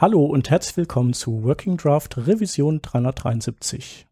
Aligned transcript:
Hallo 0.00 0.24
und 0.26 0.48
herzlich 0.48 0.76
willkommen 0.76 1.12
zu 1.12 1.42
Working 1.42 1.76
Draft 1.76 2.16
Revision 2.18 2.80
373. 2.80 4.06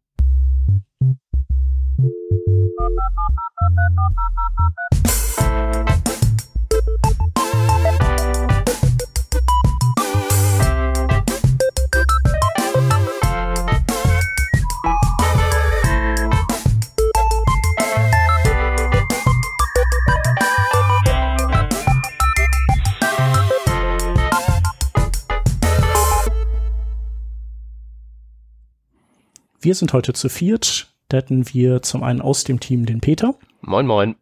Wir 29.66 29.74
sind 29.74 29.92
heute 29.92 30.12
zu 30.12 30.28
viert. 30.28 30.94
Da 31.08 31.16
hätten 31.16 31.52
wir 31.52 31.82
zum 31.82 32.04
einen 32.04 32.20
aus 32.20 32.44
dem 32.44 32.60
Team 32.60 32.86
den 32.86 33.00
Peter. 33.00 33.34
Moin, 33.62 33.84
moin. 33.84 34.14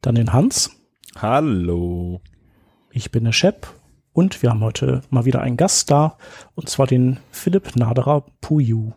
Dann 0.00 0.14
den 0.14 0.32
Hans. 0.32 0.70
Hallo. 1.16 2.22
Ich 2.90 3.10
bin 3.10 3.24
der 3.24 3.32
Shep. 3.32 3.66
Und 4.14 4.42
wir 4.42 4.48
haben 4.48 4.64
heute 4.64 5.02
mal 5.10 5.26
wieder 5.26 5.42
einen 5.42 5.58
Gast 5.58 5.90
da. 5.90 6.16
Und 6.54 6.70
zwar 6.70 6.86
den 6.86 7.18
Philipp 7.32 7.76
Naderer 7.76 8.24
Puyu. 8.40 8.92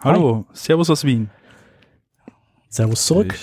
Hallo. 0.00 0.44
Hi. 0.48 0.56
Servus 0.56 0.90
aus 0.90 1.04
Wien. 1.04 1.30
Servus 2.68 3.06
zurück. 3.06 3.38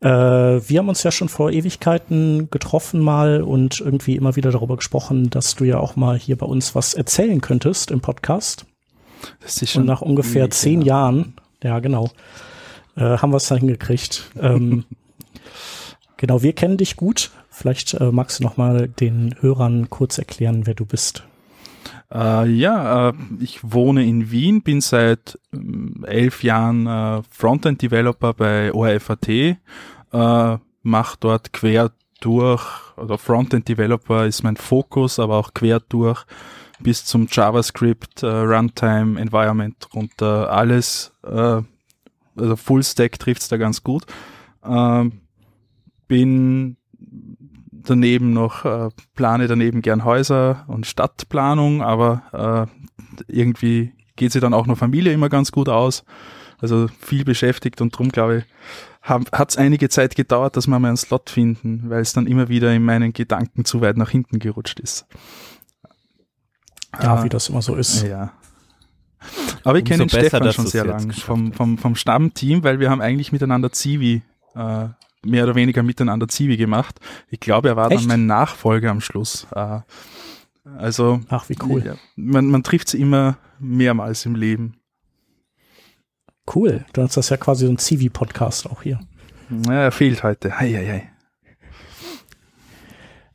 Äh, 0.00 0.08
wir 0.08 0.78
haben 0.78 0.88
uns 0.88 1.02
ja 1.02 1.10
schon 1.10 1.28
vor 1.28 1.50
Ewigkeiten 1.50 2.48
getroffen 2.50 3.00
mal 3.00 3.42
und 3.42 3.80
irgendwie 3.80 4.16
immer 4.16 4.34
wieder 4.34 4.50
darüber 4.50 4.76
gesprochen, 4.76 5.28
dass 5.28 5.56
du 5.56 5.64
ja 5.64 5.76
auch 5.76 5.94
mal 5.94 6.18
hier 6.18 6.38
bei 6.38 6.46
uns 6.46 6.74
was 6.74 6.94
erzählen 6.94 7.42
könntest 7.42 7.90
im 7.90 8.00
Podcast. 8.00 8.64
Das 9.40 9.60
ist 9.62 9.72
schon 9.72 9.82
Und 9.82 9.86
nach 9.86 10.02
ungefähr 10.02 10.50
zehn 10.50 10.82
ja. 10.82 11.02
Jahren, 11.02 11.34
ja 11.62 11.78
genau, 11.80 12.10
äh, 12.96 13.18
haben 13.18 13.32
wir 13.32 13.36
es 13.36 13.48
dann 13.48 13.58
hingekriegt. 13.58 14.30
ähm, 14.40 14.84
genau, 16.16 16.42
wir 16.42 16.52
kennen 16.52 16.76
dich 16.76 16.96
gut. 16.96 17.30
Vielleicht 17.50 17.94
äh, 17.94 18.10
magst 18.10 18.38
du 18.38 18.44
noch 18.44 18.56
mal 18.56 18.88
den 18.88 19.34
Hörern 19.40 19.90
kurz 19.90 20.18
erklären, 20.18 20.66
wer 20.66 20.74
du 20.74 20.86
bist. 20.86 21.24
Uh, 22.12 22.44
ja, 22.44 23.10
uh, 23.10 23.12
ich 23.38 23.60
wohne 23.62 24.04
in 24.04 24.32
Wien, 24.32 24.62
bin 24.62 24.80
seit 24.80 25.38
uh, 25.54 26.04
elf 26.06 26.42
Jahren 26.42 26.86
äh, 26.88 27.22
Frontend-Developer 27.30 28.34
bei 28.34 28.72
ORFAT, 28.72 29.28
äh, 29.28 29.56
mache 30.82 31.16
dort 31.20 31.52
quer 31.52 31.92
durch, 32.20 32.64
oder 32.96 33.16
Frontend-Developer 33.16 34.26
ist 34.26 34.42
mein 34.42 34.56
Fokus, 34.56 35.20
aber 35.20 35.36
auch 35.36 35.54
quer 35.54 35.78
durch 35.80 36.24
bis 36.82 37.04
zum 37.04 37.28
JavaScript, 37.30 38.22
äh, 38.22 38.26
Runtime, 38.26 39.20
Environment 39.20 39.88
runter, 39.94 40.50
alles, 40.50 41.12
äh, 41.24 41.62
also 42.36 42.56
Full 42.56 42.82
Stack 42.82 43.18
trifft's 43.18 43.48
da 43.48 43.56
ganz 43.56 43.82
gut. 43.82 44.04
Ähm, 44.64 45.20
bin 46.08 46.76
daneben 47.70 48.32
noch, 48.32 48.64
äh, 48.64 48.88
plane 49.14 49.46
daneben 49.46 49.82
gern 49.82 50.04
Häuser 50.04 50.64
und 50.68 50.86
Stadtplanung, 50.86 51.82
aber 51.82 52.68
äh, 52.68 53.24
irgendwie 53.28 53.92
geht 54.16 54.32
sie 54.32 54.40
dann 54.40 54.54
auch 54.54 54.66
noch 54.66 54.78
Familie 54.78 55.12
immer 55.12 55.28
ganz 55.28 55.52
gut 55.52 55.68
aus. 55.68 56.04
Also 56.58 56.88
viel 57.00 57.24
beschäftigt 57.24 57.80
und 57.80 57.96
drum 57.96 58.10
glaube 58.10 58.38
ich, 58.38 58.44
hat 59.02 59.50
es 59.50 59.56
einige 59.56 59.88
Zeit 59.88 60.14
gedauert, 60.14 60.56
dass 60.56 60.66
wir 60.66 60.78
mal 60.78 60.88
einen 60.88 60.96
Slot 60.98 61.30
finden, 61.30 61.88
weil 61.88 62.02
es 62.02 62.12
dann 62.12 62.26
immer 62.26 62.48
wieder 62.48 62.70
in 62.72 62.84
meinen 62.84 63.14
Gedanken 63.14 63.64
zu 63.64 63.80
weit 63.80 63.96
nach 63.96 64.10
hinten 64.10 64.38
gerutscht 64.38 64.78
ist. 64.78 65.06
Ja, 66.94 67.14
ah, 67.14 67.24
wie 67.24 67.28
das 67.28 67.48
immer 67.48 67.62
so 67.62 67.76
ist. 67.76 68.02
Ja. 68.02 68.32
Aber 69.64 69.78
ich 69.78 69.84
kenne 69.84 70.06
den 70.06 70.08
Stefan 70.08 70.52
schon 70.52 70.66
sehr 70.66 70.84
lange 70.84 71.12
vom, 71.12 71.52
vom, 71.52 71.78
vom 71.78 71.94
Stammteam, 71.94 72.64
weil 72.64 72.80
wir 72.80 72.90
haben 72.90 73.00
eigentlich 73.00 73.32
miteinander 73.32 73.70
Zivi, 73.70 74.22
äh, 74.54 74.88
mehr 75.22 75.44
oder 75.44 75.54
weniger 75.54 75.82
miteinander 75.82 76.28
Zivi 76.28 76.56
gemacht. 76.56 76.98
Ich 77.28 77.40
glaube, 77.40 77.68
er 77.68 77.76
war 77.76 77.90
Echt? 77.90 78.00
dann 78.00 78.08
mein 78.08 78.26
Nachfolger 78.26 78.90
am 78.90 79.00
Schluss. 79.00 79.46
Äh, 79.54 79.80
also, 80.78 81.20
Ach, 81.28 81.48
wie 81.48 81.56
cool. 81.62 81.84
Ja, 81.84 81.94
man, 82.16 82.46
man 82.46 82.62
trifft 82.62 82.88
sie 82.88 83.00
immer 83.00 83.36
mehrmals 83.58 84.24
im 84.26 84.34
Leben. 84.34 84.76
Cool. 86.52 86.84
Dann 86.92 87.06
ist 87.06 87.16
das 87.16 87.28
ja 87.28 87.36
quasi 87.36 87.66
so 87.66 87.72
ein 87.72 87.78
Zivi-Podcast 87.78 88.68
auch 88.68 88.82
hier. 88.82 89.00
Ja, 89.66 89.82
er 89.84 89.92
fehlt 89.92 90.22
heute. 90.22 90.58
Hei, 90.58 90.72
hei, 90.72 90.86
hei. 90.86 91.10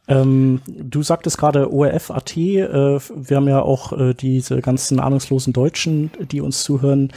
Ähm, 0.07 0.61
du 0.67 1.01
sagtest 1.03 1.37
gerade 1.37 1.71
ORF.at, 1.71 2.37
äh, 2.37 2.99
wir 3.15 3.37
haben 3.37 3.47
ja 3.47 3.61
auch 3.61 3.93
äh, 3.93 4.13
diese 4.13 4.61
ganzen 4.61 4.99
ahnungslosen 4.99 5.53
Deutschen, 5.53 6.11
die 6.31 6.41
uns 6.41 6.63
zuhören. 6.63 7.11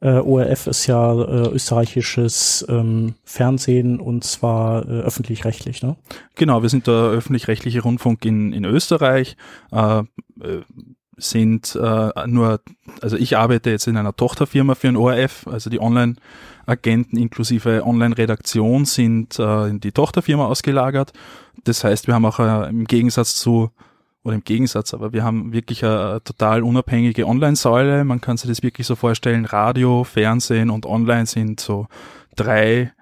Äh, 0.00 0.12
ORF 0.12 0.66
ist 0.66 0.86
ja 0.86 1.12
äh, 1.12 1.48
österreichisches 1.50 2.64
ähm, 2.70 3.14
Fernsehen 3.24 4.00
und 4.00 4.24
zwar 4.24 4.88
äh, 4.88 5.00
öffentlich-rechtlich, 5.02 5.82
ne? 5.82 5.96
Genau, 6.36 6.62
wir 6.62 6.70
sind 6.70 6.86
der 6.86 6.94
öffentlich-rechtliche 6.94 7.82
Rundfunk 7.82 8.24
in, 8.24 8.54
in 8.54 8.64
Österreich. 8.64 9.36
Sind 11.20 11.78
äh, 11.80 12.26
nur, 12.26 12.60
also 13.00 13.16
ich 13.16 13.36
arbeite 13.36 13.70
jetzt 13.70 13.86
in 13.86 13.96
einer 13.96 14.16
Tochterfirma 14.16 14.74
für 14.74 14.88
ein 14.88 14.96
ORF, 14.96 15.46
also 15.46 15.70
die 15.70 15.80
Online-Agenten 15.80 17.16
inklusive 17.16 17.84
Online-Redaktion 17.86 18.84
sind 18.84 19.38
äh, 19.38 19.68
in 19.68 19.80
die 19.80 19.92
Tochterfirma 19.92 20.46
ausgelagert 20.46 21.12
das 21.64 21.84
heißt, 21.84 22.06
wir 22.06 22.14
haben 22.14 22.24
auch 22.24 22.38
äh, 22.38 22.68
im 22.68 22.84
Gegensatz 22.84 23.36
zu, 23.36 23.70
oder 24.22 24.34
im 24.34 24.44
Gegensatz, 24.44 24.94
aber 24.94 25.12
wir 25.12 25.24
haben 25.24 25.52
wirklich 25.52 25.84
eine 25.84 26.22
total 26.22 26.62
unabhängige 26.62 27.26
Online-Säule. 27.26 28.04
Man 28.04 28.20
kann 28.20 28.36
sich 28.36 28.48
das 28.48 28.62
wirklich 28.62 28.86
so 28.86 28.96
vorstellen, 28.96 29.44
Radio, 29.44 30.04
Fernsehen 30.04 30.70
und 30.70 30.86
Online 30.86 31.26
sind 31.26 31.60
so 31.60 31.86
drei 32.36 32.92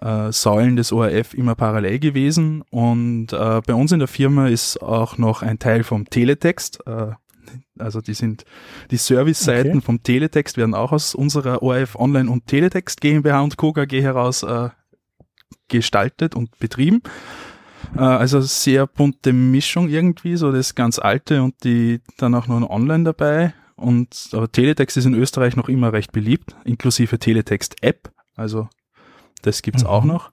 äh, 0.00 0.32
Säulen 0.32 0.76
des 0.76 0.92
ORF 0.92 1.34
immer 1.34 1.54
parallel 1.54 1.98
gewesen. 1.98 2.62
Und 2.70 3.32
äh, 3.32 3.60
bei 3.66 3.74
uns 3.74 3.92
in 3.92 3.98
der 3.98 4.08
Firma 4.08 4.48
ist 4.48 4.82
auch 4.82 5.18
noch 5.18 5.42
ein 5.42 5.58
Teil 5.58 5.82
vom 5.82 6.08
Teletext. 6.08 6.86
Äh, 6.86 7.12
also 7.78 8.00
die 8.00 8.14
sind 8.14 8.44
die 8.90 8.96
Service-Seiten 8.96 9.78
okay. 9.78 9.80
vom 9.80 10.02
Teletext 10.02 10.56
werden 10.56 10.74
auch 10.74 10.92
aus 10.92 11.14
unserer 11.14 11.62
ORF 11.62 11.96
Online 11.96 12.30
und 12.30 12.46
Teletext 12.46 13.00
GmbH 13.00 13.40
und 13.40 13.56
Co. 13.56 13.72
KG 13.72 14.02
heraus 14.02 14.42
äh, 14.42 14.70
gestaltet 15.68 16.34
und 16.34 16.58
betrieben. 16.58 17.02
Äh, 17.96 18.00
also 18.00 18.40
sehr 18.40 18.86
bunte 18.86 19.32
Mischung 19.32 19.88
irgendwie, 19.88 20.36
so 20.36 20.52
das 20.52 20.74
ganz 20.74 20.98
alte 20.98 21.42
und 21.42 21.62
die 21.64 22.00
dann 22.18 22.34
auch 22.34 22.46
noch 22.46 22.68
online 22.68 23.04
dabei. 23.04 23.54
Und 23.76 24.30
aber 24.32 24.50
Teletext 24.50 24.96
ist 24.96 25.04
in 25.04 25.14
Österreich 25.14 25.56
noch 25.56 25.68
immer 25.68 25.92
recht 25.92 26.12
beliebt, 26.12 26.56
inklusive 26.64 27.18
Teletext-App. 27.18 28.10
Also 28.34 28.68
das 29.42 29.62
gibt's 29.62 29.84
mhm. 29.84 29.88
auch 29.88 30.04
noch. 30.04 30.32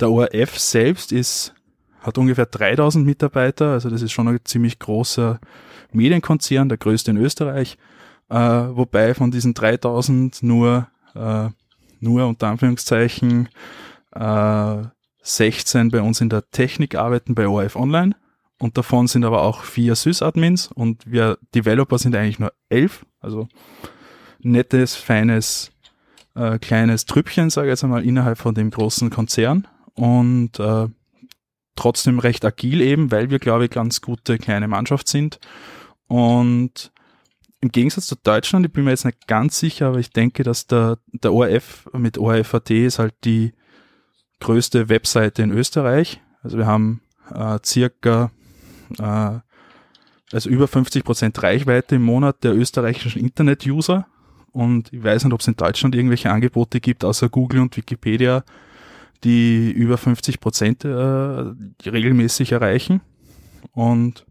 Der 0.00 0.10
ORF 0.10 0.58
selbst 0.58 1.12
ist, 1.12 1.54
hat 2.00 2.18
ungefähr 2.18 2.46
3000 2.46 3.04
Mitarbeiter, 3.04 3.72
also 3.72 3.90
das 3.90 4.02
ist 4.02 4.12
schon 4.12 4.28
ein 4.28 4.38
ziemlich 4.44 4.78
großer 4.78 5.40
Medienkonzern, 5.96 6.68
der 6.68 6.78
größte 6.78 7.10
in 7.10 7.16
Österreich. 7.16 7.78
Äh, 8.28 8.36
wobei 8.36 9.14
von 9.14 9.30
diesen 9.30 9.54
3000 9.54 10.42
nur, 10.42 10.88
äh, 11.14 11.48
nur 12.00 12.26
unter 12.26 12.48
Anführungszeichen 12.48 13.48
äh, 14.12 14.82
16 15.22 15.90
bei 15.90 16.00
uns 16.00 16.20
in 16.20 16.28
der 16.28 16.48
Technik 16.50 16.94
arbeiten 16.94 17.34
bei 17.34 17.46
ORF 17.48 17.76
Online. 17.76 18.14
Und 18.58 18.78
davon 18.78 19.06
sind 19.06 19.24
aber 19.24 19.42
auch 19.42 19.62
vier 19.64 19.94
Sys-Admins 19.94 20.68
und 20.68 21.10
wir 21.10 21.38
Developer 21.54 21.98
sind 21.98 22.16
eigentlich 22.16 22.38
nur 22.38 22.52
elf, 22.70 23.04
also 23.20 23.48
nettes, 24.40 24.94
feines, 24.94 25.72
äh, 26.34 26.58
kleines 26.58 27.04
Trüppchen, 27.04 27.50
sage 27.50 27.68
ich 27.68 27.72
jetzt 27.72 27.84
einmal, 27.84 28.04
innerhalb 28.04 28.38
von 28.38 28.54
dem 28.54 28.70
großen 28.70 29.10
Konzern. 29.10 29.68
Und 29.92 30.58
äh, 30.58 30.88
trotzdem 31.74 32.18
recht 32.18 32.44
agil 32.44 32.80
eben, 32.80 33.10
weil 33.10 33.30
wir, 33.30 33.38
glaube 33.38 33.66
ich, 33.66 33.70
ganz 33.70 34.00
gute 34.00 34.38
kleine 34.38 34.68
Mannschaft 34.68 35.08
sind 35.08 35.38
und 36.08 36.92
im 37.60 37.70
Gegensatz 37.70 38.06
zu 38.06 38.16
Deutschland, 38.22 38.66
ich 38.66 38.72
bin 38.72 38.84
mir 38.84 38.90
jetzt 38.90 39.04
nicht 39.04 39.26
ganz 39.26 39.58
sicher, 39.58 39.88
aber 39.88 39.98
ich 39.98 40.10
denke, 40.10 40.42
dass 40.42 40.66
der, 40.66 40.98
der 41.12 41.32
ORF 41.32 41.88
mit 41.92 42.18
ORFAT 42.18 42.70
ist 42.70 42.98
halt 42.98 43.14
die 43.24 43.52
größte 44.40 44.88
Webseite 44.88 45.42
in 45.42 45.50
Österreich. 45.50 46.20
Also 46.42 46.58
wir 46.58 46.66
haben 46.66 47.00
äh, 47.34 47.58
circa 47.64 48.30
äh, 48.98 49.38
also 50.32 50.50
über 50.50 50.68
50 50.68 51.04
Prozent 51.04 51.42
Reichweite 51.42 51.96
im 51.96 52.02
Monat 52.02 52.44
der 52.44 52.54
österreichischen 52.54 53.20
Internet-User. 53.20 54.06
Und 54.52 54.92
ich 54.92 55.02
weiß 55.02 55.24
nicht, 55.24 55.32
ob 55.32 55.40
es 55.40 55.48
in 55.48 55.56
Deutschland 55.56 55.94
irgendwelche 55.94 56.30
Angebote 56.30 56.80
gibt, 56.80 57.04
außer 57.04 57.28
Google 57.28 57.60
und 57.60 57.76
Wikipedia, 57.76 58.44
die 59.24 59.70
über 59.70 59.98
50 59.98 60.40
Prozent 60.40 60.84
äh, 60.84 60.88
regelmäßig 60.88 62.52
erreichen. 62.52 63.00
Und 63.72 64.26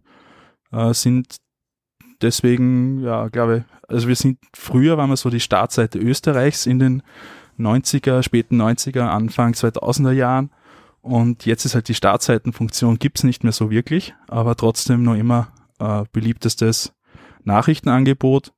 äh, 0.71 0.93
sind 0.93 1.37
deswegen, 2.21 3.01
ja, 3.01 3.27
glaube 3.27 3.65
also 3.87 4.07
wir 4.07 4.15
sind, 4.15 4.39
früher 4.53 4.97
waren 4.97 5.09
wir 5.09 5.17
so 5.17 5.29
die 5.29 5.39
Startseite 5.39 5.99
Österreichs 5.99 6.65
in 6.65 6.79
den 6.79 7.03
90er, 7.59 8.23
späten 8.23 8.61
90er, 8.61 9.01
Anfang 9.01 9.53
2000er 9.53 10.11
Jahren. 10.11 10.51
Und 11.01 11.45
jetzt 11.45 11.65
ist 11.65 11.75
halt 11.75 11.87
die 11.87 11.93
Startseitenfunktion 11.93 12.97
gibt's 12.97 13.23
nicht 13.23 13.43
mehr 13.43 13.53
so 13.53 13.69
wirklich, 13.69 14.15
aber 14.27 14.55
trotzdem 14.55 15.03
noch 15.03 15.15
immer 15.15 15.49
äh, 15.79 16.03
beliebtestes 16.11 16.93
Nachrichtenangebot. 17.43 18.53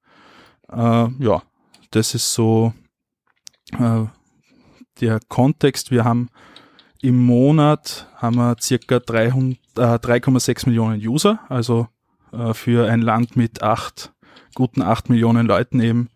Äh, 0.72 1.08
ja, 1.20 1.42
das 1.92 2.16
ist 2.16 2.34
so 2.34 2.74
äh, 3.78 4.06
der 5.02 5.20
Kontext. 5.28 5.92
Wir 5.92 6.06
haben 6.06 6.30
im 7.02 7.24
Monat 7.24 8.08
haben 8.16 8.38
wir 8.38 8.56
circa 8.60 8.96
3,6 8.96 10.48
äh, 10.50 10.70
Millionen 10.70 11.06
User, 11.06 11.40
also 11.50 11.88
äh, 12.32 12.54
für 12.54 12.90
ein 12.90 13.02
Land 13.02 13.36
mit 13.36 13.64
acht, 13.64 14.14
guten 14.56 14.82
8 14.82 15.10
Millionen 15.10 15.48
Leuten 15.48 15.80
eben 15.80 16.10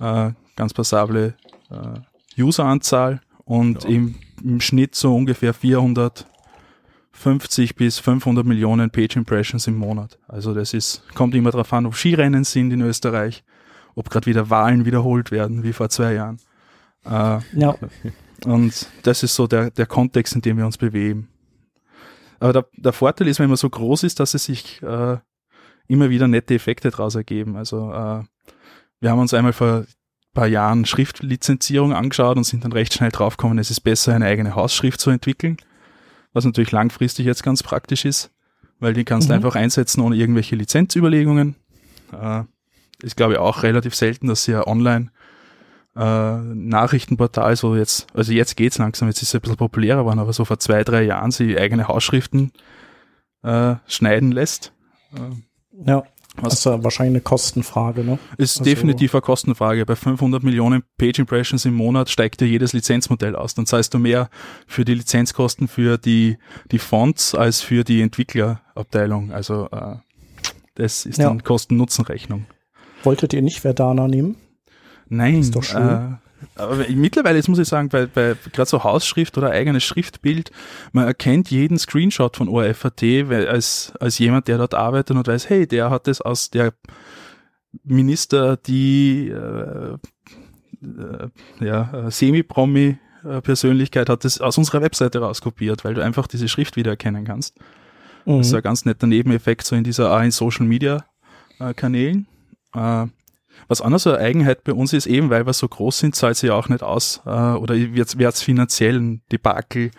äh, 0.00 0.30
ganz 0.56 0.74
passable 0.74 1.34
äh, 1.70 2.42
Useranzahl 2.42 3.20
und 3.44 3.84
ja. 3.84 3.90
im, 3.90 4.16
im 4.42 4.60
Schnitt 4.60 4.94
so 4.94 5.14
ungefähr 5.14 5.54
450 5.54 7.76
bis 7.76 7.98
500 7.98 8.44
Millionen 8.44 8.90
Page 8.90 9.16
Impressions 9.16 9.66
im 9.66 9.76
Monat. 9.76 10.18
Also 10.28 10.54
das 10.54 10.74
ist, 10.74 11.02
kommt 11.14 11.34
immer 11.34 11.50
darauf 11.50 11.72
an, 11.72 11.86
ob 11.86 11.94
Skirennen 11.94 12.44
sind 12.44 12.72
in 12.72 12.80
Österreich, 12.80 13.44
ob 13.94 14.10
gerade 14.10 14.26
wieder 14.26 14.50
Wahlen 14.50 14.84
wiederholt 14.84 15.30
werden, 15.30 15.62
wie 15.62 15.72
vor 15.72 15.88
zwei 15.88 16.14
Jahren. 16.14 16.38
Äh, 17.04 17.38
ja. 17.52 17.76
Und 18.44 18.88
das 19.02 19.22
ist 19.22 19.34
so 19.34 19.46
der, 19.46 19.70
der 19.70 19.86
Kontext, 19.86 20.34
in 20.34 20.42
dem 20.42 20.58
wir 20.58 20.66
uns 20.66 20.76
bewegen. 20.76 21.28
Aber 22.40 22.52
der, 22.52 22.66
der 22.76 22.92
Vorteil 22.92 23.28
ist, 23.28 23.38
wenn 23.38 23.48
man 23.48 23.56
so 23.56 23.70
groß 23.70 24.02
ist, 24.04 24.20
dass 24.20 24.34
es 24.34 24.44
sich 24.44 24.82
äh, 24.82 25.18
immer 25.86 26.10
wieder 26.10 26.28
nette 26.28 26.54
Effekte 26.54 26.90
daraus 26.90 27.14
ergeben. 27.14 27.56
Also 27.56 27.90
äh, 27.92 28.22
wir 29.00 29.10
haben 29.10 29.18
uns 29.18 29.34
einmal 29.34 29.52
vor 29.52 29.78
ein 29.80 29.86
paar 30.34 30.46
Jahren 30.46 30.84
Schriftlizenzierung 30.84 31.92
angeschaut 31.92 32.36
und 32.36 32.44
sind 32.44 32.64
dann 32.64 32.72
recht 32.72 32.94
schnell 32.94 33.10
draufgekommen, 33.10 33.58
es 33.58 33.70
ist 33.70 33.80
besser, 33.80 34.14
eine 34.14 34.26
eigene 34.26 34.54
Hausschrift 34.54 35.00
zu 35.00 35.10
entwickeln, 35.10 35.58
was 36.32 36.44
natürlich 36.44 36.72
langfristig 36.72 37.26
jetzt 37.26 37.42
ganz 37.42 37.62
praktisch 37.62 38.04
ist, 38.04 38.30
weil 38.80 38.94
die 38.94 39.04
kannst 39.04 39.28
du 39.28 39.32
mhm. 39.32 39.36
einfach 39.36 39.56
einsetzen 39.56 40.00
ohne 40.00 40.16
irgendwelche 40.16 40.56
Lizenzüberlegungen. 40.56 41.56
Äh, 42.12 42.44
ist, 43.02 43.16
glaube 43.16 43.34
ich, 43.34 43.38
auch 43.38 43.62
relativ 43.62 43.94
selten, 43.94 44.28
dass 44.28 44.44
sie 44.44 44.52
ja 44.52 44.66
online 44.66 45.10
äh, 45.96 46.36
Nachrichtenportal, 46.38 47.56
so 47.56 47.76
jetzt, 47.76 48.06
also 48.14 48.32
jetzt 48.32 48.56
geht's 48.56 48.78
langsam, 48.78 49.08
jetzt 49.08 49.22
ist 49.22 49.28
es 49.28 49.34
ein 49.34 49.40
bisschen 49.40 49.56
populärer 49.56 50.00
geworden, 50.00 50.18
aber 50.18 50.32
so 50.32 50.44
vor 50.44 50.58
zwei, 50.58 50.84
drei 50.84 51.02
Jahren 51.02 51.30
sie 51.30 51.58
eigene 51.58 51.88
Hausschriften 51.88 52.52
äh, 53.42 53.76
schneiden 53.86 54.32
lässt. 54.32 54.72
Äh, 55.14 55.86
ja. 55.86 56.04
Was 56.36 56.62
das 56.62 56.66
ist 56.66 56.84
wahrscheinlich 56.84 57.12
eine 57.12 57.20
Kostenfrage, 57.20 58.02
ne? 58.02 58.18
Ist 58.38 58.58
also, 58.58 58.64
definitiv 58.64 59.14
eine 59.14 59.22
Kostenfrage. 59.22 59.86
Bei 59.86 59.94
500 59.94 60.42
Millionen 60.42 60.82
Page 60.98 61.20
Impressions 61.20 61.64
im 61.64 61.74
Monat 61.74 62.10
steigt 62.10 62.40
dir 62.40 62.48
jedes 62.48 62.72
Lizenzmodell 62.72 63.36
aus. 63.36 63.54
Dann 63.54 63.66
zahlst 63.66 63.94
du 63.94 64.00
mehr 64.00 64.28
für 64.66 64.84
die 64.84 64.94
Lizenzkosten 64.94 65.68
für 65.68 65.96
die, 65.96 66.38
die 66.72 66.80
Fonts 66.80 67.36
als 67.36 67.60
für 67.60 67.84
die 67.84 68.02
Entwicklerabteilung. 68.02 69.30
Also 69.30 69.68
äh, 69.70 69.94
das 70.74 71.06
ist 71.06 71.18
ja. 71.18 71.28
dann 71.28 71.44
Kosten-Nutzen-Rechnung. 71.44 72.46
Wolltet 73.04 73.32
ihr 73.32 73.42
nicht 73.42 73.60
Verdana 73.60 74.08
nehmen? 74.08 74.34
Nein. 75.08 75.40
Ist 75.40 75.54
doch 75.54 75.62
schön. 75.62 75.82
Äh, 75.82 76.16
aber 76.56 76.76
mittlerweile, 76.90 77.36
jetzt 77.36 77.48
muss 77.48 77.58
ich 77.58 77.68
sagen, 77.68 77.88
bei, 77.88 78.06
bei 78.06 78.36
gerade 78.52 78.68
so 78.68 78.84
Hausschrift 78.84 79.36
oder 79.38 79.50
eigenes 79.50 79.82
Schriftbild, 79.82 80.50
man 80.92 81.06
erkennt 81.06 81.50
jeden 81.50 81.78
Screenshot 81.78 82.36
von 82.36 82.48
ORFAT 82.48 83.02
als, 83.48 83.92
als 83.98 84.18
jemand, 84.18 84.48
der 84.48 84.58
dort 84.58 84.74
arbeitet 84.74 85.16
und 85.16 85.26
weiß, 85.26 85.48
hey, 85.48 85.66
der 85.66 85.90
hat 85.90 86.06
das 86.06 86.20
aus 86.20 86.50
der 86.50 86.74
Minister, 87.82 88.56
die 88.56 89.28
äh, 89.30 89.96
äh, 90.82 91.28
ja, 91.60 92.10
Semi-Promi 92.10 92.98
Persönlichkeit 93.42 94.10
hat 94.10 94.24
das 94.24 94.40
aus 94.40 94.58
unserer 94.58 94.82
Webseite 94.82 95.20
rauskopiert, 95.20 95.84
weil 95.84 95.94
du 95.94 96.04
einfach 96.04 96.26
diese 96.26 96.46
Schrift 96.46 96.76
wiedererkennen 96.76 97.24
kannst. 97.24 97.58
Mhm. 98.26 98.38
Das 98.38 98.48
ist 98.48 98.54
ein 98.54 98.62
ganz 98.62 98.84
netter 98.84 99.06
Nebeneffekt 99.06 99.64
so 99.64 99.76
in 99.76 99.84
dieser 99.84 100.22
in 100.22 100.30
Social 100.30 100.66
Media 100.66 101.04
äh, 101.58 101.74
Kanälen. 101.74 102.26
Äh, 102.74 103.06
was 103.68 103.80
auch 103.80 103.88
noch 103.88 103.98
so 103.98 104.10
eine 104.10 104.20
Eigenheit 104.20 104.64
bei 104.64 104.72
uns 104.72 104.92
ist, 104.92 105.06
eben 105.06 105.30
weil 105.30 105.46
wir 105.46 105.52
so 105.52 105.68
groß 105.68 105.98
sind, 105.98 106.14
zahlt 106.14 106.36
sich 106.36 106.48
ja 106.48 106.54
auch 106.54 106.68
nicht 106.68 106.82
aus 106.82 107.22
äh, 107.26 107.30
oder 107.30 107.74
wird 107.74 108.14
es 108.14 108.42
finanziell 108.42 109.00
ein 109.00 109.22
Debakel, 109.32 109.90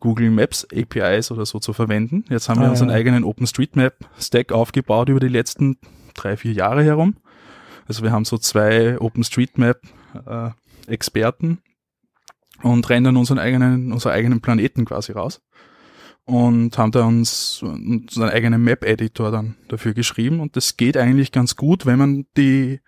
Google 0.00 0.30
Maps 0.30 0.66
APIs 0.72 1.30
oder 1.30 1.46
so 1.46 1.58
zu 1.58 1.72
verwenden. 1.72 2.24
Jetzt 2.28 2.48
haben 2.48 2.60
ah, 2.60 2.64
wir 2.64 2.70
unseren 2.70 2.90
ja. 2.90 2.96
eigenen 2.96 3.24
OpenStreetMap-Stack 3.24 4.52
aufgebaut 4.52 5.08
über 5.08 5.20
die 5.20 5.28
letzten 5.28 5.78
drei, 6.14 6.36
vier 6.36 6.52
Jahre 6.52 6.84
herum. 6.84 7.16
Also 7.86 8.02
wir 8.02 8.12
haben 8.12 8.24
so 8.24 8.38
zwei 8.38 8.98
OpenStreetMap-Experten 9.00 11.58
äh, 12.62 12.66
und 12.66 12.90
rendern 12.90 13.16
unseren 13.16 13.38
eigenen, 13.38 13.92
unseren 13.92 14.12
eigenen 14.12 14.40
Planeten 14.40 14.84
quasi 14.84 15.12
raus 15.12 15.40
und 16.28 16.76
haben 16.76 16.92
da 16.92 17.06
uns 17.06 17.62
unseren 17.62 18.28
eigenen 18.28 18.62
Map-Editor 18.62 19.30
dann 19.30 19.56
dafür 19.68 19.94
geschrieben 19.94 20.40
und 20.40 20.56
das 20.56 20.76
geht 20.76 20.98
eigentlich 20.98 21.32
ganz 21.32 21.56
gut, 21.56 21.86
wenn 21.86 21.98
man 21.98 22.26
die 22.36 22.80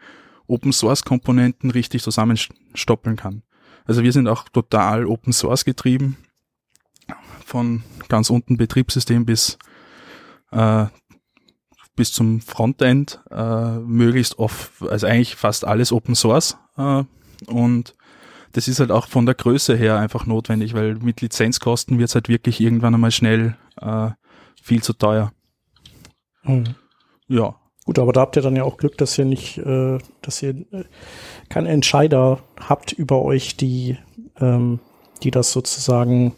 Open-Source-Komponenten 0.47 1.71
richtig 1.71 2.03
zusammenstoppeln 2.03 3.17
kann. 3.17 3.43
Also 3.87 4.03
wir 4.03 4.13
sind 4.13 4.29
auch 4.29 4.47
total 4.51 5.07
Open-Source 5.07 5.65
getrieben, 5.65 6.19
von 7.47 7.83
ganz 8.09 8.29
unten 8.29 8.59
Betriebssystem 8.59 9.25
bis 9.25 9.57
äh, 10.53 10.85
bis 11.97 12.13
zum 12.13 12.43
Frontend, 12.43 13.21
äh, 13.31 13.79
möglichst 13.79 14.39
oft, 14.39 14.71
also 14.83 15.07
eigentlich 15.07 15.37
fast 15.37 15.65
alles 15.65 15.93
Open 15.93 16.15
Source 16.15 16.59
äh, 16.77 17.05
und 17.47 17.95
das 18.53 18.69
ist 18.69 18.81
halt 18.81 18.91
auch 18.91 19.07
von 19.07 19.27
der 19.27 19.35
Größe 19.35 19.77
her 19.77 19.99
einfach 19.99 20.27
notwendig, 20.27 20.75
weil 20.75 20.97
mit 20.97 21.21
Lizenzkosten 21.21 21.99
wird 21.99 22.09
es 22.09 22.15
halt 22.15 22.29
wirklich 22.29 22.61
irgendwann 22.61 22.95
einmal 22.95 23.11
schnell 23.11 23.57
äh, 23.81 24.11
viel 24.63 24.83
zu 24.83 24.93
teuer. 24.93 25.33
Mhm. 26.43 26.75
Ja. 27.29 27.55
Gut, 27.85 27.99
aber 27.99 28.13
da 28.13 28.21
habt 28.21 28.37
ihr 28.37 28.43
dann 28.43 28.57
ja 28.57 28.65
auch 28.65 28.77
Glück, 28.77 28.99
dass 28.99 29.17
ihr 29.19 29.25
nicht, 29.25 29.59
äh, 29.59 29.99
dass 30.23 30.43
ihr 30.43 30.51
äh, 30.73 30.85
keine 31.49 31.71
Entscheider 31.71 32.41
habt 32.61 32.93
über 32.93 33.23
euch, 33.23 33.57
die, 33.57 33.97
ähm, 34.41 34.81
die 35.23 35.31
das 35.31 35.53
sozusagen, 35.53 36.35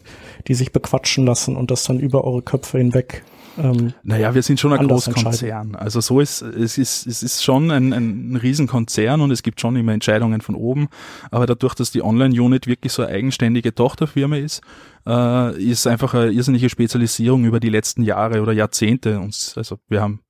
die 0.47 0.53
sich 0.53 0.71
bequatschen 0.71 1.25
lassen 1.25 1.55
und 1.55 1.71
das 1.71 1.83
dann 1.83 1.99
über 1.99 2.23
eure 2.23 2.41
Köpfe 2.41 2.77
hinweg 2.77 3.23
ähm, 3.57 3.93
naja, 4.03 4.33
wir 4.33 4.41
sind 4.41 4.59
schon 4.59 4.73
ein 4.73 4.87
Großkonzern. 4.87 5.75
Also 5.75 6.01
so 6.01 6.19
ist 6.19 6.41
es 6.41 6.77
ist 6.77 7.05
es 7.05 7.21
ist 7.21 7.43
schon 7.43 7.71
ein, 7.71 7.93
ein 7.93 8.35
Riesenkonzern 8.35 9.21
und 9.21 9.31
es 9.31 9.43
gibt 9.43 9.61
schon 9.61 9.75
immer 9.75 9.93
Entscheidungen 9.93 10.41
von 10.41 10.55
oben. 10.55 10.87
Aber 11.31 11.45
dadurch, 11.45 11.75
dass 11.75 11.91
die 11.91 12.01
Online-Unit 12.01 12.67
wirklich 12.67 12.93
so 12.93 13.03
eine 13.03 13.13
eigenständige 13.13 13.75
Tochterfirma 13.75 14.37
ist, 14.37 14.61
äh, 15.05 15.61
ist 15.61 15.85
einfach 15.87 16.13
eine 16.13 16.31
irrsinnige 16.31 16.69
Spezialisierung 16.69 17.45
über 17.45 17.59
die 17.59 17.69
letzten 17.69 18.03
Jahre 18.03 18.41
oder 18.41 18.53
Jahrzehnte. 18.53 19.19
Uns, 19.19 19.57
also 19.57 19.77
wir 19.87 20.01
haben 20.01 20.21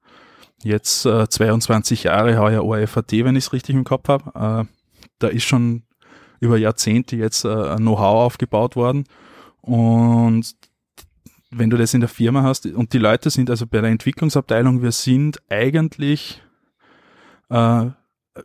jetzt 0.64 1.06
äh, 1.06 1.28
22 1.28 2.04
Jahre 2.04 2.38
heuer 2.40 2.64
ORFAT, 2.64 3.12
wenn 3.12 3.36
ich 3.36 3.46
es 3.46 3.54
richtig 3.54 3.76
im 3.76 3.84
Kopf 3.84 4.10
habe. 4.10 4.66
Äh, 4.66 4.74
da 5.20 5.28
ist 5.28 5.44
schon 5.44 5.84
über 6.40 6.58
Jahrzehnte 6.58 7.16
jetzt 7.16 7.46
äh, 7.46 7.50
ein 7.50 7.78
Know-how 7.78 8.26
aufgebaut 8.26 8.76
worden. 8.76 9.06
Und 9.62 10.56
wenn 11.56 11.70
du 11.70 11.78
das 11.78 11.94
in 11.94 12.02
der 12.02 12.10
Firma 12.10 12.44
hast 12.44 12.66
und 12.66 12.94
die 12.94 12.98
Leute 12.98 13.30
sind 13.30 13.50
also 13.50 13.68
bei 13.68 13.82
der 13.82 13.92
Entwicklungsabteilung, 13.92 14.82
wir 14.82 14.92
sind 14.92 15.40
eigentlich, 15.50 16.42
äh, 17.50 17.86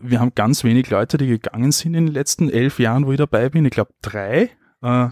wir 0.00 0.21
haben 0.21 0.35
ganz 0.35 0.65
wenig 0.65 0.91
Leute, 0.91 1.17
die 1.19 1.29
gegangen 1.29 1.73
sind 1.73 1.95
in 1.95 2.07
den 2.07 2.15
letzten 2.15 2.50
elf 2.50 2.79
Jahren, 2.79 3.07
wo 3.07 3.12
ich 3.12 3.19
dabei 3.19 3.49
bin. 3.49 3.65
Ich 3.65 3.71
glaube 3.71 3.93
drei. 4.03 4.50
Äh, 4.83 5.09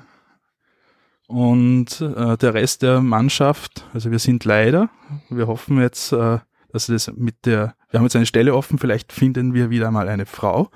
und 1.28 2.00
äh, 2.00 2.36
der 2.36 2.54
Rest 2.54 2.82
der 2.82 3.00
Mannschaft, 3.00 3.84
also 3.92 4.10
wir 4.10 4.18
sind 4.18 4.44
leider, 4.44 4.90
wir 5.28 5.46
hoffen 5.46 5.80
jetzt, 5.80 6.12
äh, 6.12 6.38
dass 6.72 6.86
das 6.86 7.10
mit 7.16 7.46
der, 7.46 7.74
wir 7.90 7.98
haben 7.98 8.04
jetzt 8.04 8.16
eine 8.16 8.26
Stelle 8.26 8.54
offen, 8.54 8.78
vielleicht 8.78 9.12
finden 9.12 9.54
wir 9.54 9.70
wieder 9.70 9.90
mal 9.90 10.08
eine 10.08 10.26
Frau 10.26 10.70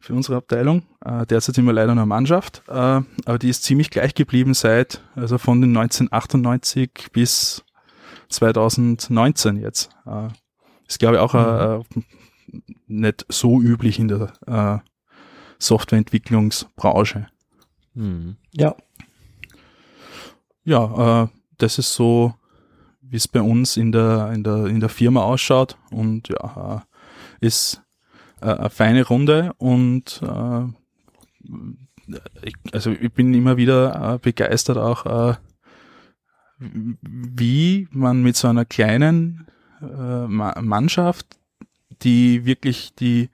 für 0.00 0.14
unsere 0.14 0.36
Abteilung. 0.36 0.82
Äh, 1.04 1.26
derzeit 1.26 1.54
sind 1.54 1.64
wir 1.64 1.72
leider 1.72 1.94
nur 1.94 2.06
Mannschaft, 2.06 2.62
äh, 2.68 2.72
aber 2.72 3.38
die 3.38 3.48
ist 3.48 3.62
ziemlich 3.62 3.90
gleich 3.90 4.14
geblieben 4.14 4.54
seit, 4.54 5.02
also 5.14 5.38
von 5.38 5.60
den 5.60 5.76
1998 5.76 7.08
bis 7.12 7.64
2019 8.28 9.56
jetzt. 9.56 9.90
Äh, 10.06 10.28
ist 10.86 10.98
glaube 10.98 11.16
ich 11.16 11.20
auch 11.20 11.34
mhm. 11.34 11.84
äh, 11.96 12.62
nicht 12.86 13.26
so 13.28 13.60
üblich 13.60 13.98
in 13.98 14.08
der 14.08 14.32
äh, 14.46 14.78
Softwareentwicklungsbranche. 15.58 17.28
Mhm. 17.94 18.36
Ja. 18.52 18.74
Ja, 20.64 21.24
äh, 21.24 21.28
das 21.58 21.78
ist 21.78 21.94
so, 21.94 22.34
wie 23.12 23.18
es 23.18 23.28
bei 23.28 23.42
uns 23.42 23.76
in 23.76 23.92
der, 23.92 24.32
in 24.32 24.42
der, 24.42 24.66
in 24.66 24.80
der 24.80 24.88
Firma 24.88 25.20
ausschaut. 25.20 25.76
Und 25.90 26.28
ja, 26.28 26.82
äh, 27.40 27.46
ist 27.46 27.82
äh, 28.40 28.46
eine 28.46 28.70
feine 28.70 29.06
Runde. 29.06 29.52
Und 29.58 30.22
äh, 30.22 30.64
ich, 32.42 32.54
also 32.72 32.90
ich 32.90 33.12
bin 33.12 33.34
immer 33.34 33.58
wieder 33.58 34.14
äh, 34.14 34.18
begeistert 34.18 34.78
auch, 34.78 35.36
wie 36.58 37.86
man 37.90 38.22
mit 38.22 38.36
so 38.36 38.48
einer 38.48 38.64
kleinen 38.64 39.46
äh, 39.82 40.26
Mannschaft, 40.26 41.26
die 42.02 42.46
wirklich 42.46 42.94
die 42.94 43.28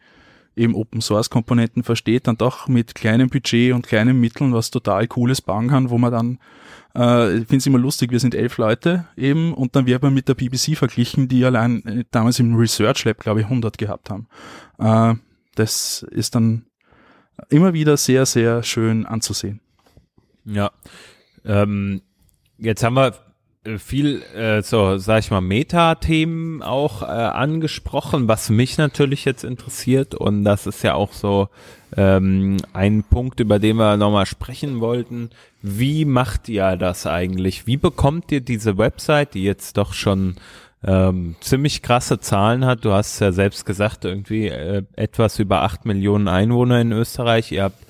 eben 0.57 0.75
Open 0.75 1.01
Source 1.01 1.31
Komponenten 1.31 1.85
versteht, 1.85 2.27
dann 2.27 2.37
doch 2.37 2.67
mit 2.67 2.97
kleinem 2.97 3.31
Budget 3.31 3.75
und 3.75 3.87
kleinen 3.87 4.19
Mitteln 4.19 4.53
was 4.53 4.73
total 4.73 5.07
Cooles 5.07 5.41
bauen 5.41 5.69
kann, 5.69 5.91
wo 5.91 5.99
man 5.99 6.11
dann 6.11 6.39
Äh, 6.95 7.39
ich 7.39 7.47
finde 7.47 7.57
es 7.59 7.67
immer 7.67 7.79
lustig, 7.79 8.11
wir 8.11 8.21
sind 8.21 8.35
elf 8.35 8.59
Leute 8.59 9.07
eben 9.17 9.55
und 9.55 9.77
dann 9.77 9.87
wird 9.87 10.03
man 10.03 10.15
mit 10.15 10.29
der 10.29 10.35
BBC 10.35 10.77
verglichen, 10.77 11.29
die 11.29 11.45
allein 11.45 11.85
äh, 11.85 12.05
damals 12.11 12.39
im 12.39 12.55
Research 12.57 13.05
Lab, 13.05 13.19
glaube 13.19 13.41
ich, 13.41 13.47
100 13.47 13.79
gehabt 13.79 14.11
haben. 14.11 14.27
Äh, 14.79 15.15
das 15.55 16.05
ist 16.11 16.35
dann 16.35 16.67
immer 17.51 17.73
wieder 17.73 17.97
sehr, 17.97 18.27
sehr 18.27 18.63
schön 18.63 19.07
anzusehen. 19.07 19.61
Ja. 20.45 20.71
Ähm, 21.45 22.03
jetzt 22.59 22.83
haben 22.83 22.95
wir 22.95 23.15
äh, 23.65 23.79
viel, 23.79 24.23
äh, 24.35 24.63
so 24.63 24.99
sag 24.99 25.21
ich 25.21 25.31
mal, 25.31 25.41
Meta-Themen 25.41 26.63
auch 26.63 27.03
äh, 27.03 27.07
angesprochen, 27.07 28.29
was 28.29 28.51
mich 28.51 28.79
natürlich 28.79 29.25
jetzt 29.25 29.45
interessiert 29.45 30.15
und 30.15 30.45
das 30.45 30.67
ist 30.67 30.83
ja 30.83 30.95
auch 30.95 31.13
so 31.13 31.49
ähm, 31.97 32.59
ein 32.73 33.03
Punkt, 33.03 33.41
über 33.41 33.59
den 33.59 33.77
wir 33.77 33.97
nochmal 33.97 34.27
sprechen 34.27 34.81
wollten. 34.81 35.31
Wie 35.61 36.05
macht 36.05 36.49
ihr 36.49 36.77
das 36.77 37.07
eigentlich? 37.07 37.67
Wie 37.67 37.77
bekommt 37.77 38.31
ihr 38.31 38.41
diese 38.41 38.79
Website, 38.79 39.35
die 39.35 39.43
jetzt 39.43 39.77
doch 39.77 39.93
schon 39.93 40.37
ähm, 40.85 41.35
ziemlich 41.41 41.83
krasse 41.83 42.21
Zahlen 42.21 42.65
hat? 42.65 42.85
Du 42.85 42.93
hast 42.93 43.19
ja 43.21 43.33
selbst 43.33 43.67
gesagt, 43.67 44.05
irgendwie 44.05 44.49
äh, 44.49 44.83
etwas 44.95 45.39
über 45.39 45.63
acht 45.63 45.85
Millionen 45.85 46.29
Einwohner 46.29 46.81
in 46.81 46.93
Österreich. 46.93 47.51
Ihr 47.51 47.65
habt 47.65 47.85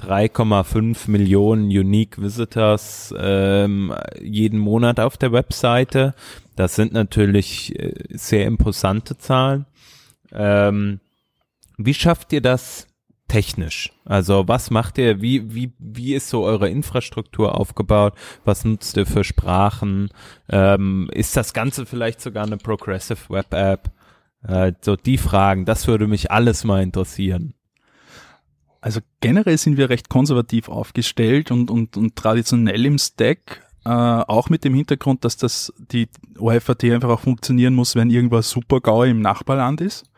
3,5 0.00 1.10
Millionen 1.10 1.64
Unique 1.64 2.20
Visitors 2.20 3.14
ähm, 3.18 3.94
jeden 4.20 4.58
Monat 4.58 4.98
auf 4.98 5.18
der 5.18 5.32
Webseite. 5.32 6.14
Das 6.56 6.74
sind 6.74 6.94
natürlich 6.94 7.78
äh, 7.78 7.92
sehr 8.08 8.46
imposante 8.46 9.18
Zahlen. 9.18 9.66
Ähm, 10.32 11.00
wie 11.76 11.94
schafft 11.94 12.32
ihr 12.32 12.40
das 12.40 12.86
technisch? 13.30 13.92
Also 14.04 14.48
was 14.48 14.70
macht 14.70 14.98
ihr? 14.98 15.22
Wie, 15.22 15.54
wie, 15.54 15.72
wie 15.78 16.14
ist 16.14 16.28
so 16.28 16.42
eure 16.42 16.68
Infrastruktur 16.68 17.58
aufgebaut? 17.58 18.14
Was 18.44 18.64
nutzt 18.64 18.96
ihr 18.96 19.06
für 19.06 19.22
Sprachen? 19.22 20.10
Ähm, 20.48 21.08
ist 21.12 21.36
das 21.36 21.54
Ganze 21.54 21.86
vielleicht 21.86 22.20
sogar 22.20 22.44
eine 22.44 22.56
Progressive 22.56 23.20
Web 23.28 23.54
App? 23.54 23.92
Äh, 24.42 24.72
so 24.80 24.96
die 24.96 25.16
Fragen, 25.16 25.64
das 25.64 25.86
würde 25.86 26.08
mich 26.08 26.32
alles 26.32 26.64
mal 26.64 26.82
interessieren. 26.82 27.54
Also 28.80 29.00
generell 29.20 29.58
sind 29.58 29.76
wir 29.76 29.90
recht 29.90 30.08
konservativ 30.08 30.68
aufgestellt 30.68 31.52
und, 31.52 31.70
und, 31.70 31.96
und 31.96 32.16
traditionell 32.16 32.84
im 32.84 32.98
Stack, 32.98 33.64
äh, 33.84 33.90
auch 33.90 34.48
mit 34.48 34.64
dem 34.64 34.74
Hintergrund, 34.74 35.24
dass 35.24 35.36
das 35.36 35.72
die 35.78 36.08
OFAT 36.36 36.84
einfach 36.84 37.10
auch 37.10 37.20
funktionieren 37.20 37.74
muss, 37.74 37.94
wenn 37.94 38.10
irgendwas 38.10 38.50
super 38.50 38.80
GAU 38.80 39.04
im 39.04 39.20
Nachbarland 39.20 39.80
ist. 39.82 40.09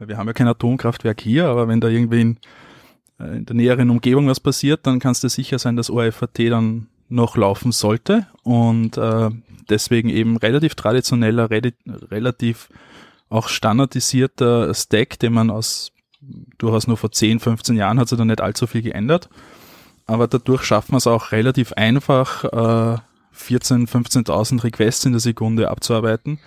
Weil 0.00 0.08
wir 0.08 0.16
haben 0.16 0.26
ja 0.26 0.32
kein 0.32 0.48
Atomkraftwerk 0.48 1.20
hier, 1.20 1.46
aber 1.46 1.68
wenn 1.68 1.80
da 1.80 1.88
irgendwie 1.88 2.22
in, 2.22 2.38
äh, 3.20 3.36
in 3.36 3.44
der 3.44 3.54
näheren 3.54 3.90
Umgebung 3.90 4.26
was 4.26 4.40
passiert, 4.40 4.86
dann 4.86 4.98
kannst 4.98 5.22
du 5.22 5.28
sicher 5.28 5.58
sein, 5.58 5.76
dass 5.76 5.90
OFAT 5.90 6.38
dann 6.38 6.88
noch 7.10 7.36
laufen 7.36 7.70
sollte 7.70 8.26
und 8.42 8.96
äh, 8.96 9.28
deswegen 9.68 10.08
eben 10.08 10.38
relativ 10.38 10.74
traditioneller, 10.74 11.50
relativ 11.50 12.70
auch 13.28 13.48
standardisierter 13.48 14.72
Stack, 14.74 15.18
den 15.18 15.34
man 15.34 15.50
aus 15.50 15.92
durchaus 16.56 16.86
nur 16.86 16.96
vor 16.96 17.12
10, 17.12 17.38
15 17.38 17.76
Jahren 17.76 18.00
hat 18.00 18.08
sich 18.08 18.16
da 18.16 18.24
nicht 18.24 18.40
allzu 18.40 18.66
viel 18.66 18.82
geändert. 18.82 19.28
Aber 20.06 20.28
dadurch 20.28 20.64
schaffen 20.64 20.92
wir 20.92 20.98
es 20.98 21.06
auch 21.06 21.32
relativ 21.32 21.72
einfach, 21.74 22.44
äh, 22.44 22.98
14, 23.32 23.86
15.000 23.86 24.64
Requests 24.64 25.04
in 25.04 25.12
der 25.12 25.20
Sekunde 25.20 25.70
abzuarbeiten. 25.70 26.38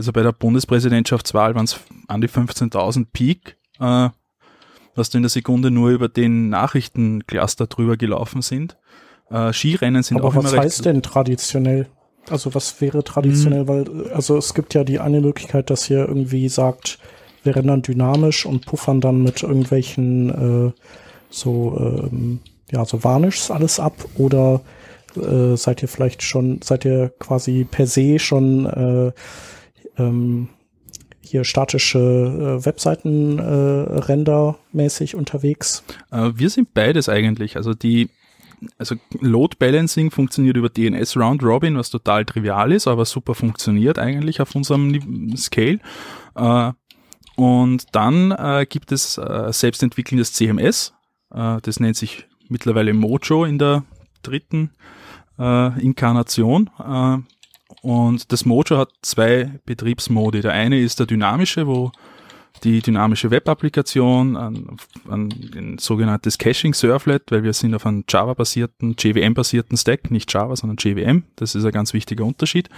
Also 0.00 0.12
bei 0.12 0.22
der 0.22 0.32
Bundespräsidentschaftswahl 0.32 1.54
waren 1.54 1.66
es 1.66 1.78
an 2.08 2.22
die 2.22 2.28
15.000 2.30 3.08
Peak, 3.12 3.58
äh, 3.80 4.08
was 4.94 5.10
da 5.10 5.18
in 5.18 5.22
der 5.24 5.28
Sekunde 5.28 5.70
nur 5.70 5.90
über 5.90 6.08
den 6.08 6.48
Nachrichtencluster 6.48 7.66
drüber 7.66 7.98
gelaufen 7.98 8.40
sind. 8.40 8.78
Äh, 9.28 9.52
Skirennen 9.52 10.02
sind 10.02 10.16
Aber 10.16 10.28
auch 10.28 10.32
immer 10.32 10.44
was 10.44 10.56
heißt 10.56 10.86
denn 10.86 11.02
traditionell? 11.02 11.86
Also 12.30 12.54
was 12.54 12.80
wäre 12.80 13.04
traditionell? 13.04 13.66
Hm. 13.66 13.68
Weil 13.68 14.10
also 14.12 14.38
es 14.38 14.54
gibt 14.54 14.72
ja 14.72 14.84
die 14.84 15.00
eine 15.00 15.20
Möglichkeit, 15.20 15.68
dass 15.68 15.90
ihr 15.90 16.08
irgendwie 16.08 16.48
sagt, 16.48 16.98
wir 17.42 17.54
rendern 17.54 17.82
dynamisch 17.82 18.46
und 18.46 18.64
puffern 18.64 19.02
dann 19.02 19.22
mit 19.22 19.42
irgendwelchen 19.42 20.68
äh, 20.68 20.72
so 21.28 21.76
ähm, 21.78 22.40
ja 22.72 22.86
so 22.86 23.04
Varnishes 23.04 23.50
alles 23.50 23.78
ab 23.78 24.06
oder 24.16 24.62
äh, 25.14 25.56
seid 25.56 25.82
ihr 25.82 25.88
vielleicht 25.88 26.22
schon 26.22 26.62
seid 26.62 26.86
ihr 26.86 27.12
quasi 27.18 27.66
per 27.70 27.86
se 27.86 28.18
schon 28.18 28.64
äh, 28.64 29.12
ähm, 29.98 30.48
hier 31.30 31.44
statische 31.44 31.98
äh, 31.98 32.64
Webseiten 32.64 33.38
äh, 33.38 34.54
mäßig 34.72 35.14
unterwegs? 35.14 35.84
Äh, 36.10 36.32
wir 36.34 36.50
sind 36.50 36.74
beides 36.74 37.08
eigentlich. 37.08 37.56
Also 37.56 37.74
die 37.74 38.10
also 38.78 38.96
Load 39.20 39.56
Balancing 39.58 40.10
funktioniert 40.10 40.56
über 40.56 40.68
DNS 40.68 41.16
Round 41.16 41.42
Robin, 41.42 41.78
was 41.78 41.88
total 41.88 42.26
trivial 42.26 42.72
ist, 42.72 42.88
aber 42.88 43.06
super 43.06 43.34
funktioniert 43.34 43.98
eigentlich 43.98 44.40
auf 44.40 44.54
unserem 44.54 45.34
Scale. 45.36 45.78
Äh, 46.34 46.72
und 47.36 47.84
dann 47.92 48.32
äh, 48.32 48.66
gibt 48.68 48.92
es 48.92 49.14
selbstentwickelndes 49.14 50.34
CMS. 50.34 50.92
Das 51.30 51.80
nennt 51.80 51.96
sich 51.96 52.26
mittlerweile 52.48 52.92
Mojo 52.92 53.44
in 53.44 53.58
der 53.58 53.84
dritten 54.22 54.72
Inkarnation. 55.38 56.68
Und 57.82 58.32
das 58.32 58.44
Mojo 58.44 58.78
hat 58.78 58.90
zwei 59.02 59.60
Betriebsmodi. 59.64 60.40
Der 60.40 60.52
eine 60.52 60.78
ist 60.78 60.98
der 60.98 61.06
dynamische, 61.06 61.66
wo 61.66 61.92
die 62.64 62.80
dynamische 62.82 63.30
Web-Applikation 63.30 64.36
an, 64.36 64.76
an 65.08 65.32
ein 65.54 65.78
sogenanntes 65.78 66.36
Caching-Servlet, 66.36 67.30
weil 67.30 67.42
wir 67.42 67.52
sind 67.52 67.74
auf 67.74 67.86
einem 67.86 68.04
Java-basierten, 68.08 68.96
JVM-basierten 68.98 69.78
Stack, 69.78 70.10
nicht 70.10 70.32
Java, 70.32 70.56
sondern 70.56 70.76
JVM. 70.76 71.24
Das 71.36 71.54
ist 71.54 71.64
ein 71.64 71.72
ganz 71.72 71.94
wichtiger 71.94 72.24
Unterschied. 72.24 72.68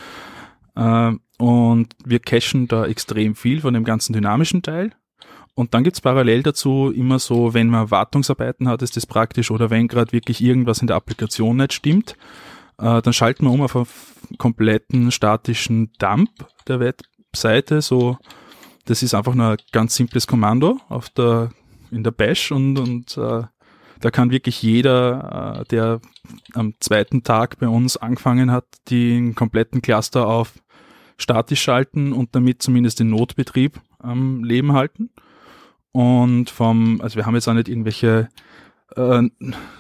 Äh, 0.77 1.13
und 1.39 1.89
wir 2.05 2.21
cachen 2.21 2.69
da 2.69 2.87
extrem 2.87 3.35
viel 3.35 3.61
von 3.61 3.75
dem 3.75 3.85
ganzen 3.85 4.13
dynamischen 4.13 4.63
Teil. 4.63 4.93
Und 5.55 5.75
dann 5.75 5.85
gibt's 5.85 6.01
parallel 6.01 6.43
dazu 6.43 6.93
immer 6.95 7.19
so, 7.19 7.53
wenn 7.53 7.69
man 7.69 7.91
Wartungsarbeiten 7.91 8.69
hat, 8.69 8.81
ist 8.83 8.97
das 8.97 9.07
praktisch, 9.07 9.51
oder 9.51 9.69
wenn 9.69 9.89
gerade 9.89 10.13
wirklich 10.13 10.43
irgendwas 10.43 10.81
in 10.81 10.87
der 10.87 10.97
Applikation 10.97 11.59
nicht 11.59 11.75
stimmt, 11.75 12.17
äh, 12.83 13.01
dann 13.01 13.13
schalten 13.13 13.47
wir 13.47 13.53
um 13.53 13.63
auf 13.63 13.77
einen 13.77 14.39
kompletten 14.39 15.11
statischen 15.11 15.93
Dump 15.99 16.31
der 16.67 16.81
Webseite. 16.81 17.81
So, 17.81 18.19
das 18.85 19.03
ist 19.03 19.15
einfach 19.15 19.35
nur 19.35 19.51
ein 19.53 19.57
ganz 19.71 19.95
simples 19.95 20.27
Kommando 20.27 20.79
auf 20.89 21.09
der, 21.11 21.51
in 21.91 22.03
der 22.03 22.11
Bash 22.11 22.51
und, 22.51 22.79
und 22.79 23.17
äh, 23.17 23.45
da 24.01 24.11
kann 24.11 24.33
wirklich 24.33 24.63
jeder, 24.63 25.61
äh, 25.61 25.65
der 25.67 26.01
am 26.55 26.75
zweiten 26.81 27.23
Tag 27.23 27.59
bei 27.61 27.69
uns 27.69 27.97
angefangen 27.97 28.51
hat, 28.51 28.67
den 28.91 29.35
kompletten 29.37 29.81
Cluster 29.81 30.27
auf 30.27 30.55
statisch 31.19 31.63
schalten 31.63 32.13
und 32.13 32.35
damit 32.35 32.63
zumindest 32.63 32.99
den 32.99 33.11
Notbetrieb 33.11 33.81
am 34.01 34.43
Leben 34.43 34.73
halten. 34.73 35.11
Und 35.93 36.51
vom, 36.51 37.01
also 37.01 37.17
wir 37.17 37.27
haben 37.27 37.35
jetzt 37.35 37.49
auch 37.49 37.55
nicht 37.55 37.69
irgendwelche, 37.69 38.29
äh, 38.97 39.23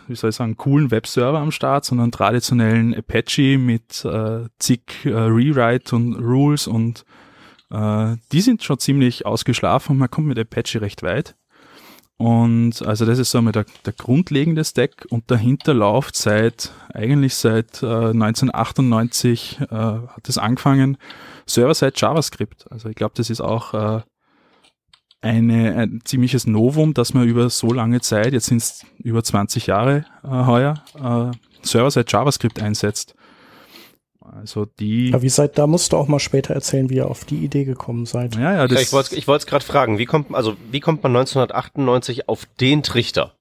wie 0.08 0.14
soll 0.14 0.30
ich 0.30 0.36
sagen, 0.36 0.56
coolen 0.56 0.90
Webserver 0.90 1.38
am 1.38 1.50
Start, 1.50 1.84
sondern 1.84 2.10
traditionellen 2.12 2.94
Apache 2.94 3.58
mit 3.58 4.04
äh, 4.04 4.48
zig 4.58 4.82
äh, 5.04 5.10
Rewrite 5.10 5.94
und 5.96 6.14
Rules 6.16 6.66
und 6.66 7.04
äh, 7.70 8.16
die 8.32 8.40
sind 8.40 8.62
schon 8.62 8.78
ziemlich 8.78 9.26
ausgeschlafen 9.26 9.96
man 9.96 10.10
kommt 10.10 10.28
mit 10.28 10.38
Apache 10.38 10.80
recht 10.80 11.02
weit. 11.02 11.34
Und 12.18 12.82
also 12.86 13.04
das 13.04 13.18
ist 13.18 13.32
so 13.32 13.38
einmal 13.38 13.52
der, 13.52 13.66
der 13.84 13.94
grundlegende 13.94 14.64
Stack 14.64 15.06
und 15.10 15.28
dahinter 15.28 15.74
läuft 15.74 16.14
seit, 16.14 16.70
eigentlich 16.94 17.34
seit 17.34 17.82
äh, 17.82 17.86
1998 17.86 19.58
äh, 19.60 19.66
hat 19.74 20.28
es 20.28 20.38
angefangen, 20.38 20.98
Server-Side 21.46 21.94
JavaScript. 21.96 22.70
Also 22.70 22.88
ich 22.90 22.94
glaube, 22.94 23.14
das 23.16 23.28
ist 23.28 23.40
auch 23.40 23.74
äh, 23.74 24.02
eine, 25.22 25.76
ein 25.76 26.00
ziemliches 26.04 26.46
Novum, 26.46 26.94
dass 26.94 27.14
man 27.14 27.26
über 27.26 27.48
so 27.48 27.72
lange 27.72 28.00
Zeit, 28.00 28.32
jetzt 28.32 28.46
sind 28.46 28.58
es 28.58 28.84
über 28.98 29.22
20 29.22 29.68
Jahre 29.68 30.04
äh, 30.24 30.28
heuer, 30.28 30.82
äh, 30.96 31.66
Server-Side 31.66 32.06
JavaScript 32.08 32.60
einsetzt. 32.60 33.14
Also 34.20 34.64
die. 34.64 35.10
Ja, 35.10 35.22
wie 35.22 35.28
seid, 35.28 35.58
da 35.58 35.66
musst 35.66 35.92
du 35.92 35.96
auch 35.96 36.08
mal 36.08 36.18
später 36.18 36.54
erzählen, 36.54 36.90
wie 36.90 36.96
ihr 36.96 37.08
auf 37.08 37.24
die 37.24 37.38
Idee 37.44 37.64
gekommen 37.64 38.06
seid. 38.06 38.34
Ja, 38.34 38.54
ja, 38.54 38.68
das 38.68 38.78
ja, 38.78 38.82
ich 38.82 38.92
wollte 38.92 39.14
ich 39.14 39.28
wollte 39.28 39.46
gerade 39.46 39.64
fragen, 39.64 39.98
wie 39.98 40.06
kommt, 40.06 40.34
also 40.34 40.56
wie 40.70 40.80
kommt 40.80 41.02
man 41.02 41.14
1998 41.14 42.28
auf 42.28 42.46
den 42.60 42.82
Trichter? 42.82 43.34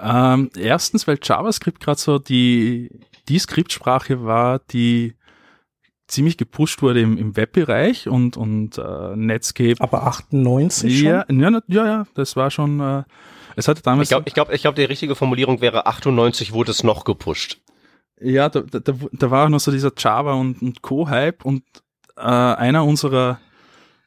Ähm, 0.00 0.50
erstens, 0.56 1.06
weil 1.06 1.18
JavaScript 1.22 1.80
gerade 1.80 2.00
so 2.00 2.18
die, 2.18 2.90
die 3.28 3.38
Skriptsprache 3.38 4.24
war, 4.24 4.60
die 4.70 5.14
ziemlich 6.12 6.36
gepusht 6.36 6.82
wurde 6.82 7.00
im, 7.00 7.16
im 7.16 7.36
Webbereich 7.36 8.06
und, 8.06 8.36
und 8.36 8.78
äh, 8.78 9.16
Netscape. 9.16 9.76
Aber 9.80 10.06
98 10.06 11.02
ja, 11.02 11.24
schon? 11.26 11.40
Ja, 11.40 11.60
ja, 11.68 11.86
ja, 11.86 12.06
das 12.14 12.36
war 12.36 12.50
schon, 12.50 12.80
äh, 12.80 13.02
es 13.56 13.66
hatte 13.66 13.82
damals. 13.82 14.06
Ich 14.06 14.10
glaube, 14.10 14.28
ich 14.28 14.34
glaube, 14.34 14.54
ich 14.54 14.62
glaube, 14.62 14.76
die 14.76 14.84
richtige 14.84 15.14
Formulierung 15.14 15.60
wäre 15.60 15.86
98 15.86 16.52
wurde 16.52 16.70
es 16.70 16.84
noch 16.84 17.04
gepusht. 17.04 17.60
Ja, 18.20 18.48
da, 18.48 18.60
da, 18.60 18.94
da 19.10 19.30
war 19.30 19.46
auch 19.46 19.48
noch 19.48 19.60
so 19.60 19.72
dieser 19.72 19.92
Java 19.96 20.34
und, 20.34 20.62
und 20.62 20.82
Co-Hype 20.82 21.44
und 21.44 21.64
äh, 22.16 22.20
einer 22.20 22.84
unserer 22.84 23.40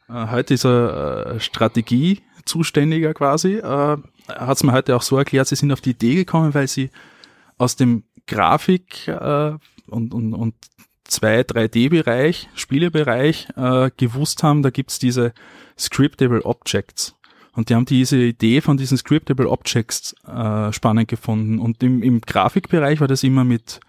äh, 0.08 0.28
heute 0.30 0.54
ist 0.54 0.66
er 0.66 1.36
äh, 1.36 1.40
Strategiezuständiger 1.40 3.14
quasi, 3.14 3.56
äh, 3.56 3.98
hat 4.28 4.58
es 4.58 4.64
mir 4.64 4.72
heute 4.72 4.96
auch 4.96 5.02
so 5.02 5.18
erklärt, 5.18 5.48
sie 5.48 5.56
sind 5.56 5.72
auf 5.72 5.82
die 5.82 5.92
Idee 5.92 6.16
gekommen, 6.16 6.54
weil 6.54 6.68
sie 6.68 6.92
aus 7.58 7.76
dem 7.76 8.04
Grafik 8.28 9.08
äh, 9.08 9.54
und, 9.88 10.14
und, 10.14 10.34
und 10.34 10.56
2, 11.08 11.42
3D-Bereich, 11.42 12.50
Spielebereich 12.56 13.48
äh, 13.56 13.92
gewusst 13.96 14.44
haben, 14.44 14.64
da 14.64 14.70
gibt's 14.70 15.00
diese 15.00 15.34
Scriptable 15.78 16.44
Objects. 16.46 17.16
Und 17.54 17.70
die 17.70 17.76
haben 17.76 17.86
diese 17.86 18.18
Idee 18.18 18.60
von 18.62 18.78
diesen 18.78 18.98
Scriptable 18.98 19.50
Objects 19.50 20.14
äh, 20.28 20.74
spannend 20.74 21.08
gefunden. 21.08 21.60
Und 21.60 21.82
im, 21.84 22.04
im 22.04 22.22
Grafikbereich 22.22 23.00
war 23.00 23.08
das 23.08 23.24
immer 23.24 23.46
mit 23.46 23.80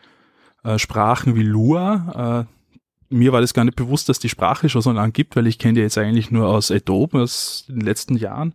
äh, 0.62 0.78
Sprachen 0.78 1.34
wie 1.34 1.42
Lua. 1.42 2.46
Äh, 2.48 3.14
mir 3.14 3.32
war 3.32 3.40
das 3.40 3.54
gar 3.54 3.64
nicht 3.64 3.76
bewusst, 3.76 4.08
dass 4.08 4.18
die 4.18 4.28
Sprache 4.28 4.68
schon 4.68 4.82
so 4.82 4.92
lange 4.92 5.12
gibt, 5.12 5.36
weil 5.36 5.46
ich 5.46 5.58
kenne 5.58 5.74
die 5.74 5.80
jetzt 5.80 5.98
eigentlich 5.98 6.30
nur 6.30 6.48
aus 6.48 6.70
Adobe 6.70 7.22
aus 7.22 7.64
den 7.68 7.80
letzten 7.80 8.16
Jahren. 8.16 8.54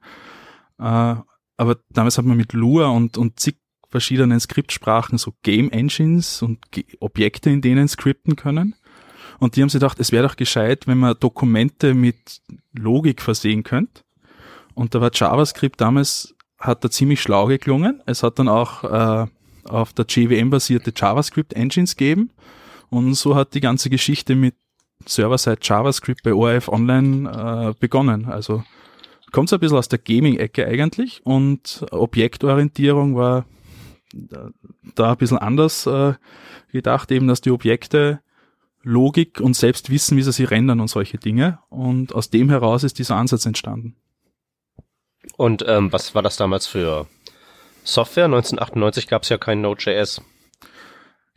Äh, 0.80 1.16
aber 1.58 1.78
damals 1.90 2.18
hat 2.18 2.26
man 2.26 2.38
mit 2.38 2.54
Lua 2.54 2.88
und, 2.88 3.18
und 3.18 3.40
zig 3.40 3.58
verschiedenen 3.92 4.40
Skriptsprachen 4.40 5.18
so 5.18 5.34
Game 5.44 5.70
Engines 5.70 6.42
und 6.42 6.60
Objekte, 7.00 7.50
in 7.50 7.62
denen 7.62 7.88
skripten 7.88 8.36
können. 8.36 8.76
Und 9.40 9.56
die 9.56 9.62
haben 9.62 9.70
sich 9.70 9.80
gedacht, 9.80 10.00
es 10.00 10.12
wäre 10.12 10.28
doch 10.28 10.36
gescheit, 10.36 10.88
wenn 10.88 10.98
man 10.98 11.16
Dokumente 11.20 11.94
mit 11.94 12.42
Logik 12.74 13.22
versehen 13.22 13.64
könnte. 13.64 14.04
Und 14.74 14.96
da 14.96 15.02
war 15.02 15.12
JavaScript 15.14 15.82
damals, 15.82 16.36
hat 16.60 16.84
da 16.84 16.90
ziemlich 16.90 17.22
schlau 17.22 17.48
geklungen. 17.48 18.02
Es 18.06 18.24
hat 18.24 18.40
dann 18.40 18.48
auch 18.48 18.84
äh, 18.84 19.28
auf 19.66 19.94
der 19.94 20.06
JVM-basierte 20.08 20.94
JavaScript-Engines 20.96 21.96
gegeben. 21.96 22.32
Und 22.90 23.16
so 23.16 23.36
hat 23.36 23.54
die 23.54 23.62
ganze 23.62 23.90
Geschichte 23.90 24.36
mit 24.36 24.56
Server-Side 25.06 25.60
JavaScript 25.62 26.24
bei 26.24 26.34
ORF 26.34 26.70
Online 26.70 27.72
äh, 27.72 27.74
begonnen. 27.80 28.26
Also 28.26 28.64
kommt 29.32 29.50
so 29.50 29.56
ein 29.56 29.60
bisschen 29.60 29.78
aus 29.78 29.88
der 29.88 30.00
Gaming-Ecke 30.00 30.66
eigentlich 30.68 31.22
und 31.24 31.86
Objektorientierung 31.92 33.16
war 33.16 33.46
da 34.14 35.12
ein 35.12 35.18
bisschen 35.18 35.38
anders 35.38 35.86
äh, 35.86 36.14
gedacht, 36.72 37.12
eben, 37.12 37.28
dass 37.28 37.42
die 37.42 37.52
Objekte 37.52 38.22
Logik 38.84 39.40
und 39.40 39.56
selbst 39.56 39.90
wissen, 39.90 40.18
wie 40.18 40.24
sie 40.24 40.32
sie 40.32 40.44
rendern 40.44 40.80
und 40.80 40.88
solche 40.88 41.18
Dinge. 41.18 41.60
Und 41.70 42.16
aus 42.16 42.30
dem 42.30 42.50
heraus 42.50 42.84
ist 42.84 43.00
dieser 43.00 43.16
Ansatz 43.16 43.46
entstanden. 43.46 43.96
Und 45.38 45.64
ähm, 45.68 45.92
was 45.94 46.16
war 46.16 46.22
das 46.24 46.38
damals 46.38 46.68
für 46.68 47.08
Software? 47.84 48.26
1998 48.26 49.08
gab 49.08 49.24
es 49.24 49.30
ja 49.30 49.38
kein 49.38 49.62
Node.js. 49.62 50.22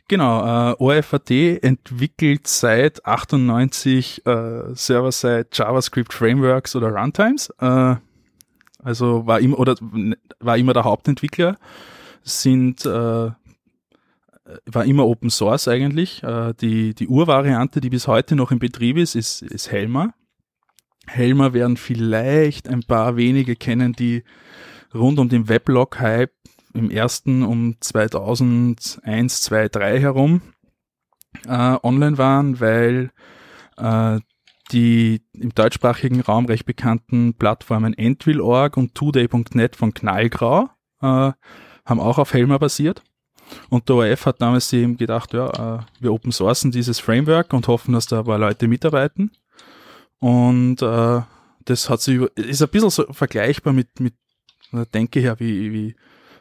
Genau, 0.07 0.71
äh, 0.71 0.75
ORFAT 0.77 1.31
entwickelt 1.31 2.47
seit 2.47 3.05
98 3.05 4.25
äh, 4.25 4.75
Server-Side 4.75 5.47
JavaScript 5.51 6.13
Frameworks 6.13 6.75
oder 6.75 6.89
Runtimes. 6.89 7.49
Äh, 7.59 7.95
also 8.83 9.25
war 9.25 9.39
immer 9.39 9.57
oder 9.57 9.75
war 10.39 10.57
immer 10.57 10.73
der 10.73 10.83
Hauptentwickler 10.83 11.57
sind 12.25 12.85
äh, 12.85 13.31
war 14.65 14.85
immer 14.85 15.05
Open 15.05 15.29
Source 15.29 15.67
eigentlich. 15.67 16.23
Äh, 16.23 16.53
die, 16.59 16.93
die 16.93 17.07
Urvariante, 17.07 17.81
die 17.81 17.89
bis 17.89 18.07
heute 18.07 18.35
noch 18.35 18.51
in 18.51 18.59
Betrieb 18.59 18.97
ist, 18.97 19.15
ist, 19.15 19.41
ist 19.41 19.71
Helmer. 19.71 20.13
Helmer 21.07 21.53
werden 21.53 21.77
vielleicht 21.77 22.67
ein 22.67 22.81
paar 22.81 23.15
wenige 23.15 23.55
kennen, 23.55 23.93
die 23.93 24.23
rund 24.93 25.19
um 25.19 25.29
den 25.29 25.47
Weblog-Hype 25.49 26.33
im 26.73 26.89
ersten 26.89 27.43
um 27.43 27.75
2001, 27.79 29.41
2, 29.41 29.69
3 29.69 29.99
herum 29.99 30.41
äh, 31.47 31.77
online 31.83 32.17
waren, 32.17 32.59
weil 32.59 33.11
äh, 33.77 34.19
die 34.71 35.21
im 35.33 35.53
deutschsprachigen 35.53 36.21
Raum 36.21 36.45
recht 36.45 36.65
bekannten 36.65 37.35
Plattformen 37.35 37.93
Endwill.org 37.93 38.77
und 38.77 38.95
today.net 38.95 39.75
von 39.75 39.93
Knallgrau 39.93 40.69
äh, 41.01 41.31
haben 41.85 41.99
auch 41.99 42.17
auf 42.17 42.33
Helmer 42.33 42.59
basiert. 42.59 43.03
Und 43.69 43.89
der 43.89 43.95
ORF 43.97 44.25
hat 44.25 44.41
damals 44.41 44.73
eben 44.73 44.97
gedacht, 44.97 45.33
ja, 45.33 45.77
äh, 45.77 45.79
wir 45.99 46.13
open 46.13 46.31
sourcen 46.31 46.71
dieses 46.71 46.99
Framework 46.99 47.53
und 47.53 47.67
hoffen, 47.67 47.93
dass 47.93 48.07
da 48.07 48.19
ein 48.19 48.25
paar 48.25 48.39
Leute 48.39 48.67
mitarbeiten. 48.67 49.31
Und 50.19 50.81
äh, 50.81 51.21
das 51.65 51.89
hat 51.89 52.01
sich 52.01 52.21
ist 52.35 52.61
ein 52.61 52.69
bisschen 52.69 52.89
so 52.89 53.05
vergleichbar 53.11 53.73
mit, 53.73 53.99
mit 53.99 54.15
Denke 54.93 55.19
her, 55.19 55.39
wie, 55.39 55.71
wie 55.71 55.95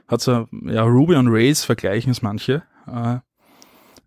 hat 0.09 0.21
so, 0.21 0.49
ja, 0.65 0.83
Ruby 0.83 1.15
on 1.15 1.29
Rails 1.29 1.65
vergleichen 1.65 2.11
es 2.11 2.23
manche. 2.23 2.63
Äh, 2.87 3.19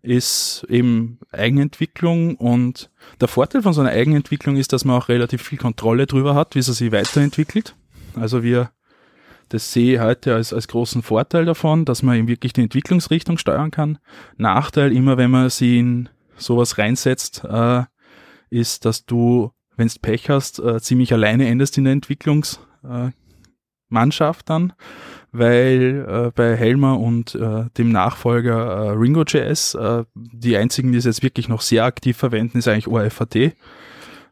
ist 0.02 0.64
eben 0.68 1.18
Eigenentwicklung 1.32 2.36
und 2.36 2.90
der 3.20 3.28
Vorteil 3.28 3.62
von 3.62 3.72
so 3.72 3.80
einer 3.80 3.90
Eigenentwicklung 3.90 4.56
ist, 4.56 4.72
dass 4.72 4.84
man 4.84 4.96
auch 4.96 5.08
relativ 5.08 5.42
viel 5.42 5.58
Kontrolle 5.58 6.06
drüber 6.06 6.34
hat, 6.34 6.54
wie 6.54 6.62
sie 6.62 6.72
sich 6.72 6.92
weiterentwickelt. 6.92 7.74
Also 8.14 8.42
wir 8.42 8.70
das 9.48 9.72
sehe 9.72 9.94
ich 9.94 10.00
heute 10.00 10.34
als, 10.34 10.52
als 10.52 10.68
großen 10.68 11.02
Vorteil 11.02 11.44
davon, 11.44 11.84
dass 11.84 12.02
man 12.02 12.16
eben 12.16 12.28
wirklich 12.28 12.52
die 12.52 12.62
Entwicklungsrichtung 12.62 13.38
steuern 13.38 13.70
kann. 13.70 13.98
Nachteil 14.36 14.92
immer, 14.92 15.16
wenn 15.16 15.30
man 15.30 15.50
sie 15.50 15.78
in 15.78 16.08
sowas 16.36 16.78
reinsetzt, 16.78 17.44
äh, 17.44 17.84
ist, 18.50 18.84
dass 18.84 19.06
du, 19.06 19.52
wenn 19.76 19.88
du 19.88 19.94
Pech 20.00 20.30
hast, 20.30 20.58
äh, 20.58 20.80
ziemlich 20.80 21.12
alleine 21.12 21.48
endest 21.48 21.78
in 21.78 21.84
der 21.84 21.92
Entwicklungsmannschaft 21.92 24.42
äh, 24.42 24.46
dann, 24.46 24.72
weil 25.32 26.06
äh, 26.08 26.30
bei 26.34 26.56
Helmer 26.56 26.98
und 26.98 27.34
äh, 27.34 27.66
dem 27.76 27.90
Nachfolger 27.90 28.56
äh, 28.56 28.90
Ringo.js 28.90 29.74
äh, 29.74 30.04
die 30.14 30.56
einzigen, 30.56 30.92
die 30.92 30.98
es 30.98 31.04
jetzt 31.04 31.22
wirklich 31.22 31.48
noch 31.48 31.60
sehr 31.60 31.84
aktiv 31.84 32.16
verwenden, 32.16 32.58
ist 32.58 32.68
eigentlich 32.68 32.88
ORFAT. 32.88 33.54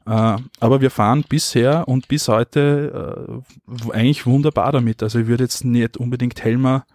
Äh, 0.07 0.37
aber 0.61 0.81
wir 0.81 0.91
fahren 0.91 1.25
bisher 1.29 1.89
und 1.89 2.09
bis 2.09 2.29
heute 2.29 3.43
äh, 3.69 3.93
eigentlich 3.93 4.25
wunderbar 4.25 4.73
damit. 4.73 5.03
Also 5.03 5.19
ich 5.19 5.27
würde 5.27 5.45
jetzt 5.45 5.65
nicht 5.65 5.97
unbedingt 5.97 6.43
Helmer 6.45 6.87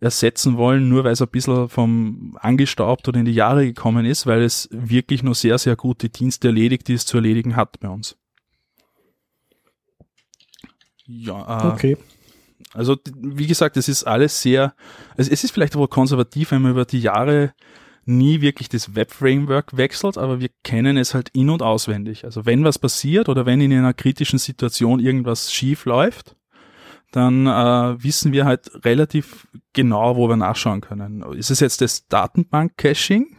ersetzen 0.00 0.56
wollen, 0.56 0.88
nur 0.88 1.04
weil 1.04 1.12
es 1.12 1.22
ein 1.22 1.28
bisschen 1.28 1.68
vom 1.68 2.36
angestaubt 2.40 3.08
oder 3.08 3.18
in 3.18 3.24
die 3.24 3.32
Jahre 3.32 3.66
gekommen 3.66 4.04
ist, 4.04 4.26
weil 4.26 4.42
es 4.42 4.68
wirklich 4.70 5.22
nur 5.22 5.34
sehr, 5.34 5.58
sehr 5.58 5.76
gute 5.76 6.08
Dienste 6.08 6.48
erledigt, 6.48 6.88
die 6.88 6.94
es 6.94 7.06
zu 7.06 7.18
erledigen 7.18 7.56
hat 7.56 7.80
bei 7.80 7.88
uns. 7.88 8.16
Ja, 11.06 11.64
äh, 11.64 11.72
okay. 11.72 11.96
Also, 12.74 12.96
wie 13.16 13.46
gesagt, 13.46 13.76
es 13.76 13.88
ist 13.88 14.04
alles 14.04 14.42
sehr, 14.42 14.74
also 15.16 15.30
es 15.30 15.44
ist 15.44 15.52
vielleicht 15.52 15.76
aber 15.76 15.88
konservativ, 15.88 16.50
wenn 16.50 16.62
man 16.62 16.72
über 16.72 16.84
die 16.84 17.00
Jahre 17.00 17.54
nie 18.06 18.40
wirklich 18.40 18.68
das 18.68 18.94
Web-Framework 18.94 19.76
wechselt, 19.76 20.16
aber 20.16 20.40
wir 20.40 20.48
kennen 20.62 20.96
es 20.96 21.12
halt 21.12 21.28
in- 21.30 21.50
und 21.50 21.62
auswendig. 21.62 22.24
Also 22.24 22.46
wenn 22.46 22.64
was 22.64 22.78
passiert 22.78 23.28
oder 23.28 23.46
wenn 23.46 23.60
in 23.60 23.72
einer 23.72 23.94
kritischen 23.94 24.38
Situation 24.38 25.00
irgendwas 25.00 25.52
schief 25.52 25.84
läuft, 25.84 26.36
dann 27.10 27.46
äh, 27.46 28.02
wissen 28.02 28.32
wir 28.32 28.44
halt 28.44 28.70
relativ 28.84 29.48
genau, 29.72 30.16
wo 30.16 30.28
wir 30.28 30.36
nachschauen 30.36 30.80
können. 30.80 31.22
Ist 31.32 31.50
es 31.50 31.60
jetzt 31.60 31.80
das 31.80 32.06
Datenbank-Caching? 32.08 33.36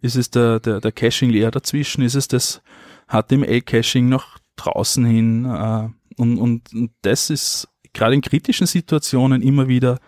Ist 0.00 0.16
es 0.16 0.30
der, 0.30 0.60
der, 0.60 0.80
der 0.80 0.92
Caching-Layer 0.92 1.50
dazwischen? 1.50 2.02
Ist 2.02 2.14
es 2.14 2.28
das 2.28 2.62
HTML-Caching 3.08 4.08
noch 4.08 4.38
draußen 4.56 5.04
hin? 5.04 5.44
Äh, 5.44 5.88
und, 6.16 6.38
und, 6.38 6.72
und 6.72 6.90
das 7.02 7.30
ist 7.30 7.68
gerade 7.92 8.14
in 8.14 8.22
kritischen 8.22 8.66
Situationen 8.66 9.42
immer 9.42 9.68
wieder 9.68 9.98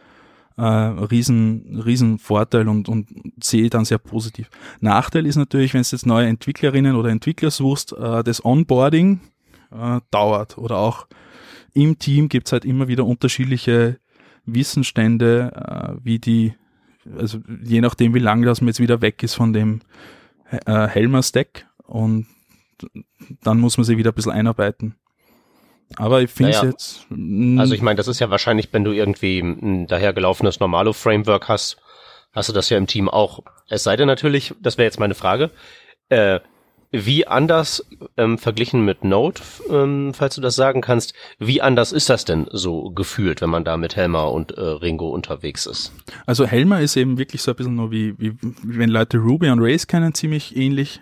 äh, 0.56 0.62
riesen, 0.62 1.82
riesen 1.84 2.18
Vorteil 2.18 2.68
und, 2.68 2.88
und 2.88 3.08
sehe 3.42 3.70
dann 3.70 3.84
sehr 3.84 3.98
positiv. 3.98 4.50
Nachteil 4.80 5.26
ist 5.26 5.36
natürlich, 5.36 5.74
wenn 5.74 5.82
du 5.82 5.88
jetzt 5.90 6.06
neue 6.06 6.26
Entwicklerinnen 6.26 6.96
oder 6.96 7.10
Entwickler 7.10 7.50
suchst, 7.50 7.92
äh, 7.92 8.22
das 8.22 8.44
Onboarding 8.44 9.20
äh, 9.70 10.00
dauert 10.10 10.58
oder 10.58 10.78
auch 10.78 11.06
im 11.74 11.98
Team 11.98 12.28
gibt's 12.28 12.52
halt 12.52 12.64
immer 12.64 12.88
wieder 12.88 13.06
unterschiedliche 13.06 13.98
Wissensstände, 14.44 15.52
äh, 15.54 16.04
wie 16.04 16.18
die, 16.18 16.54
also 17.16 17.38
je 17.62 17.80
nachdem, 17.80 18.14
wie 18.14 18.18
lange 18.18 18.46
das 18.46 18.60
man 18.60 18.68
jetzt 18.68 18.80
wieder 18.80 19.00
weg 19.00 19.22
ist 19.22 19.34
von 19.34 19.52
dem 19.52 19.80
äh, 20.50 20.86
Helmer-Stack 20.86 21.66
und 21.86 22.26
dann 23.42 23.60
muss 23.60 23.76
man 23.76 23.84
sich 23.84 23.96
wieder 23.96 24.10
ein 24.10 24.14
bisschen 24.14 24.32
einarbeiten. 24.32 24.96
Aber 25.96 26.22
ich 26.22 26.30
finde 26.30 26.52
naja, 26.52 26.64
jetzt. 26.64 27.06
Mh, 27.10 27.60
also 27.60 27.74
ich 27.74 27.82
meine, 27.82 27.96
das 27.96 28.08
ist 28.08 28.20
ja 28.20 28.30
wahrscheinlich, 28.30 28.68
wenn 28.72 28.84
du 28.84 28.92
irgendwie 28.92 29.40
ein 29.40 29.86
dahergelaufenes 29.86 30.60
Normalo-Framework 30.60 31.48
hast, 31.48 31.76
hast 32.32 32.48
du 32.48 32.52
das 32.52 32.70
ja 32.70 32.78
im 32.78 32.86
Team 32.86 33.08
auch. 33.08 33.40
Es 33.68 33.84
sei 33.84 33.96
denn 33.96 34.06
natürlich, 34.06 34.54
das 34.60 34.78
wäre 34.78 34.86
jetzt 34.86 35.00
meine 35.00 35.14
Frage, 35.14 35.50
äh, 36.08 36.40
wie 36.92 37.26
anders 37.26 37.84
ähm, 38.18 38.36
verglichen 38.36 38.84
mit 38.84 39.02
Node, 39.02 39.40
ähm, 39.70 40.12
falls 40.12 40.34
du 40.34 40.42
das 40.42 40.56
sagen 40.56 40.82
kannst, 40.82 41.14
wie 41.38 41.62
anders 41.62 41.90
ist 41.90 42.10
das 42.10 42.26
denn 42.26 42.46
so 42.52 42.90
gefühlt, 42.90 43.40
wenn 43.40 43.48
man 43.48 43.64
da 43.64 43.78
mit 43.78 43.96
Helmer 43.96 44.30
und 44.30 44.52
äh, 44.52 44.60
Ringo 44.60 45.08
unterwegs 45.08 45.64
ist? 45.64 45.92
Also 46.26 46.46
Helmer 46.46 46.80
ist 46.80 46.96
eben 46.96 47.16
wirklich 47.16 47.40
so 47.40 47.52
ein 47.52 47.56
bisschen 47.56 47.76
nur 47.76 47.90
wie, 47.90 48.14
wie, 48.18 48.34
wie 48.40 48.78
wenn 48.78 48.90
Leute 48.90 49.16
Ruby 49.16 49.48
und 49.48 49.60
Race 49.60 49.86
kennen, 49.86 50.12
ziemlich 50.12 50.54
ähnlich. 50.54 51.00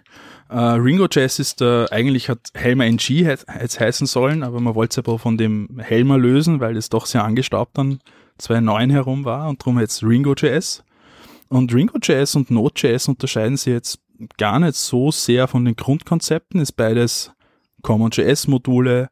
Uh, 0.52 0.74
Ringo 0.80 1.06
Jazz 1.08 1.38
ist 1.38 1.62
uh, 1.62 1.86
eigentlich 1.92 2.28
hat 2.28 2.50
Helmer 2.54 2.84
NG 2.84 3.20
jetzt 3.20 3.78
heißen 3.78 4.08
sollen, 4.08 4.42
aber 4.42 4.60
man 4.60 4.74
wollte 4.74 4.94
es 4.94 4.98
aber 4.98 5.20
von 5.20 5.38
dem 5.38 5.78
Helmer 5.78 6.18
lösen, 6.18 6.58
weil 6.58 6.76
es 6.76 6.88
doch 6.88 7.06
sehr 7.06 7.22
angestaubt 7.22 7.78
dann 7.78 8.00
2009 8.38 8.90
herum 8.90 9.24
war 9.24 9.48
und 9.48 9.60
darum 9.60 9.78
jetzt 9.78 10.02
Ringo 10.02 10.34
Jazz. 10.36 10.82
Und 11.48 11.72
Ringo 11.72 11.98
Jazz 12.02 12.34
und 12.34 12.50
Node 12.50 12.74
Jazz 12.76 13.06
unterscheiden 13.06 13.56
sich 13.56 13.72
jetzt 13.72 14.00
gar 14.38 14.58
nicht 14.58 14.74
so 14.74 15.12
sehr 15.12 15.46
von 15.46 15.64
den 15.64 15.76
Grundkonzepten, 15.76 16.60
ist 16.60 16.72
beides 16.72 17.30
Common 17.82 18.10
JS 18.10 18.48
Module. 18.48 19.08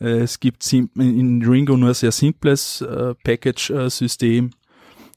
Äh, 0.00 0.18
es 0.18 0.38
gibt 0.38 0.70
in 0.70 1.42
Ringo 1.46 1.78
nur 1.78 1.90
ein 1.90 1.94
sehr 1.94 2.12
simples 2.12 2.84
Package-System 3.24 4.50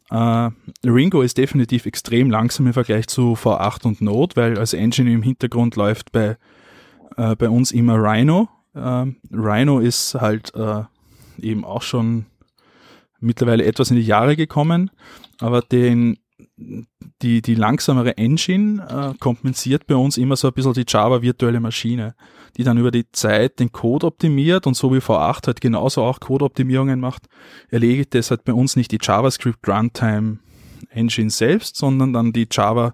Äh, 0.09 0.49
Ringo 0.85 1.21
ist 1.21 1.37
definitiv 1.37 1.85
extrem 1.85 2.29
langsam 2.29 2.67
im 2.67 2.73
Vergleich 2.73 3.07
zu 3.07 3.33
V8 3.33 3.85
und 3.85 4.01
Node, 4.01 4.35
weil 4.35 4.57
als 4.57 4.73
Engine 4.73 5.11
im 5.11 5.21
Hintergrund 5.21 5.75
läuft 5.75 6.11
bei, 6.11 6.37
äh, 7.17 7.35
bei 7.35 7.49
uns 7.49 7.71
immer 7.71 7.95
Rhino. 7.95 8.47
Äh, 8.73 9.05
Rhino 9.31 9.79
ist 9.79 10.15
halt 10.15 10.53
äh, 10.55 10.83
eben 11.39 11.65
auch 11.65 11.81
schon 11.81 12.25
mittlerweile 13.19 13.65
etwas 13.65 13.89
in 13.89 13.97
die 13.97 14.03
Jahre 14.03 14.35
gekommen, 14.35 14.91
aber 15.39 15.61
den, 15.61 16.19
die, 17.21 17.41
die 17.41 17.55
langsamere 17.55 18.17
Engine 18.17 19.15
kompensiert 19.19 19.87
bei 19.87 19.95
uns 19.95 20.17
immer 20.17 20.35
so 20.35 20.47
ein 20.47 20.53
bisschen 20.53 20.73
die 20.73 20.85
Java 20.87 21.23
virtuelle 21.23 21.59
Maschine, 21.59 22.13
die 22.57 22.63
dann 22.63 22.77
über 22.77 22.91
die 22.91 23.09
Zeit 23.11 23.59
den 23.59 23.71
Code 23.71 24.07
optimiert 24.07 24.67
und 24.67 24.75
so 24.75 24.93
wie 24.93 24.97
V8 24.97 25.47
halt 25.47 25.61
genauso 25.61 26.03
auch 26.03 26.19
Codeoptimierungen 26.19 26.99
macht, 26.99 27.27
erledigt 27.69 28.15
das 28.15 28.31
halt 28.31 28.43
bei 28.43 28.53
uns 28.53 28.75
nicht 28.75 28.91
die 28.91 28.99
JavaScript 29.01 29.67
Runtime 29.67 30.39
Engine 30.89 31.29
selbst, 31.29 31.75
sondern 31.75 32.13
dann 32.13 32.33
die 32.33 32.47
Java 32.51 32.93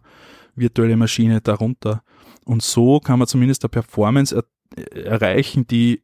virtuelle 0.56 0.97
Maschine 0.97 1.41
darunter. 1.41 2.04
Und 2.45 2.62
so 2.62 2.99
kann 2.99 3.19
man 3.19 3.28
zumindest 3.28 3.63
eine 3.63 3.69
Performance 3.69 4.36
er 4.36 4.43
erreichen, 5.06 5.67
die 5.67 6.02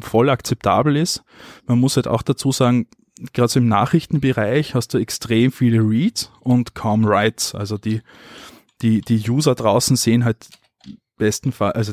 voll 0.00 0.28
akzeptabel 0.28 0.96
ist. 0.96 1.22
Man 1.66 1.80
muss 1.80 1.96
halt 1.96 2.06
auch 2.06 2.20
dazu 2.20 2.52
sagen, 2.52 2.86
gerade 3.32 3.48
so 3.48 3.60
im 3.60 3.68
Nachrichtenbereich 3.68 4.74
hast 4.74 4.94
du 4.94 4.98
extrem 4.98 5.52
viele 5.52 5.78
Reads 5.78 6.30
und 6.40 6.74
kaum 6.74 7.04
Writes. 7.04 7.54
Also 7.54 7.78
die, 7.78 8.02
die, 8.82 9.00
die 9.00 9.28
User 9.28 9.54
draußen 9.54 9.96
sehen 9.96 10.24
halt 10.24 10.48
besten 11.20 11.52
Fall, 11.52 11.72
also 11.72 11.92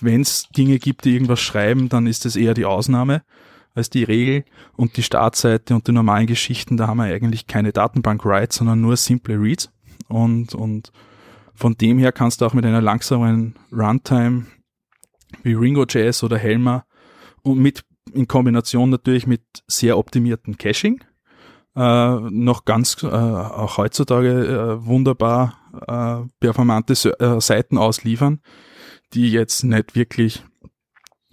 wenn 0.00 0.22
es 0.22 0.48
Dinge 0.48 0.80
gibt, 0.80 1.04
die 1.04 1.12
irgendwas 1.12 1.40
schreiben, 1.40 1.88
dann 1.88 2.08
ist 2.08 2.24
das 2.24 2.34
eher 2.34 2.54
die 2.54 2.64
Ausnahme 2.64 3.22
als 3.74 3.90
die 3.90 4.02
Regel. 4.02 4.44
Und 4.76 4.96
die 4.96 5.04
Startseite 5.04 5.74
und 5.74 5.86
die 5.86 5.92
normalen 5.92 6.26
Geschichten, 6.26 6.76
da 6.76 6.88
haben 6.88 6.96
wir 6.96 7.04
eigentlich 7.04 7.46
keine 7.46 7.72
Datenbank-Writes, 7.72 8.56
sondern 8.56 8.80
nur 8.80 8.96
simple 8.96 9.40
Reads. 9.40 9.70
Und, 10.08 10.54
und 10.54 10.90
von 11.54 11.76
dem 11.76 11.98
her 11.98 12.10
kannst 12.10 12.40
du 12.40 12.46
auch 12.46 12.54
mit 12.54 12.64
einer 12.64 12.82
langsamen 12.82 13.54
Runtime 13.70 14.46
wie 15.42 15.54
Ringo.js 15.54 16.24
oder 16.24 16.38
Helmer 16.38 16.84
und 17.42 17.58
mit 17.58 17.84
in 18.12 18.28
Kombination 18.28 18.90
natürlich 18.90 19.26
mit 19.26 19.42
sehr 19.66 19.98
optimierten 19.98 20.56
Caching 20.58 21.02
äh, 21.76 22.16
noch 22.30 22.64
ganz 22.64 23.02
äh, 23.02 23.06
auch 23.06 23.76
heutzutage 23.76 24.28
äh, 24.28 24.86
wunderbar 24.86 25.58
äh, 25.86 26.28
performante 26.40 26.92
äh, 27.18 27.40
Seiten 27.40 27.78
ausliefern, 27.78 28.40
die 29.12 29.30
jetzt 29.30 29.64
nicht 29.64 29.94
wirklich 29.94 30.42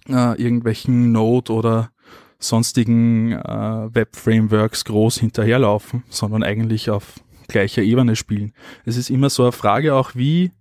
äh, 0.08 0.42
irgendwelchen 0.42 1.12
Node 1.12 1.54
oder 1.54 1.92
sonstigen 2.40 3.32
äh, 3.32 3.96
Web-Frameworks 3.96 4.86
groß 4.86 5.20
hinterherlaufen, 5.20 6.04
sondern 6.10 6.44
eigentlich 6.44 6.90
auf 6.90 7.16
gleicher 7.48 7.82
Ebene 7.82 8.16
spielen. 8.16 8.54
Es 8.86 8.98
ist 8.98 9.10
immer 9.10 9.30
so 9.30 9.44
eine 9.44 9.52
Frage 9.52 9.96
auch, 9.96 10.16
wie, 10.16 10.52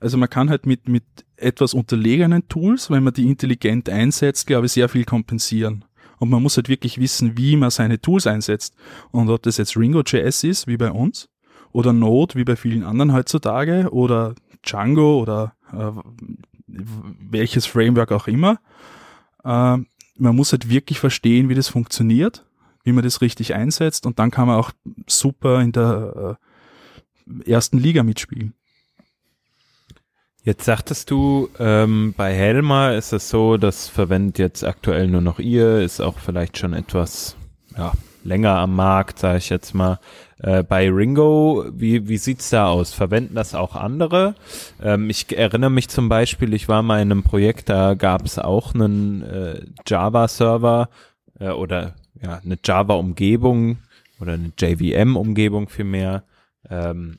also 0.00 0.18
man 0.18 0.30
kann 0.30 0.50
halt 0.50 0.66
mit, 0.66 0.88
mit 0.88 1.04
etwas 1.36 1.74
unterlegenen 1.74 2.48
Tools, 2.48 2.90
wenn 2.90 3.04
man 3.04 3.14
die 3.14 3.26
intelligent 3.26 3.88
einsetzt, 3.88 4.46
glaube 4.46 4.66
ich, 4.66 4.72
sehr 4.72 4.88
viel 4.88 5.04
kompensieren. 5.04 5.84
Und 6.18 6.30
man 6.30 6.42
muss 6.42 6.56
halt 6.56 6.68
wirklich 6.68 6.98
wissen, 6.98 7.36
wie 7.36 7.56
man 7.56 7.70
seine 7.70 8.00
Tools 8.00 8.26
einsetzt. 8.26 8.74
Und 9.10 9.28
ob 9.28 9.42
das 9.42 9.58
jetzt 9.58 9.76
Ringo.js 9.76 10.44
ist, 10.44 10.66
wie 10.66 10.78
bei 10.78 10.90
uns, 10.90 11.28
oder 11.76 11.92
Node, 11.92 12.36
wie 12.36 12.44
bei 12.44 12.56
vielen 12.56 12.84
anderen 12.84 13.12
heutzutage, 13.12 13.88
oder 13.92 14.34
Django 14.62 15.20
oder 15.20 15.52
äh, 15.74 15.92
welches 16.66 17.66
Framework 17.66 18.12
auch 18.12 18.28
immer. 18.28 18.58
Äh, 19.44 19.76
man 20.18 20.36
muss 20.36 20.52
halt 20.52 20.70
wirklich 20.70 20.98
verstehen, 20.98 21.50
wie 21.50 21.54
das 21.54 21.68
funktioniert, 21.68 22.46
wie 22.82 22.92
man 22.92 23.04
das 23.04 23.20
richtig 23.20 23.52
einsetzt 23.52 24.06
und 24.06 24.18
dann 24.18 24.30
kann 24.30 24.46
man 24.48 24.56
auch 24.56 24.70
super 25.06 25.60
in 25.60 25.72
der 25.72 26.38
äh, 27.44 27.50
ersten 27.50 27.76
Liga 27.76 28.02
mitspielen. 28.02 28.54
Jetzt 30.44 30.64
sagtest 30.64 31.10
du, 31.10 31.50
ähm, 31.58 32.14
bei 32.16 32.32
Helma 32.32 32.92
ist 32.92 33.12
es 33.12 33.28
so, 33.28 33.58
das 33.58 33.86
verwendet 33.86 34.38
jetzt 34.38 34.64
aktuell 34.64 35.08
nur 35.08 35.20
noch 35.20 35.40
ihr, 35.40 35.82
ist 35.82 36.00
auch 36.00 36.18
vielleicht 36.20 36.56
schon 36.56 36.72
etwas 36.72 37.36
ja, 37.76 37.92
länger 38.26 38.56
am 38.56 38.74
Markt, 38.74 39.18
sage 39.18 39.38
ich 39.38 39.48
jetzt 39.48 39.74
mal. 39.74 39.98
Äh, 40.38 40.62
bei 40.62 40.90
Ringo, 40.90 41.64
wie, 41.72 42.08
wie 42.08 42.18
sieht's 42.18 42.50
da 42.50 42.68
aus? 42.68 42.92
Verwenden 42.92 43.34
das 43.34 43.54
auch 43.54 43.74
andere? 43.74 44.34
Ähm, 44.82 45.08
ich 45.08 45.36
erinnere 45.36 45.70
mich 45.70 45.88
zum 45.88 46.08
Beispiel, 46.08 46.52
ich 46.52 46.68
war 46.68 46.82
mal 46.82 47.00
in 47.00 47.10
einem 47.10 47.22
Projekt, 47.22 47.68
da 47.68 47.94
gab 47.94 48.24
es 48.24 48.38
auch 48.38 48.74
einen 48.74 49.22
äh, 49.22 49.62
Java-Server 49.86 50.90
äh, 51.40 51.50
oder 51.50 51.94
ja, 52.22 52.40
eine 52.44 52.58
Java-Umgebung 52.62 53.78
oder 54.20 54.34
eine 54.34 54.52
JVM-Umgebung 54.58 55.68
vielmehr, 55.68 56.24
ähm, 56.68 57.18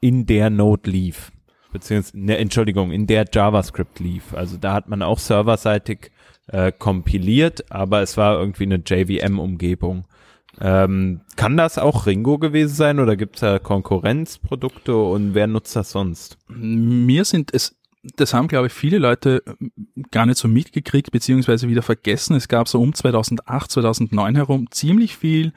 in 0.00 0.26
der 0.26 0.50
Node 0.50 0.90
lief 0.90 1.30
beziehungsweise, 1.72 2.18
ne, 2.18 2.38
Entschuldigung, 2.38 2.90
in 2.90 3.06
der 3.06 3.26
JavaScript 3.32 4.00
lief. 4.00 4.34
Also 4.34 4.56
da 4.56 4.72
hat 4.72 4.88
man 4.88 5.02
auch 5.02 5.18
serverseitig 5.18 6.10
äh, 6.52 6.72
kompiliert, 6.72 7.70
aber 7.70 8.02
es 8.02 8.16
war 8.16 8.38
irgendwie 8.38 8.64
eine 8.64 8.82
JVM-Umgebung. 8.84 10.04
Ähm, 10.60 11.20
kann 11.36 11.56
das 11.56 11.78
auch 11.78 12.06
Ringo 12.06 12.38
gewesen 12.38 12.74
sein 12.74 12.98
oder 12.98 13.16
gibt 13.16 13.36
es 13.36 13.40
da 13.40 13.58
Konkurrenzprodukte 13.58 14.96
und 14.96 15.34
wer 15.34 15.46
nutzt 15.46 15.76
das 15.76 15.90
sonst? 15.90 16.38
Mir 16.48 17.24
sind 17.24 17.54
es, 17.54 17.76
das 18.16 18.34
haben 18.34 18.48
glaube 18.48 18.66
ich 18.66 18.72
viele 18.72 18.98
Leute 18.98 19.42
gar 20.10 20.26
nicht 20.26 20.38
so 20.38 20.48
mitgekriegt, 20.48 21.12
beziehungsweise 21.12 21.68
wieder 21.68 21.82
vergessen. 21.82 22.34
Es 22.34 22.48
gab 22.48 22.68
so 22.68 22.80
um 22.80 22.94
2008, 22.94 23.70
2009 23.70 24.34
herum 24.34 24.70
ziemlich 24.70 25.16
viel 25.16 25.52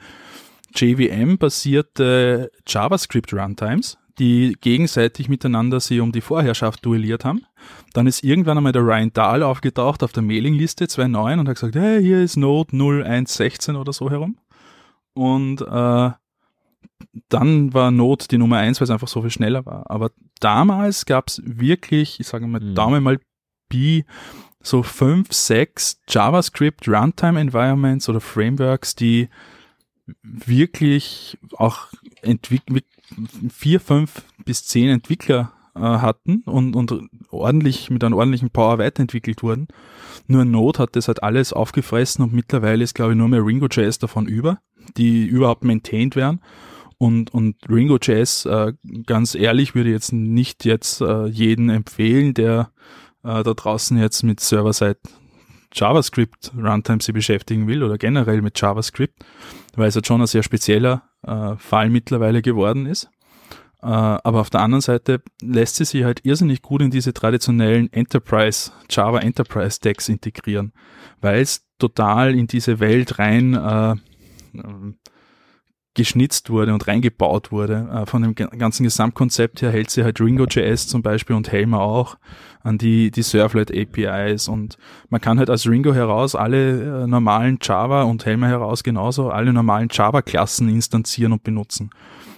JVM-basierte 0.74 2.50
JavaScript-Runtimes 2.66 3.98
die 4.18 4.56
gegenseitig 4.60 5.28
miteinander 5.28 5.80
sie 5.80 6.00
um 6.00 6.12
die 6.12 6.20
Vorherrschaft 6.20 6.84
duelliert 6.84 7.24
haben. 7.24 7.44
Dann 7.92 8.06
ist 8.06 8.22
irgendwann 8.22 8.58
einmal 8.58 8.72
der 8.72 8.82
Ryan 8.82 9.12
Dahl 9.12 9.42
aufgetaucht 9.42 10.02
auf 10.02 10.12
der 10.12 10.22
Mailingliste 10.22 10.84
2.9 10.84 11.40
und 11.40 11.48
hat 11.48 11.56
gesagt, 11.56 11.74
hey, 11.74 12.02
hier 12.02 12.22
ist 12.22 12.36
Node 12.36 12.72
0116 12.72 13.76
oder 13.76 13.92
so 13.92 14.10
herum. 14.10 14.38
Und 15.14 15.62
äh, 15.62 16.10
dann 17.28 17.74
war 17.74 17.90
Node 17.90 18.26
die 18.30 18.38
Nummer 18.38 18.58
1, 18.58 18.80
weil 18.80 18.84
es 18.84 18.90
einfach 18.90 19.08
so 19.08 19.22
viel 19.22 19.30
schneller 19.30 19.66
war. 19.66 19.90
Aber 19.90 20.10
damals 20.40 21.06
gab 21.06 21.28
es 21.28 21.42
wirklich, 21.44 22.20
ich 22.20 22.26
sage 22.26 22.46
mal, 22.46 22.60
mhm. 22.60 22.74
Daumen 22.74 23.02
mal 23.02 23.18
Pi, 23.68 24.04
so 24.60 24.82
fünf, 24.82 25.32
sechs 25.32 26.00
JavaScript 26.08 26.88
Runtime 26.88 27.40
Environments 27.40 28.08
oder 28.08 28.20
Frameworks, 28.20 28.94
die 28.94 29.28
wirklich 30.22 31.38
auch 31.56 31.88
entwickelt 32.22 32.84
vier, 33.50 33.80
fünf 33.80 34.24
bis 34.44 34.64
zehn 34.64 34.88
Entwickler 34.88 35.52
äh, 35.74 35.80
hatten 35.80 36.42
und, 36.46 36.76
und 36.76 37.08
ordentlich 37.30 37.90
mit 37.90 38.04
einem 38.04 38.14
ordentlichen 38.14 38.50
Power 38.50 38.78
weiterentwickelt 38.78 39.42
wurden. 39.42 39.68
Nur 40.26 40.44
Node 40.44 40.78
hat 40.78 40.96
das 40.96 41.08
halt 41.08 41.22
alles 41.22 41.52
aufgefressen 41.52 42.24
und 42.24 42.32
mittlerweile 42.32 42.84
ist, 42.84 42.94
glaube 42.94 43.12
ich, 43.12 43.18
nur 43.18 43.28
mehr 43.28 43.44
Ringo.js 43.44 43.98
davon 43.98 44.26
über, 44.26 44.58
die 44.96 45.26
überhaupt 45.26 45.64
maintained 45.64 46.16
werden. 46.16 46.40
Und, 46.98 47.34
und 47.34 47.56
Ringo.js, 47.68 48.46
äh, 48.46 48.72
ganz 49.06 49.34
ehrlich, 49.34 49.74
würde 49.74 49.90
jetzt 49.90 50.12
nicht 50.12 50.64
jetzt 50.64 51.00
äh, 51.00 51.26
jeden 51.26 51.68
empfehlen, 51.68 52.34
der 52.34 52.70
äh, 53.24 53.42
da 53.42 53.54
draußen 53.54 53.98
jetzt 53.98 54.22
mit 54.22 54.40
Server-Side 54.40 54.98
JavaScript 55.74 56.52
Runtime 56.56 57.02
sich 57.02 57.14
beschäftigen 57.14 57.66
will 57.66 57.82
oder 57.82 57.98
generell 57.98 58.42
mit 58.42 58.60
JavaScript, 58.60 59.24
weil 59.76 59.88
es 59.88 59.94
halt 59.94 60.06
schon 60.06 60.20
ein 60.20 60.26
sehr 60.26 60.42
spezieller 60.42 61.02
äh, 61.26 61.56
Fall 61.56 61.90
mittlerweile 61.90 62.42
geworden 62.42 62.86
ist. 62.86 63.10
Äh, 63.82 63.86
aber 63.86 64.40
auf 64.40 64.50
der 64.50 64.60
anderen 64.60 64.80
Seite 64.80 65.20
lässt 65.42 65.76
sie 65.76 65.84
sich 65.84 66.04
halt 66.04 66.20
irrsinnig 66.24 66.62
gut 66.62 66.80
in 66.80 66.90
diese 66.90 67.12
traditionellen 67.12 67.92
Enterprise, 67.92 68.72
Java 68.88 69.18
Enterprise 69.18 69.76
Stacks 69.76 70.08
integrieren, 70.08 70.72
weil 71.20 71.40
es 71.40 71.66
total 71.78 72.34
in 72.34 72.46
diese 72.46 72.80
Welt 72.80 73.18
rein 73.18 73.54
äh, 73.54 73.96
geschnitzt 75.94 76.50
wurde 76.50 76.74
und 76.74 76.86
reingebaut 76.86 77.52
wurde. 77.52 77.88
Äh, 77.92 78.06
von 78.06 78.22
dem 78.22 78.34
ganzen 78.34 78.84
Gesamtkonzept 78.84 79.62
her 79.62 79.70
hält 79.70 79.90
sie 79.90 80.04
halt 80.04 80.20
Ringo.js 80.20 80.88
zum 80.88 81.02
Beispiel 81.02 81.36
und 81.36 81.50
Helmer 81.50 81.80
auch 81.80 82.16
an 82.62 82.78
die, 82.78 83.10
die 83.10 83.22
Servlet 83.22 83.70
APIs 83.70 84.48
und 84.48 84.76
man 85.08 85.20
kann 85.20 85.38
halt 85.38 85.50
als 85.50 85.68
Ringo 85.68 85.94
heraus 85.94 86.34
alle 86.34 87.02
äh, 87.02 87.06
normalen 87.06 87.58
Java 87.60 88.02
und 88.02 88.26
Helmer 88.26 88.48
heraus 88.48 88.82
genauso 88.82 89.30
alle 89.30 89.52
normalen 89.52 89.88
Java-Klassen 89.90 90.68
instanzieren 90.68 91.32
und 91.32 91.44
benutzen. 91.44 91.90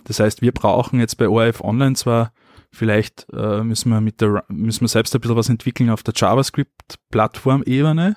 Das 0.05 0.21
heißt, 0.21 0.43
wir 0.43 0.53
brauchen 0.53 1.01
jetzt 1.01 1.17
bei 1.17 1.29
ORF 1.29 1.63
Online 1.63 1.95
zwar 1.95 2.33
vielleicht 2.73 3.27
äh, 3.33 3.63
müssen 3.63 3.91
wir 3.91 4.01
mit 4.01 4.21
der 4.21 4.45
müssen 4.49 4.83
wir 4.83 4.89
selbst 4.89 5.15
ein 5.15 5.21
bisschen 5.21 5.37
was 5.37 5.49
entwickeln 5.49 5.91
auf 5.91 6.03
der 6.03 6.15
JavaScript-Plattform-Ebene, 6.15 8.17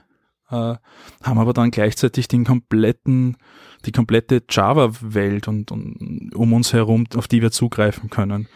äh, 0.50 0.76
haben 1.24 1.24
aber 1.24 1.54
dann 1.54 1.72
gleichzeitig 1.72 2.28
den 2.28 2.44
kompletten 2.44 3.38
die 3.86 3.92
komplette 3.92 4.44
Java-Welt 4.50 5.48
und, 5.48 5.72
und 5.72 6.32
um 6.36 6.54
uns 6.54 6.74
herum, 6.74 7.06
auf 7.16 7.28
die 7.28 7.42
wir 7.42 7.52
zugreifen 7.52 8.10
können. 8.10 8.48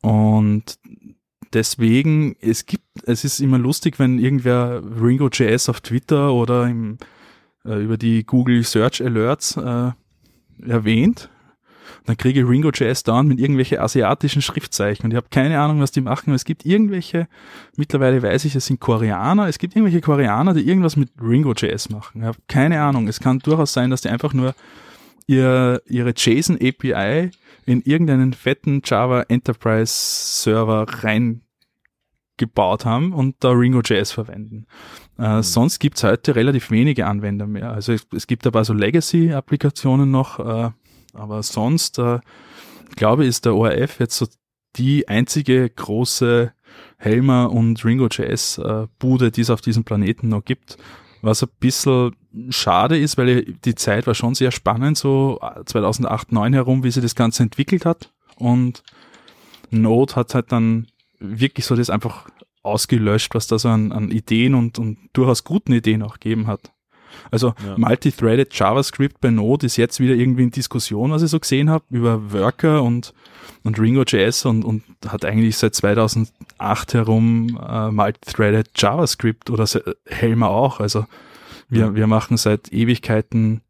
Und 0.00 0.78
deswegen, 1.52 2.36
es 2.40 2.66
gibt, 2.66 2.84
es 3.04 3.24
ist 3.24 3.40
immer 3.40 3.58
lustig, 3.58 3.98
wenn 3.98 4.18
irgendwer 4.18 4.82
Ringo.js 5.00 5.68
auf 5.68 5.80
Twitter 5.80 6.32
oder 6.32 6.66
im, 6.66 6.98
äh, 7.64 7.82
über 7.82 7.96
die 7.96 8.24
Google 8.24 8.64
Search 8.64 9.02
Alerts 9.02 9.56
äh, 9.56 9.92
erwähnt. 10.66 11.30
Dann 12.04 12.16
kriege 12.16 12.40
ich 12.40 12.48
Ringo.js 12.48 13.04
down 13.04 13.28
mit 13.28 13.38
irgendwelche 13.38 13.80
asiatischen 13.80 14.42
Schriftzeichen 14.42 15.04
und 15.04 15.12
ich 15.12 15.16
habe 15.16 15.28
keine 15.30 15.60
Ahnung, 15.60 15.80
was 15.80 15.92
die 15.92 16.00
machen. 16.00 16.34
Es 16.34 16.44
gibt 16.44 16.66
irgendwelche, 16.66 17.28
mittlerweile 17.76 18.22
weiß 18.22 18.44
ich, 18.44 18.56
es 18.56 18.66
sind 18.66 18.80
Koreaner, 18.80 19.46
es 19.46 19.58
gibt 19.58 19.76
irgendwelche 19.76 20.00
Koreaner, 20.00 20.54
die 20.54 20.66
irgendwas 20.66 20.96
mit 20.96 21.10
Ringo.js 21.20 21.90
machen. 21.90 22.22
Ich 22.22 22.26
habe 22.26 22.38
keine 22.48 22.80
Ahnung. 22.80 23.06
Es 23.06 23.20
kann 23.20 23.38
durchaus 23.38 23.72
sein, 23.72 23.90
dass 23.90 24.00
die 24.00 24.08
einfach 24.08 24.32
nur 24.32 24.54
ihr, 25.26 25.82
ihre 25.86 26.12
JSON 26.16 26.56
API 26.56 27.30
in 27.66 27.82
irgendeinen 27.82 28.32
fetten 28.32 28.82
Java 28.84 29.22
Enterprise 29.28 29.92
Server 29.92 30.86
reingebaut 31.04 32.84
haben 32.84 33.12
und 33.12 33.36
da 33.40 33.50
Ringo.js 33.50 34.10
verwenden. 34.10 34.66
Äh, 35.18 35.36
mhm. 35.36 35.42
Sonst 35.42 35.78
gibt's 35.78 36.02
heute 36.02 36.34
relativ 36.34 36.70
wenige 36.70 37.06
Anwender 37.06 37.46
mehr. 37.46 37.72
Also 37.72 37.92
es, 37.92 38.06
es 38.14 38.26
gibt 38.26 38.50
paar 38.50 38.64
so 38.64 38.72
Legacy-Applikationen 38.74 40.10
noch, 40.10 40.40
äh, 40.40 40.70
aber 41.12 41.42
sonst, 41.42 41.98
äh, 41.98 42.20
glaube 42.96 43.24
ich, 43.24 43.30
ist 43.30 43.44
der 43.44 43.54
ORF 43.54 43.98
jetzt 44.00 44.16
so 44.16 44.26
die 44.76 45.08
einzige 45.08 45.68
große 45.68 46.52
Helmer 46.96 47.50
und 47.50 47.84
Ringo.js 47.84 48.58
äh, 48.58 48.86
Bude, 48.98 49.30
die 49.30 49.42
es 49.42 49.50
auf 49.50 49.60
diesem 49.60 49.84
Planeten 49.84 50.28
noch 50.28 50.44
gibt. 50.44 50.78
Was 51.20 51.42
ein 51.42 51.50
bisschen 51.60 52.16
schade 52.48 52.98
ist, 52.98 53.18
weil 53.18 53.44
die 53.64 53.74
Zeit 53.74 54.06
war 54.06 54.14
schon 54.14 54.34
sehr 54.34 54.50
spannend, 54.50 54.98
so 54.98 55.38
2008, 55.66 56.28
2009 56.28 56.52
herum, 56.54 56.84
wie 56.84 56.90
sich 56.90 57.02
das 57.02 57.14
Ganze 57.14 57.42
entwickelt 57.42 57.84
hat. 57.84 58.12
Und 58.36 58.82
Node 59.70 60.16
hat 60.16 60.34
halt 60.34 60.50
dann 60.50 60.88
wirklich 61.18 61.66
so 61.66 61.76
das 61.76 61.90
einfach 61.90 62.28
ausgelöscht, 62.62 63.34
was 63.34 63.46
da 63.46 63.58
so 63.58 63.68
an, 63.68 63.92
an 63.92 64.10
Ideen 64.10 64.54
und, 64.54 64.78
und 64.78 64.98
durchaus 65.12 65.44
guten 65.44 65.72
Ideen 65.72 66.02
auch 66.02 66.14
gegeben 66.14 66.46
hat. 66.46 66.72
Also 67.30 67.54
ja. 67.66 67.76
Multithreaded 67.76 68.52
JavaScript 68.52 69.20
bei 69.20 69.30
Node 69.30 69.66
ist 69.66 69.76
jetzt 69.76 70.00
wieder 70.00 70.14
irgendwie 70.14 70.44
in 70.44 70.50
Diskussion, 70.50 71.10
was 71.10 71.22
ich 71.22 71.30
so 71.30 71.40
gesehen 71.40 71.70
habe, 71.70 71.84
über 71.90 72.32
Worker 72.32 72.82
und, 72.82 73.14
und 73.62 73.78
Ringo.js 73.78 74.44
und, 74.44 74.64
und 74.64 74.82
hat 75.06 75.24
eigentlich 75.24 75.56
seit 75.56 75.74
2008 75.74 76.94
herum 76.94 77.60
äh, 77.66 77.90
Multithreaded 77.90 78.70
JavaScript 78.76 79.50
oder 79.50 79.66
Helmer 80.06 80.50
auch. 80.50 80.80
Also 80.80 81.06
wir, 81.68 81.86
ja. 81.86 81.94
wir 81.94 82.06
machen 82.06 82.36
seit 82.36 82.72
Ewigkeiten 82.72 83.62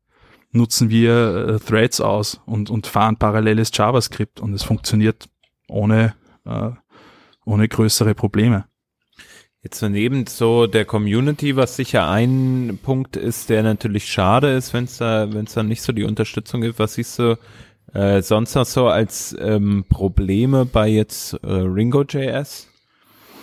nutzen 0.53 0.91
wir 0.91 1.49
äh, 1.49 1.59
Threads 1.59 2.01
aus 2.01 2.41
und, 2.47 2.71
und 2.71 2.87
fahren 2.87 3.17
paralleles 3.17 3.71
JavaScript 3.73 4.41
und 4.41 4.53
es 4.53 4.63
funktioniert 4.63 5.29
ohne, 5.69 6.15
äh, 6.45 6.71
ohne 7.45 7.69
größere 7.69 8.15
Probleme. 8.15 8.67
Jetzt 9.63 9.81
daneben 9.81 10.27
so 10.27 10.67
der 10.67 10.85
Community, 10.85 11.55
was 11.55 11.77
sicher 11.77 12.09
ein 12.09 12.81
Punkt 12.83 13.17
ist, 13.17 13.49
der 13.49 13.63
natürlich 13.63 14.11
schade 14.11 14.53
ist, 14.53 14.75
wenn 14.75 14.85
es 14.85 14.99
da, 14.99 15.33
wenn 15.33 15.45
es 15.45 15.55
da 15.55 15.63
nicht 15.63 15.83
so 15.83 15.93
die 15.93 16.03
Unterstützung 16.03 16.63
gibt. 16.63 16.81
Was 16.81 16.95
siehst 16.95 17.17
du 17.21 17.39
äh, 17.95 18.23
sonst 18.23 18.57
noch 18.57 18.67
so 18.67 18.89
als 18.89 19.37
ähm, 19.39 19.85
Probleme 19.89 20.65
bei 20.65 20.89
jetzt 20.89 21.35
äh, 21.45 21.47
Ringo.js 21.47 22.69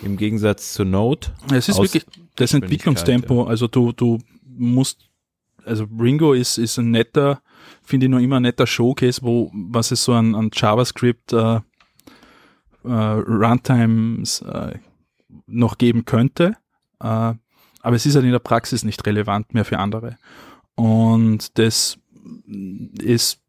im 0.02 0.18
Gegensatz 0.18 0.74
zu 0.74 0.84
Node? 0.84 1.28
Es 1.54 1.70
ist 1.70 1.78
wirklich 1.78 2.04
das 2.36 2.52
Entwicklungstempo. 2.52 3.44
Ja. 3.44 3.48
Also 3.48 3.66
du, 3.66 3.92
du 3.92 4.18
musst, 4.44 5.08
also 5.64 5.86
Ringo 5.98 6.34
ist, 6.34 6.58
ist 6.58 6.76
ein 6.76 6.90
netter, 6.90 7.40
finde 7.82 8.06
ich 8.06 8.10
noch 8.10 8.20
immer 8.20 8.36
ein 8.36 8.42
netter 8.42 8.66
Showcase, 8.66 9.22
wo 9.22 9.50
was 9.54 9.90
es 9.90 10.04
so 10.04 10.12
an, 10.12 10.34
an 10.34 10.50
JavaScript 10.52 11.32
äh, 11.32 11.60
äh, 12.84 12.92
Runtimes 12.92 14.42
äh, 14.42 14.74
noch 15.50 15.78
geben 15.78 16.04
könnte. 16.04 16.56
Äh, 17.00 17.34
aber 17.82 17.96
es 17.96 18.06
ist 18.06 18.14
halt 18.14 18.24
in 18.24 18.32
der 18.32 18.38
Praxis 18.38 18.84
nicht 18.84 19.06
relevant 19.06 19.54
mehr 19.54 19.64
für 19.64 19.78
andere. 19.78 20.18
Und 20.74 21.58
das 21.58 21.98
ist, 22.98 23.40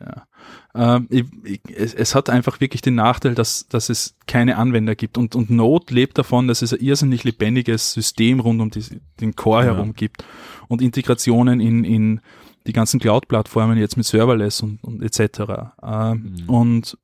ja, 0.00 0.26
äh, 0.74 1.00
ich, 1.08 1.24
ich, 1.44 1.60
es, 1.74 1.94
es, 1.94 2.14
hat 2.14 2.30
einfach 2.30 2.60
wirklich 2.60 2.82
den 2.82 2.94
Nachteil, 2.94 3.34
dass, 3.34 3.68
dass 3.68 3.88
es 3.88 4.16
keine 4.26 4.56
Anwender 4.56 4.94
gibt. 4.94 5.18
Und, 5.18 5.34
und 5.34 5.50
Node 5.50 5.94
lebt 5.94 6.18
davon, 6.18 6.48
dass 6.48 6.62
es 6.62 6.72
ein 6.72 6.80
irrsinnig 6.80 7.24
lebendiges 7.24 7.92
System 7.92 8.40
rund 8.40 8.60
um 8.60 8.70
die, 8.70 8.84
den 9.20 9.36
Core 9.36 9.66
ja. 9.66 9.74
herum 9.74 9.94
gibt. 9.94 10.24
Und 10.68 10.82
Integrationen 10.82 11.60
in, 11.60 11.84
in 11.84 12.20
die 12.66 12.72
ganzen 12.72 13.00
Cloud-Plattformen 13.00 13.78
jetzt 13.78 13.96
mit 13.96 14.06
Serverless 14.06 14.60
und, 14.60 14.82
und 14.82 15.02
etc. 15.02 15.40
Äh, 15.82 16.14
mhm. 16.14 16.44
Und 16.46 16.98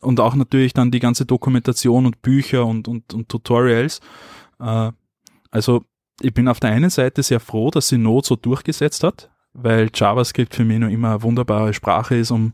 und 0.00 0.20
auch 0.20 0.34
natürlich 0.34 0.72
dann 0.72 0.90
die 0.90 1.00
ganze 1.00 1.26
Dokumentation 1.26 2.06
und 2.06 2.22
Bücher 2.22 2.66
und, 2.66 2.88
und, 2.88 3.14
und 3.14 3.28
Tutorials. 3.28 4.00
Äh, 4.60 4.92
also 5.50 5.84
ich 6.20 6.32
bin 6.32 6.48
auf 6.48 6.60
der 6.60 6.70
einen 6.70 6.90
Seite 6.90 7.22
sehr 7.22 7.40
froh, 7.40 7.70
dass 7.70 7.88
sie 7.88 7.98
Node 7.98 8.26
so 8.26 8.36
durchgesetzt 8.36 9.04
hat, 9.04 9.30
weil 9.52 9.90
JavaScript 9.94 10.54
für 10.54 10.64
mich 10.64 10.78
noch 10.78 10.88
immer 10.88 11.10
eine 11.10 11.22
wunderbare 11.22 11.74
Sprache 11.74 12.16
ist, 12.16 12.30
um 12.30 12.52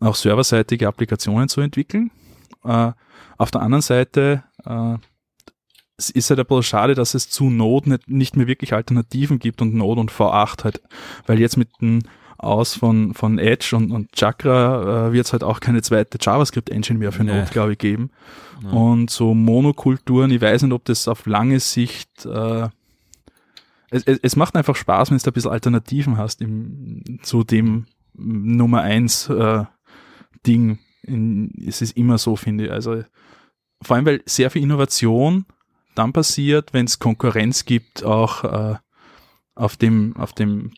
auch 0.00 0.14
serverseitige 0.14 0.88
Applikationen 0.88 1.48
zu 1.48 1.60
entwickeln. 1.60 2.10
Äh, 2.64 2.92
auf 3.36 3.50
der 3.50 3.62
anderen 3.62 3.82
Seite 3.82 4.44
äh, 4.64 4.96
es 5.96 6.10
ist 6.10 6.30
halt 6.30 6.40
ein 6.40 6.46
bisschen 6.46 6.62
schade, 6.62 6.94
dass 6.94 7.14
es 7.14 7.30
zu 7.30 7.50
Node 7.50 7.90
nicht, 7.90 8.08
nicht 8.08 8.36
mehr 8.36 8.46
wirklich 8.46 8.72
Alternativen 8.72 9.38
gibt 9.38 9.62
und 9.62 9.74
Node 9.74 10.00
und 10.00 10.10
V8 10.10 10.64
halt, 10.64 10.82
weil 11.26 11.38
jetzt 11.38 11.56
mit 11.56 11.68
dem 11.80 12.00
aus 12.38 12.74
von, 12.74 13.14
von 13.14 13.38
Edge 13.38 13.76
und, 13.76 13.90
und 13.90 14.12
Chakra 14.12 15.08
äh, 15.08 15.12
wird 15.12 15.26
es 15.26 15.32
halt 15.32 15.44
auch 15.44 15.60
keine 15.60 15.82
zweite 15.82 16.18
JavaScript-Engine 16.20 16.98
mehr 16.98 17.12
für 17.12 17.24
Node, 17.24 17.48
glaube 17.50 17.72
ich, 17.72 17.78
geben. 17.78 18.10
Nee. 18.62 18.70
Und 18.70 19.10
so 19.10 19.34
Monokulturen, 19.34 20.30
ich 20.30 20.40
weiß 20.40 20.62
nicht, 20.62 20.72
ob 20.72 20.84
das 20.84 21.08
auf 21.08 21.26
lange 21.26 21.60
Sicht 21.60 22.26
äh, 22.26 22.68
es, 23.94 24.02
es, 24.04 24.18
es 24.22 24.36
macht 24.36 24.56
einfach 24.56 24.74
Spaß, 24.74 25.10
wenn 25.10 25.18
du 25.18 25.30
ein 25.30 25.32
bisschen 25.32 25.52
Alternativen 25.52 26.18
hast 26.18 26.40
im, 26.40 27.20
zu 27.22 27.44
dem 27.44 27.86
Nummer 28.14 28.82
eins 28.82 29.28
äh, 29.28 29.64
Ding. 30.44 30.80
In, 31.02 31.52
es 31.64 31.80
ist 31.80 31.96
immer 31.96 32.18
so, 32.18 32.34
finde 32.34 32.66
ich. 32.66 32.70
Also 32.72 33.04
vor 33.82 33.96
allem, 33.96 34.06
weil 34.06 34.22
sehr 34.26 34.50
viel 34.50 34.62
Innovation 34.62 35.46
dann 35.94 36.12
passiert, 36.12 36.72
wenn 36.72 36.86
es 36.86 36.98
Konkurrenz 36.98 37.66
gibt, 37.66 38.02
auch 38.02 38.44
äh, 38.44 38.76
auf 39.54 39.76
dem, 39.76 40.16
auf 40.16 40.32
dem 40.32 40.72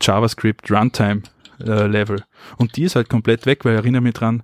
JavaScript 0.00 0.70
Runtime 0.70 1.22
äh, 1.60 1.86
Level. 1.86 2.22
Und 2.58 2.76
die 2.76 2.84
ist 2.84 2.96
halt 2.96 3.08
komplett 3.08 3.46
weg, 3.46 3.64
weil 3.64 3.74
ich 3.74 3.78
erinnere 3.78 4.02
mich 4.02 4.14
dran, 4.14 4.42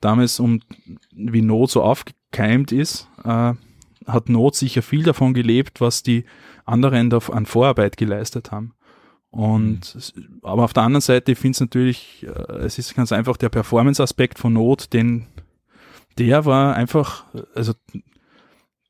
damals 0.00 0.40
um, 0.40 0.60
wie 1.12 1.42
Node 1.42 1.70
so 1.70 1.82
aufgekeimt 1.82 2.72
ist, 2.72 3.08
äh, 3.24 3.54
hat 4.06 4.28
Node 4.28 4.56
sicher 4.56 4.82
viel 4.82 5.02
davon 5.02 5.34
gelebt, 5.34 5.80
was 5.80 6.02
die 6.02 6.24
anderen 6.64 7.12
an 7.12 7.46
Vorarbeit 7.46 7.96
geleistet 7.96 8.50
haben. 8.50 8.74
Und, 9.30 9.94
mhm. 9.94 10.40
aber 10.42 10.64
auf 10.64 10.72
der 10.72 10.82
anderen 10.82 11.02
Seite, 11.02 11.32
ich 11.32 11.38
finde 11.38 11.56
es 11.56 11.60
natürlich, 11.60 12.26
äh, 12.26 12.52
es 12.58 12.78
ist 12.78 12.94
ganz 12.94 13.12
einfach 13.12 13.36
der 13.36 13.48
Performance-Aspekt 13.48 14.38
von 14.38 14.54
Node, 14.54 14.84
den, 14.92 15.26
der 16.18 16.44
war 16.44 16.74
einfach, 16.74 17.24
also, 17.54 17.72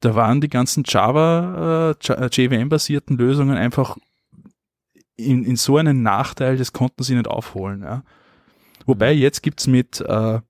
da 0.00 0.14
waren 0.14 0.40
die 0.40 0.48
ganzen 0.48 0.82
Java, 0.86 1.94
äh, 2.00 2.26
JVM-basierten 2.26 3.18
Lösungen 3.18 3.56
einfach 3.58 3.98
in, 5.26 5.44
in 5.44 5.56
so 5.56 5.76
einen 5.76 6.02
Nachteil, 6.02 6.56
das 6.56 6.72
konnten 6.72 7.02
sie 7.02 7.14
nicht 7.14 7.28
aufholen. 7.28 7.82
Ja. 7.82 8.02
Wobei 8.86 9.12
jetzt 9.12 9.42
gibt's 9.42 9.66
mit 9.66 10.00
äh, 10.00 10.40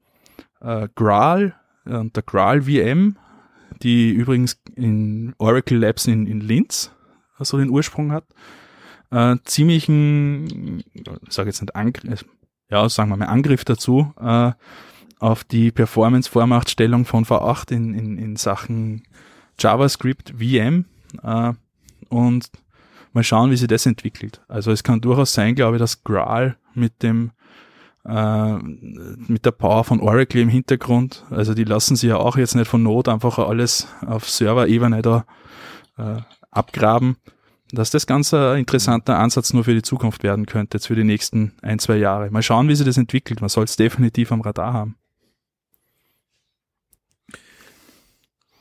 äh, 0.60 0.88
Graal 0.94 1.54
und 1.84 2.14
der 2.14 2.22
Graal 2.22 2.62
VM, 2.62 3.16
die 3.82 4.10
übrigens 4.10 4.60
in 4.76 5.34
Oracle 5.38 5.78
Labs 5.78 6.06
in, 6.06 6.26
in 6.26 6.40
Linz 6.40 6.92
so 7.44 7.58
den 7.58 7.70
Ursprung 7.70 8.12
hat, 8.12 8.24
äh, 9.10 9.36
ziemlichen, 9.44 10.82
ich 10.94 11.04
sage 11.32 11.48
jetzt 11.48 11.60
nicht 11.60 11.74
Angriff, 11.74 12.24
ja, 12.70 12.88
sagen 12.88 13.10
wir 13.10 13.16
mal 13.16 13.26
Angriff 13.26 13.64
dazu, 13.64 14.12
äh, 14.20 14.52
auf 15.18 15.44
die 15.44 15.70
Performance-Vormachtstellung 15.70 17.04
von 17.04 17.24
V8 17.24 17.72
in, 17.72 17.94
in, 17.94 18.18
in 18.18 18.36
Sachen 18.36 19.02
JavaScript 19.58 20.34
VM 20.38 20.86
äh, 21.22 21.52
und 22.08 22.50
mal 23.12 23.24
schauen, 23.24 23.50
wie 23.50 23.56
sich 23.56 23.68
das 23.68 23.86
entwickelt. 23.86 24.40
Also 24.48 24.70
es 24.70 24.82
kann 24.82 25.00
durchaus 25.00 25.34
sein, 25.34 25.54
glaube 25.54 25.76
ich, 25.76 25.80
dass 25.80 26.04
Graal 26.04 26.56
mit 26.74 27.02
dem 27.02 27.32
äh, 28.06 28.54
mit 28.54 29.44
der 29.44 29.50
Power 29.50 29.84
von 29.84 30.00
Oracle 30.00 30.40
im 30.40 30.48
Hintergrund, 30.48 31.24
also 31.30 31.52
die 31.52 31.64
lassen 31.64 31.96
sich 31.96 32.08
ja 32.08 32.16
auch 32.16 32.36
jetzt 32.36 32.54
nicht 32.54 32.68
von 32.68 32.82
Not 32.82 33.08
einfach 33.08 33.38
alles 33.38 33.88
auf 34.06 34.28
Server-Ebene 34.28 35.02
da 35.02 35.26
äh, 35.98 36.16
abgraben, 36.50 37.16
dass 37.72 37.90
das 37.90 38.06
ganz 38.06 38.32
ein 38.32 38.58
interessanter 38.58 39.18
Ansatz 39.18 39.52
nur 39.52 39.64
für 39.64 39.74
die 39.74 39.82
Zukunft 39.82 40.22
werden 40.22 40.46
könnte, 40.46 40.78
jetzt 40.78 40.86
für 40.86 40.94
die 40.94 41.04
nächsten 41.04 41.52
ein, 41.62 41.78
zwei 41.78 41.96
Jahre. 41.96 42.30
Mal 42.30 42.42
schauen, 42.42 42.68
wie 42.68 42.74
sich 42.74 42.86
das 42.86 42.96
entwickelt. 42.96 43.40
Man 43.40 43.50
soll 43.50 43.64
es 43.64 43.76
definitiv 43.76 44.32
am 44.32 44.40
Radar 44.40 44.72
haben. 44.72 44.96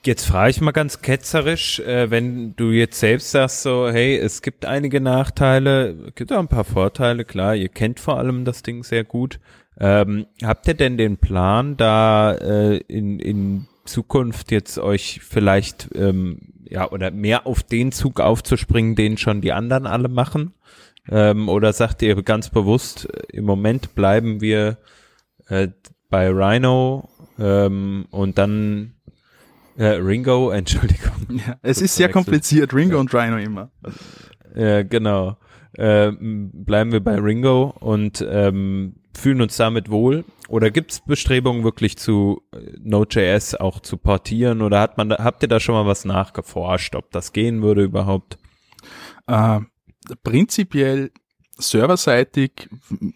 Jetzt 0.06 0.26
frage 0.26 0.52
ich 0.52 0.62
mal 0.62 0.72
ganz 0.72 1.02
ketzerisch, 1.02 1.82
äh, 1.82 2.10
wenn 2.10 2.56
du 2.56 2.72
jetzt 2.72 3.00
selbst 3.02 3.32
sagst 3.32 3.64
so, 3.64 3.90
hey, 3.90 4.18
es 4.18 4.42
gibt 4.42 4.66
einige 4.66 5.02
Nachteile, 5.02 6.14
gibt 6.16 6.32
auch 6.32 6.40
ein 6.40 6.48
paar 6.48 6.64
Vorteile, 6.64 7.26
klar, 7.26 7.54
ihr 7.54 7.68
kennt 7.68 8.00
vor 8.00 8.18
allem 8.18 8.46
das 8.46 8.64
Ding 8.64 8.84
sehr 8.84 9.04
gut. 9.04 9.42
Ähm, 9.78 10.26
habt 10.42 10.68
ihr 10.70 10.74
denn 10.74 10.98
den 10.98 11.18
Plan, 11.18 11.76
da 11.76 12.34
äh, 12.34 12.78
in, 12.88 13.20
in 13.20 13.68
Zukunft 13.84 14.52
jetzt 14.52 14.78
euch 14.78 15.20
vielleicht 15.22 15.90
ähm, 15.96 16.54
ja 16.64 16.90
oder 16.90 17.12
mehr 17.12 17.46
auf 17.46 17.64
den 17.64 17.92
Zug 17.92 18.22
aufzuspringen, 18.22 18.96
den 18.96 19.18
schon 19.18 19.42
die 19.42 19.52
anderen 19.52 19.86
alle 19.86 20.08
machen? 20.08 20.54
Ähm, 21.10 21.50
oder 21.50 21.74
sagt 21.74 22.02
ihr 22.04 22.22
ganz 22.24 22.50
bewusst, 22.50 23.06
im 23.34 23.44
Moment 23.44 23.96
bleiben 23.96 24.40
wir 24.40 24.78
äh, 25.48 25.68
bei 26.10 26.30
Rhino 26.30 27.10
ähm, 27.38 28.06
und 28.12 28.38
dann 28.38 28.94
äh, 29.80 29.96
Ringo, 29.96 30.50
Entschuldigung. 30.52 31.14
Ja, 31.30 31.58
es 31.62 31.82
ist 31.82 31.96
sehr 31.96 32.10
kompliziert, 32.10 32.74
Ringo 32.74 32.96
ja. 32.96 33.00
und 33.00 33.14
Rhino 33.14 33.38
immer. 33.38 33.72
Ja, 34.56 34.84
genau. 34.84 35.38
Ähm, 35.78 36.52
bleiben 36.54 36.92
wir 36.92 37.00
bei 37.00 37.16
Ringo 37.16 37.76
und 37.80 38.26
ähm, 38.30 38.96
fühlen 39.16 39.42
uns 39.42 39.56
damit 39.56 39.90
wohl? 39.90 40.26
Oder 40.50 40.72
gibt 40.72 40.92
es 40.92 41.00
Bestrebungen 41.00 41.64
wirklich 41.64 41.98
zu 41.98 42.42
äh, 42.52 42.58
Node.js 42.80 43.56
auch 43.56 43.80
zu 43.80 43.98
portieren? 43.98 44.62
Oder 44.62 44.82
hat 44.82 44.98
man, 44.98 45.12
habt 45.12 45.44
ihr 45.44 45.48
da 45.48 45.60
schon 45.60 45.76
mal 45.76 45.86
was 45.86 46.06
nachgeforscht, 46.06 46.96
ob 46.96 47.12
das 47.12 47.32
gehen 47.32 47.62
würde 47.62 47.84
überhaupt? 47.84 48.38
Äh, 49.28 49.62
prinzipiell 50.24 51.12
serverseitig 51.58 52.70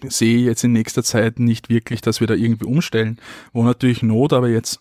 sehe 0.04 0.38
ich 0.38 0.45
jetzt 0.45 0.63
in 0.63 0.73
nächster 0.73 1.04
Zeit 1.04 1.39
nicht 1.39 1.69
wirklich, 1.69 2.02
dass 2.02 2.19
wir 2.19 2.28
da 2.28 2.36
irgendwie 2.36 2.65
umstellen, 2.65 3.19
wo 3.52 3.63
natürlich 3.63 4.04
Node 4.04 4.36
aber 4.36 4.49
jetzt 4.49 4.80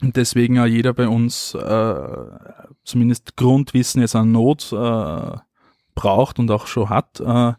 deswegen 0.00 0.56
ja 0.56 0.66
jeder 0.66 0.92
bei 0.92 1.08
uns 1.08 1.54
äh, 1.54 2.06
zumindest 2.84 3.36
Grundwissen 3.36 4.00
jetzt 4.00 4.16
an 4.16 4.32
Node 4.32 4.64
äh, 4.72 5.38
braucht 5.94 6.38
und 6.38 6.50
auch 6.50 6.66
schon 6.66 6.88
hat, 6.88 7.20
äh, 7.20 7.52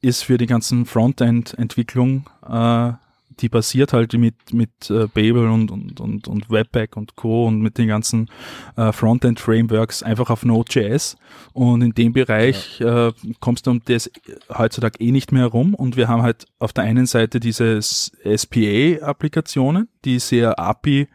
ist 0.00 0.24
für 0.24 0.36
die 0.36 0.46
ganzen 0.46 0.84
Frontend-Entwicklung 0.84 2.28
äh, 2.46 2.92
die 3.40 3.48
basiert 3.48 3.92
halt 3.92 4.12
mit, 4.14 4.52
mit 4.52 4.90
äh, 4.90 5.06
Babel 5.12 5.48
und, 5.48 5.70
und, 5.70 6.00
und, 6.00 6.28
und 6.28 6.50
Webpack 6.50 6.96
und 6.96 7.16
Co. 7.16 7.46
und 7.46 7.60
mit 7.60 7.78
den 7.78 7.88
ganzen 7.88 8.30
äh, 8.76 8.92
Frontend-Frameworks 8.92 10.02
einfach 10.02 10.30
auf 10.30 10.44
Node.js. 10.44 11.16
Und 11.52 11.82
in 11.82 11.92
dem 11.92 12.12
Bereich 12.12 12.78
ja. 12.78 13.08
äh, 13.08 13.12
kommst 13.40 13.66
du 13.66 13.72
um 13.72 13.82
das 13.84 14.10
heutzutage 14.56 15.00
eh 15.00 15.10
nicht 15.10 15.32
mehr 15.32 15.42
herum. 15.42 15.74
Und 15.74 15.96
wir 15.96 16.08
haben 16.08 16.22
halt 16.22 16.46
auf 16.58 16.72
der 16.72 16.84
einen 16.84 17.06
Seite 17.06 17.40
diese 17.40 17.80
SPA-Applikationen, 17.80 19.88
die 20.04 20.18
sehr 20.18 20.58
API, 20.58 21.08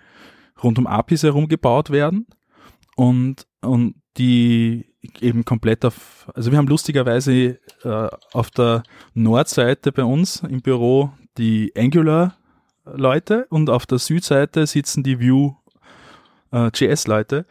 rund 0.63 0.79
um 0.79 0.87
APIs 0.87 1.23
herum 1.23 1.47
gebaut 1.47 1.89
werden. 1.89 2.27
Und, 2.95 3.47
und 3.61 3.95
die 4.17 4.85
eben 5.21 5.45
komplett 5.45 5.85
auf, 5.85 6.29
also 6.35 6.51
wir 6.51 6.57
haben 6.57 6.67
lustigerweise 6.67 7.57
äh, 7.83 8.09
auf 8.33 8.51
der 8.51 8.83
Nordseite 9.13 9.93
bei 9.93 10.03
uns 10.03 10.43
im 10.43 10.61
Büro 10.61 11.11
die 11.37 11.71
Angular-Leute 11.75 13.47
und 13.49 13.69
auf 13.69 13.85
der 13.85 13.99
Südseite 13.99 14.65
sitzen 14.67 15.03
die 15.03 15.21
Vue-JS-Leute. 15.21 17.37
Äh, 17.37 17.43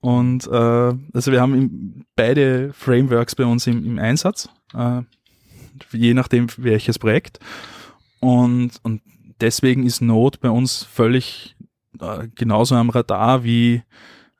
und 0.00 0.46
äh, 0.46 0.50
also 0.50 1.32
wir 1.32 1.40
haben 1.40 2.06
beide 2.16 2.72
Frameworks 2.72 3.34
bei 3.34 3.44
uns 3.44 3.66
im, 3.66 3.84
im 3.84 3.98
Einsatz, 3.98 4.48
äh, 4.74 5.02
je 5.92 6.14
nachdem 6.14 6.46
welches 6.56 6.98
Projekt. 6.98 7.40
Und, 8.20 8.70
und 8.82 9.02
deswegen 9.40 9.84
ist 9.84 10.00
Node 10.00 10.38
bei 10.40 10.48
uns 10.50 10.84
völlig 10.84 11.56
äh, 12.00 12.28
genauso 12.34 12.74
am 12.74 12.90
Radar 12.90 13.44
wie 13.44 13.82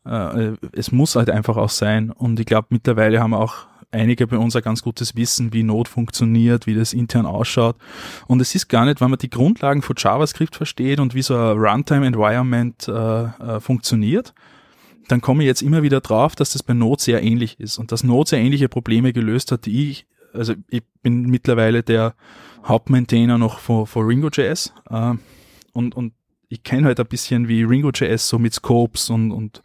äh, 0.04 0.52
es 0.72 0.92
muss 0.92 1.16
halt 1.16 1.30
einfach 1.30 1.56
auch 1.56 1.70
sein. 1.70 2.10
Und 2.10 2.40
ich 2.40 2.46
glaube, 2.46 2.68
mittlerweile 2.70 3.20
haben 3.20 3.34
auch 3.34 3.66
einige 3.92 4.26
bei 4.26 4.38
uns 4.38 4.56
ein 4.56 4.62
ganz 4.62 4.82
gutes 4.82 5.14
Wissen, 5.16 5.52
wie 5.52 5.62
Node 5.62 5.88
funktioniert, 5.88 6.66
wie 6.66 6.74
das 6.74 6.92
intern 6.92 7.26
ausschaut. 7.26 7.76
Und 8.26 8.40
es 8.40 8.54
ist 8.54 8.68
gar 8.68 8.86
nicht, 8.86 9.00
wenn 9.00 9.10
man 9.10 9.18
die 9.18 9.30
Grundlagen 9.30 9.82
von 9.82 9.96
JavaScript 9.98 10.56
versteht 10.56 10.98
und 10.98 11.14
wie 11.14 11.22
so 11.22 11.36
ein 11.36 11.58
Runtime-Environment 11.58 12.88
äh, 12.88 12.92
äh, 12.92 13.60
funktioniert, 13.60 14.34
dann 15.08 15.20
komme 15.20 15.42
ich 15.42 15.46
jetzt 15.46 15.62
immer 15.62 15.82
wieder 15.82 16.00
drauf, 16.00 16.34
dass 16.34 16.52
das 16.52 16.62
bei 16.62 16.74
Node 16.74 17.02
sehr 17.02 17.22
ähnlich 17.22 17.60
ist 17.60 17.78
und 17.78 17.92
dass 17.92 18.02
Node 18.02 18.30
sehr 18.30 18.40
ähnliche 18.40 18.68
Probleme 18.68 19.12
gelöst 19.12 19.52
hat, 19.52 19.66
die 19.66 19.90
ich, 19.90 20.06
also 20.32 20.54
ich 20.68 20.82
bin 21.02 21.24
mittlerweile 21.24 21.82
der 21.82 22.14
Hauptmaintainer 22.64 23.36
noch 23.36 23.58
von, 23.58 23.86
von 23.86 24.06
Ringo.js 24.06 24.72
äh, 24.88 25.14
und, 25.72 25.94
und 25.94 26.14
ich 26.52 26.62
kenne 26.62 26.86
halt 26.86 27.00
ein 27.00 27.06
bisschen, 27.06 27.48
wie 27.48 27.62
Ringo.js 27.62 28.28
so 28.28 28.38
mit 28.38 28.52
Scopes 28.52 29.08
und, 29.08 29.32
und 29.32 29.62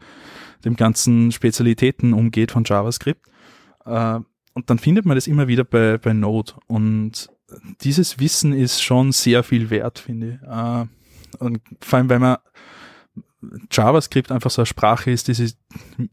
dem 0.64 0.78
ganzen 0.78 1.34
Spezialitäten 1.34 2.14
umgeht 2.14 2.52
von 2.52 2.64
JavaScript. 2.64 3.28
Äh, 3.86 4.20
und 4.54 4.70
dann 4.70 4.80
findet 4.80 5.06
man 5.06 5.16
das 5.16 5.28
immer 5.28 5.50
wieder 5.50 5.66
bei, 5.66 5.98
bei 5.98 6.14
Node. 6.14 6.54
Und 6.68 7.30
dieses 7.82 8.20
Wissen 8.20 8.54
ist 8.54 8.82
schon 8.82 9.12
sehr 9.12 9.44
viel 9.44 9.70
wert, 9.70 10.00
finde 10.00 10.40
ich. 10.40 10.48
Äh, 10.48 10.86
und 11.44 11.60
vor 11.82 11.98
allem, 11.98 12.10
weil 12.10 12.20
man 12.20 12.38
JavaScript 13.70 14.32
einfach 14.32 14.50
so 14.50 14.62
eine 14.62 14.66
Sprache 14.68 15.12
ist, 15.12 15.28
die 15.28 15.34
sich 15.34 15.56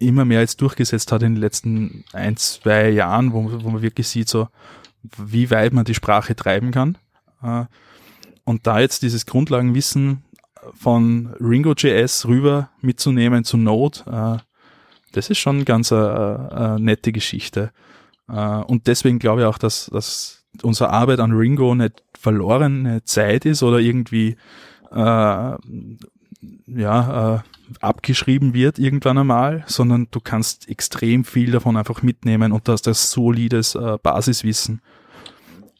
immer 0.01 0.25
mehr 0.25 0.41
jetzt 0.41 0.61
durchgesetzt 0.61 1.13
hat 1.13 1.23
in 1.23 1.35
den 1.35 1.41
letzten 1.41 2.05
ein, 2.13 2.37
zwei 2.37 2.91
Jahren, 2.91 3.33
wo, 3.33 3.63
wo 3.63 3.71
man 3.71 3.81
wirklich 3.81 4.09
sieht, 4.09 4.29
so 4.29 4.49
wie 5.19 5.53
weit 5.53 5.73
man 5.73 5.85
die 5.85 5.95
Sprache 5.95 6.35
treiben 6.35 6.73
kann. 6.73 6.99
Äh, 7.45 7.67
und 8.43 8.67
da 8.67 8.81
jetzt 8.81 9.03
dieses 9.03 9.25
Grundlagenwissen 9.25 10.25
von 10.74 11.35
Ringo.js 11.40 12.27
rüber 12.27 12.70
mitzunehmen 12.81 13.44
zu 13.44 13.57
Node, 13.57 14.42
das 15.12 15.31
ist 15.31 15.38
schon 15.38 15.64
ganz 15.64 15.92
eine, 15.92 16.53
eine 16.53 16.81
nette 16.81 17.12
Geschichte. 17.12 17.70
Äh, 18.29 18.33
und 18.35 18.87
deswegen 18.87 19.18
glaube 19.18 19.42
ich 19.42 19.46
auch, 19.46 19.59
dass, 19.59 19.87
dass 19.87 20.44
unsere 20.62 20.90
Arbeit 20.90 21.20
an 21.20 21.33
Ringo 21.33 21.74
nicht 21.74 22.03
verlorene 22.18 23.05
Zeit 23.05 23.44
ist 23.44 23.62
oder 23.62 23.79
irgendwie 23.79 24.37
äh, 24.90 25.55
ja, 26.66 27.37
äh, 27.37 27.38
abgeschrieben 27.81 28.55
wird 28.55 28.79
irgendwann 28.79 29.18
einmal, 29.18 29.64
sondern 29.66 30.09
du 30.11 30.20
kannst 30.20 30.68
extrem 30.68 31.24
viel 31.24 31.50
davon 31.50 31.77
einfach 31.77 32.03
mitnehmen 32.03 32.53
und 32.53 32.68
du 32.68 32.72
hast 32.72 32.87
das 32.87 33.11
solides 33.11 33.74
äh, 33.74 33.98
Basiswissen. 34.03 34.81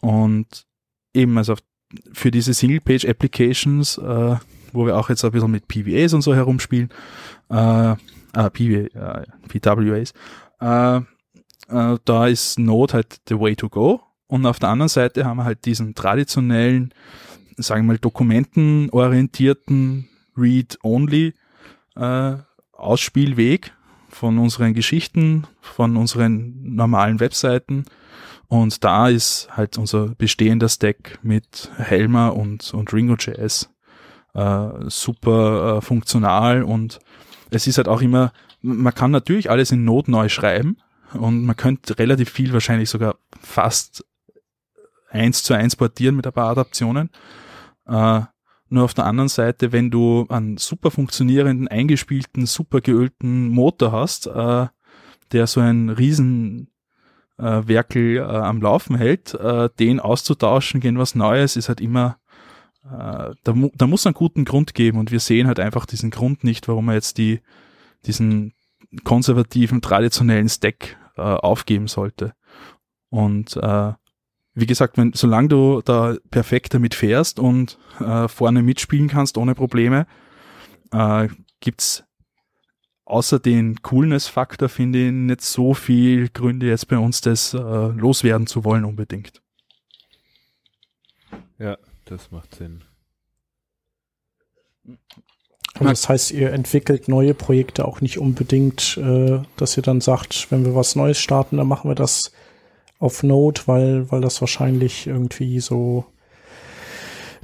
Und 0.01 0.66
eben, 1.14 1.37
also 1.38 1.55
für 2.12 2.31
diese 2.31 2.55
Single-Page-Applications, 2.55 3.99
äh, 3.99 4.37
wo 4.75 4.87
wir 4.87 4.97
auch 4.97 5.09
jetzt 5.09 5.25
ein 5.25 5.31
bisschen 5.31 5.51
mit 5.51 5.69
PVAs 5.69 6.13
und 6.13 6.23
so 6.23 6.35
herumspielen, 6.35 6.91
äh, 7.51 7.93
äh, 7.93 8.51
PW, 8.51 8.87
äh, 8.87 9.25
PWAs, 9.49 10.13
äh, 10.61 11.01
äh, 11.69 11.99
da 12.05 12.27
ist 12.27 12.59
Node 12.59 12.95
halt 12.95 13.21
the 13.29 13.39
way 13.39 13.55
to 13.57 13.69
go. 13.69 14.01
Und 14.27 14.47
auf 14.47 14.59
der 14.59 14.71
anderen 14.71 14.89
Seite 14.89 15.25
haben 15.25 15.37
wir 15.37 15.45
halt 15.45 15.65
diesen 15.65 15.95
traditionellen, 15.95 16.93
sagen 17.57 17.87
wir 17.87 17.93
mal, 17.93 17.99
dokumentenorientierten 17.99 20.09
Read-Only 20.37 21.35
äh, 21.97 22.35
Ausspielweg 22.73 23.73
von 24.09 24.39
unseren 24.39 24.75
Geschichten, 24.75 25.47
von 25.61 25.97
unseren 25.97 26.75
normalen 26.75 27.21
Webseiten. 27.21 27.85
Und 28.49 28.83
da 28.85 29.09
ist 29.09 29.49
halt 29.57 29.79
unser 29.79 30.09
bestehender 30.15 30.69
Stack 30.69 31.19
mit 31.23 31.71
Helmer 31.77 32.37
und, 32.37 32.75
und 32.75 32.93
Ringo.js 32.93 33.71
äh, 34.35 34.68
super 34.88 35.79
äh, 35.79 35.81
funktional 35.81 36.62
und 36.62 36.99
es 37.51 37.66
ist 37.66 37.79
halt 37.79 37.88
auch 37.88 38.03
immer, 38.03 38.33
man 38.62 38.94
kann 38.94 39.11
natürlich 39.11 39.51
alles 39.51 39.70
in 39.73 39.85
Not 39.85 40.09
neu 40.09 40.29
schreiben 40.29 40.79
und 41.12 41.44
man 41.44 41.57
könnte 41.57 41.99
relativ 41.99 42.31
viel 42.31 42.53
wahrscheinlich 42.53 42.90
sogar 42.90 43.16
fast 43.40 44.05
eins 45.11 45.42
zu 45.42 45.55
eins 45.55 45.77
portieren 45.77 46.16
mit 46.16 46.27
ein 46.27 46.33
paar 46.33 46.51
Adaptionen. 46.51 47.11
Äh, 47.87 48.23
nur 48.70 48.85
auf 48.85 48.94
der 48.94 49.05
anderen 49.05 49.29
Seite, 49.29 49.73
wenn 49.73 49.90
du 49.90 50.27
einen 50.29 50.57
super 50.57 50.90
funktionierenden, 50.90 51.68
eingespielten, 51.68 52.47
super 52.47 52.81
geölten 52.81 53.49
Motor 53.49 53.92
hast, 53.92 54.27
äh, 54.27 54.66
der 55.33 55.47
so 55.47 55.61
ein 55.61 55.90
riesen 55.90 56.70
äh, 57.38 57.62
Werkel 57.66 58.16
äh, 58.16 58.23
am 58.23 58.61
Laufen 58.61 58.97
hält, 58.97 59.35
äh, 59.35 59.68
den 59.79 60.01
auszutauschen 60.01 60.81
gegen 60.81 60.99
was 60.99 61.14
Neues 61.14 61.57
ist 61.57 61.68
halt 61.68 61.81
immer 61.81 62.18
da, 62.85 63.35
da 63.42 63.87
muss 63.87 64.07
einen 64.07 64.14
guten 64.14 64.44
Grund 64.44 64.75
geben 64.75 64.99
und 64.99 65.11
wir 65.11 65.20
sehen 65.20 65.47
halt 65.47 65.59
einfach 65.59 65.87
diesen 65.87 66.11
Grund 66.11 66.44
nicht, 66.44 66.68
warum 66.68 66.87
man 66.87 66.94
jetzt 66.94 67.16
die, 67.16 67.40
diesen 68.05 68.53
konservativen, 69.05 69.81
traditionellen 69.81 70.49
Stack 70.49 70.99
äh, 71.16 71.23
aufgeben 71.23 71.88
sollte. 71.88 72.35
Und 73.09 73.57
äh, 73.57 73.92
wie 74.55 74.66
gesagt, 74.66 74.99
wenn, 74.99 75.12
solange 75.14 75.49
du 75.49 75.83
da 75.85 76.16
perfekt 76.31 76.75
damit 76.75 76.94
fährst 76.94 77.38
und 77.38 77.79
äh, 78.01 78.29
vorne 78.29 78.63
mitspielen 78.63 79.09
kannst 79.09 79.38
ohne 79.38 79.54
Probleme, 79.54 80.06
äh, 80.92 81.29
gibt's 81.61 82.04
außer 83.06 83.38
den 83.38 83.83
Coolness-Faktor, 83.83 84.69
finde 84.69 85.06
ich, 85.06 85.13
nicht 85.13 85.42
so 85.42 85.75
viel 85.75 86.29
Gründe 86.29 86.67
jetzt 86.67 86.88
bei 86.88 86.98
uns 86.98 87.21
das 87.21 87.54
äh, 87.54 87.59
loswerden 87.59 88.46
zu 88.46 88.65
wollen 88.65 88.85
unbedingt. 88.85 89.42
Ja, 91.59 91.79
das 92.05 92.31
macht 92.31 92.55
Sinn. 92.55 92.85
Also 95.75 95.88
das 95.88 96.09
heißt, 96.09 96.31
ihr 96.31 96.52
entwickelt 96.52 97.09
neue 97.09 97.35
Projekte 97.35 97.85
auch 97.85 98.00
nicht 98.00 98.19
unbedingt, 98.19 98.96
äh, 98.96 99.40
dass 99.57 99.77
ihr 99.77 99.83
dann 99.83 100.00
sagt, 100.00 100.50
wenn 100.50 100.65
wir 100.65 100.75
was 100.75 100.94
Neues 100.94 101.19
starten, 101.19 101.57
dann 101.57 101.67
machen 101.67 101.90
wir 101.90 101.96
das 101.96 102.33
auf 102.98 103.23
Node, 103.23 103.63
weil, 103.67 104.11
weil 104.11 104.21
das 104.21 104.40
wahrscheinlich 104.40 105.07
irgendwie 105.07 105.61
so 105.61 106.05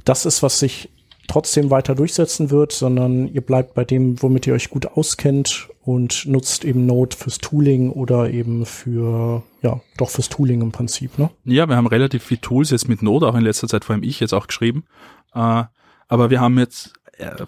das 0.05 0.25
ist, 0.25 0.41
was 0.43 0.59
sich 0.59 0.89
trotzdem 1.27 1.69
weiter 1.69 1.93
durchsetzen 1.95 2.51
wird, 2.51 2.71
sondern 2.71 3.27
ihr 3.27 3.41
bleibt 3.41 3.73
bei 3.73 3.85
dem, 3.85 4.21
womit 4.21 4.47
ihr 4.47 4.53
euch 4.53 4.69
gut 4.69 4.85
auskennt 4.85 5.69
und 5.83 6.25
nutzt 6.27 6.63
eben 6.63 6.85
Node 6.85 7.15
fürs 7.15 7.39
Tooling 7.39 7.89
oder 7.89 8.29
eben 8.29 8.65
für, 8.65 9.43
ja, 9.61 9.81
doch 9.97 10.09
fürs 10.09 10.29
Tooling 10.29 10.61
im 10.61 10.71
Prinzip, 10.71 11.17
ne? 11.17 11.31
Ja, 11.43 11.67
wir 11.67 11.75
haben 11.75 11.87
relativ 11.87 12.23
viele 12.23 12.41
Tools 12.41 12.69
jetzt 12.69 12.87
mit 12.87 13.01
Node, 13.01 13.27
auch 13.27 13.35
in 13.35 13.43
letzter 13.43 13.67
Zeit, 13.67 13.83
vor 13.83 13.93
allem 13.93 14.03
ich 14.03 14.19
jetzt 14.19 14.33
auch 14.33 14.47
geschrieben. 14.47 14.83
Äh, 15.33 15.63
aber 16.07 16.29
wir 16.29 16.39
haben 16.39 16.59
jetzt 16.59 16.93
äh, 17.17 17.45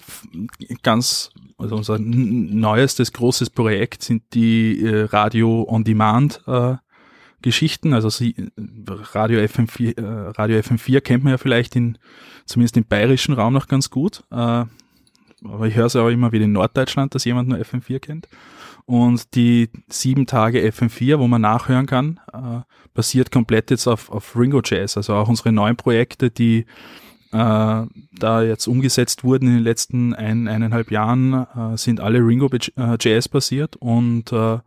ganz, 0.81 1.29
also 1.57 1.75
unser 1.75 1.99
neuestes 1.99 3.13
großes 3.13 3.51
Projekt 3.51 4.03
sind 4.03 4.23
die 4.33 4.83
äh, 4.83 5.03
Radio 5.03 5.65
on 5.69 5.83
Demand 5.83 6.41
Geschichten. 7.43 7.93
Also 7.93 8.09
sie, 8.09 8.35
Radio 8.57 9.39
FM4, 9.41 9.97
äh, 9.99 10.29
Radio 10.29 10.57
FM4 10.59 11.01
kennt 11.01 11.23
man 11.23 11.31
ja 11.31 11.37
vielleicht 11.37 11.75
in, 11.75 11.99
zumindest 12.45 12.77
im 12.77 12.85
bayerischen 12.85 13.35
Raum 13.35 13.53
noch 13.53 13.67
ganz 13.67 13.91
gut. 13.91 14.23
Aber 15.43 15.67
ich 15.67 15.75
höre 15.75 15.87
es 15.87 15.95
auch 15.95 16.09
immer 16.09 16.31
wieder 16.31 16.45
in 16.45 16.51
Norddeutschland, 16.51 17.13
dass 17.15 17.25
jemand 17.25 17.49
nur 17.49 17.57
FM4 17.57 17.99
kennt. 17.99 18.27
Und 18.85 19.35
die 19.35 19.69
sieben 19.87 20.25
Tage 20.25 20.61
FM4, 20.61 21.19
wo 21.19 21.27
man 21.27 21.41
nachhören 21.41 21.85
kann, 21.85 22.19
äh, 22.33 22.61
basiert 22.93 23.31
komplett 23.31 23.71
jetzt 23.71 23.87
auf, 23.87 24.09
auf 24.09 24.35
Ringo 24.35 24.61
Jazz. 24.63 24.97
Also 24.97 25.13
auch 25.15 25.29
unsere 25.29 25.51
neuen 25.51 25.77
Projekte, 25.77 26.29
die 26.29 26.65
äh, 27.31 27.85
da 28.11 28.43
jetzt 28.43 28.67
umgesetzt 28.67 29.23
wurden 29.23 29.47
in 29.47 29.55
den 29.55 29.63
letzten 29.63 30.13
ein, 30.13 30.47
eineinhalb 30.47 30.91
Jahren, 30.91 31.33
äh, 31.33 31.77
sind 31.77 31.99
alle 31.99 32.19
Ringo 32.19 32.49
Jazz 32.99 33.27
basiert 33.29 33.75
und 33.77 34.31
äh, 34.31 34.59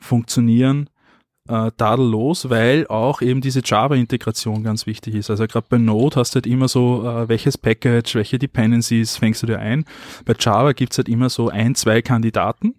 funktionieren 0.00 0.88
äh, 1.48 1.70
tadellos, 1.76 2.50
weil 2.50 2.86
auch 2.88 3.22
eben 3.22 3.40
diese 3.40 3.60
Java-Integration 3.64 4.62
ganz 4.62 4.86
wichtig 4.86 5.14
ist. 5.14 5.30
Also 5.30 5.46
gerade 5.46 5.66
bei 5.68 5.78
Node 5.78 6.16
hast 6.16 6.34
du 6.34 6.36
halt 6.36 6.46
immer 6.46 6.68
so, 6.68 7.06
äh, 7.06 7.28
welches 7.28 7.58
Package, 7.58 8.14
welche 8.14 8.38
Dependencies 8.38 9.16
fängst 9.16 9.42
du 9.42 9.46
dir 9.46 9.58
ein. 9.58 9.84
Bei 10.24 10.34
Java 10.38 10.72
gibt's 10.72 10.98
halt 10.98 11.08
immer 11.08 11.30
so 11.30 11.48
ein, 11.48 11.74
zwei 11.74 12.02
Kandidaten 12.02 12.74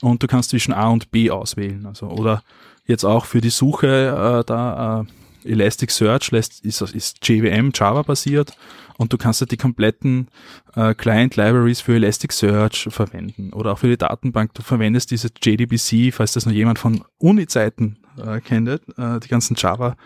und 0.00 0.22
du 0.22 0.26
kannst 0.26 0.50
zwischen 0.50 0.72
A 0.72 0.88
und 0.88 1.10
B 1.10 1.30
auswählen. 1.30 1.86
Also 1.86 2.06
oder 2.06 2.42
jetzt 2.86 3.04
auch 3.04 3.24
für 3.24 3.40
die 3.40 3.50
Suche 3.50 4.40
äh, 4.40 4.44
da 4.46 5.04
äh, 5.44 5.50
Elasticsearch 5.52 6.30
lässt, 6.30 6.64
ist, 6.64 6.80
ist 6.80 7.26
JVM 7.26 7.70
Java 7.74 8.02
basiert 8.02 8.56
und 8.98 9.12
du 9.12 9.18
kannst 9.18 9.40
halt 9.40 9.52
die 9.52 9.56
kompletten 9.56 10.28
äh, 10.74 10.94
Client 10.94 11.36
Libraries 11.36 11.80
für 11.80 11.94
Elasticsearch 11.94 12.88
verwenden 12.90 13.52
oder 13.52 13.72
auch 13.72 13.78
für 13.78 13.88
die 13.88 13.96
Datenbank. 13.96 14.52
Du 14.54 14.62
verwendest 14.62 15.10
diese 15.10 15.28
JDBC, 15.40 16.12
falls 16.12 16.32
das 16.32 16.46
noch 16.46 16.52
jemand 16.52 16.78
von 16.78 17.04
Uni-Zeiten 17.18 17.98
äh, 18.18 18.40
kennt, 18.40 18.68
äh, 18.68 19.20
die 19.20 19.28
ganzen 19.28 19.56
Java 19.56 19.96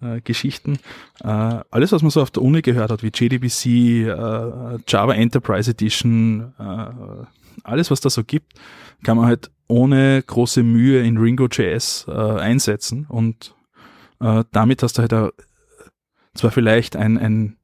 äh, 0.00 0.20
Geschichten. 0.20 0.78
Äh, 1.22 1.26
alles, 1.70 1.92
was 1.92 2.02
man 2.02 2.10
so 2.10 2.22
auf 2.22 2.30
der 2.30 2.42
Uni 2.42 2.62
gehört 2.62 2.90
hat, 2.90 3.02
wie 3.02 3.10
JDBC, 3.12 3.66
äh, 3.66 4.78
Java 4.86 5.14
Enterprise 5.14 5.70
Edition, 5.70 6.52
äh, 6.58 7.24
alles, 7.64 7.90
was 7.90 8.00
da 8.00 8.10
so 8.10 8.22
gibt, 8.24 8.54
kann 9.02 9.16
man 9.16 9.26
halt 9.26 9.50
ohne 9.66 10.22
große 10.22 10.62
Mühe 10.62 11.02
in 11.02 11.18
Ringo.js 11.18 12.06
äh, 12.08 12.12
einsetzen 12.12 13.06
und 13.08 13.54
äh, 14.20 14.44
damit 14.52 14.82
hast 14.82 14.98
du 14.98 15.02
halt 15.02 15.14
auch, 15.14 15.30
zwar 16.34 16.50
vielleicht 16.50 16.96
ein, 16.96 17.18
ein 17.18 17.54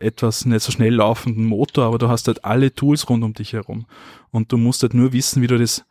etwas 0.00 0.46
nicht 0.46 0.62
so 0.62 0.72
schnell 0.72 0.94
laufenden 0.94 1.44
Motor, 1.44 1.84
aber 1.84 1.98
du 1.98 2.08
hast 2.08 2.26
halt 2.26 2.42
alle 2.42 2.74
Tools 2.74 3.06
rund 3.10 3.22
um 3.22 3.34
dich 3.34 3.52
herum 3.52 3.84
und 4.30 4.50
du 4.50 4.56
musst 4.56 4.80
halt 4.80 4.94
nur 4.94 5.12
wissen, 5.12 5.42
wie 5.42 5.46
du 5.46 5.58
das 5.58 5.84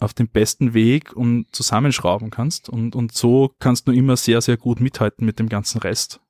auf 0.00 0.14
dem 0.14 0.28
besten 0.28 0.74
Weg 0.74 1.12
und 1.14 1.46
zusammenschrauben 1.52 2.30
kannst. 2.30 2.68
Und, 2.68 2.94
und 2.94 3.12
so 3.12 3.54
kannst 3.58 3.88
du 3.88 3.92
immer 3.92 4.16
sehr, 4.16 4.40
sehr 4.40 4.56
gut 4.56 4.80
mithalten 4.80 5.24
mit 5.26 5.38
dem 5.38 5.48
ganzen 5.48 5.78
Rest. 5.78 6.20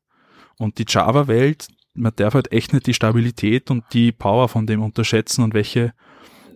Und 0.59 0.79
die 0.79 0.87
Java-Welt, 0.89 1.69
man 1.95 2.13
darf 2.17 2.35
halt 2.35 2.53
echt 2.53 2.73
nicht 2.73 2.87
die 2.87 2.95
Stabilität 2.95 3.71
und 3.71 3.85
die 3.93 4.13
Power 4.13 4.49
von 4.49 4.67
dem 4.67 4.83
unterschätzen 4.83 5.43
und 5.43 5.55
welche 5.55 5.93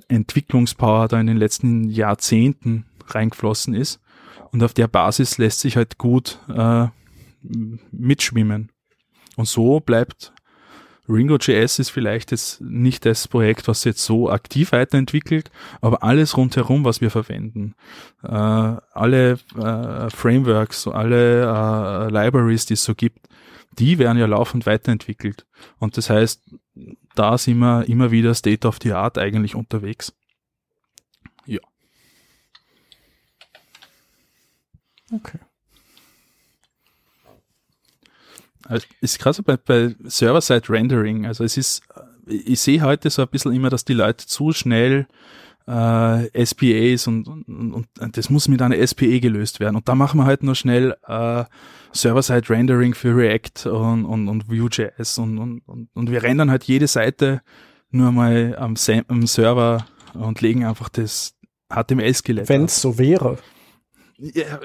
Entwicklungspower 0.09 1.09
da 1.09 1.21
in 1.21 1.27
den 1.27 1.37
letzten 1.37 1.89
Jahrzehnten 1.89 2.87
reingeflossen 3.07 3.75
ist. 3.75 4.01
Und 4.51 4.63
auf 4.63 4.75
der 4.75 4.89
Basis 4.89 5.39
lässt 5.39 5.61
sich 5.61 5.77
halt 5.77 5.99
gut 5.99 6.39
äh, 6.49 6.87
mitschwimmen. 7.91 8.71
Und 9.37 9.49
so 9.49 9.81
bleibt 9.81 10.33
Ringo.js 11.09 11.79
ist 11.81 11.91
vielleicht 11.91 12.31
jetzt 12.31 12.61
nicht 12.61 13.05
das 13.05 13.27
Projekt, 13.27 13.67
was 13.67 13.85
jetzt 13.85 14.05
so 14.05 14.31
aktiv 14.31 14.71
weiterentwickelt, 14.73 15.51
aber 15.81 16.05
alles 16.05 16.37
rundherum, 16.37 16.85
was 16.85 17.01
wir 17.01 17.11
verwenden, 17.11 17.75
äh, 18.23 18.29
alle 18.29 19.39
äh, 19.57 20.11
Frameworks, 20.11 20.87
alle 20.87 21.43
äh, 21.43 22.09
Libraries, 22.09 22.67
die 22.67 22.75
es 22.75 22.85
so 22.85 22.95
gibt, 22.95 23.29
die 23.79 23.99
werden 23.99 24.19
ja 24.19 24.27
laufend 24.27 24.65
weiterentwickelt. 24.67 25.45
Und 25.79 25.97
das 25.97 26.09
heißt, 26.09 26.43
da 27.15 27.37
sind 27.37 27.59
wir 27.59 27.89
immer 27.89 28.11
wieder 28.11 28.35
State 28.35 28.67
of 28.67 28.79
the 28.83 28.93
Art 28.93 29.19
eigentlich 29.19 29.55
unterwegs. 29.55 30.15
Ja. 31.47 31.61
Okay. 35.11 35.39
Also 38.67 38.87
ist 39.01 39.19
gerade 39.19 39.35
so 39.35 39.43
bei, 39.43 39.57
bei 39.57 39.95
Server-Side-Rendering. 40.05 41.27
Also 41.27 41.45
es 41.45 41.57
ist, 41.57 41.83
ich 42.27 42.61
sehe 42.61 42.83
heute 42.83 43.11
so 43.11 43.23
ein 43.23 43.29
bisschen 43.29 43.53
immer, 43.53 43.71
dass 43.71 43.85
die 43.85 43.95
Leute 43.95 44.27
zu 44.27 44.53
schnell 44.53 45.07
äh, 45.67 46.45
SPAs 46.45 47.07
und, 47.07 47.29
und, 47.29 47.87
und 48.01 48.17
das 48.17 48.31
muss 48.31 48.49
mit 48.49 48.63
einer 48.63 48.85
SPA 48.87 49.19
gelöst 49.19 49.61
werden. 49.61 49.77
Und 49.77 49.89
da 49.89 49.95
machen 49.95 50.19
wir 50.19 50.25
halt 50.25 50.43
nur 50.43 50.55
schnell 50.55 50.97
äh, 51.07 51.45
Server-Side-Rendering 51.93 52.95
für 52.95 53.17
React 53.17 53.71
und, 53.71 54.05
und, 54.05 54.29
und 54.29 54.49
Vue.js 54.49 55.19
und, 55.19 55.39
und, 55.39 55.61
und, 55.67 55.89
und 55.95 56.11
wir 56.11 56.23
rendern 56.23 56.51
halt 56.51 56.65
jede 56.65 56.87
Seite 56.87 57.43
nur 57.91 58.11
mal 58.11 58.57
am, 58.59 58.75
am 59.09 59.27
Server 59.27 59.87
und 60.15 60.41
legen 60.41 60.65
einfach 60.65 60.89
das 60.89 61.35
HTML-Skelett. 61.71 62.49
Wenn 62.49 62.65
es 62.65 62.81
so 62.81 62.99
wäre. 62.99 63.39
Ja, 64.23 64.61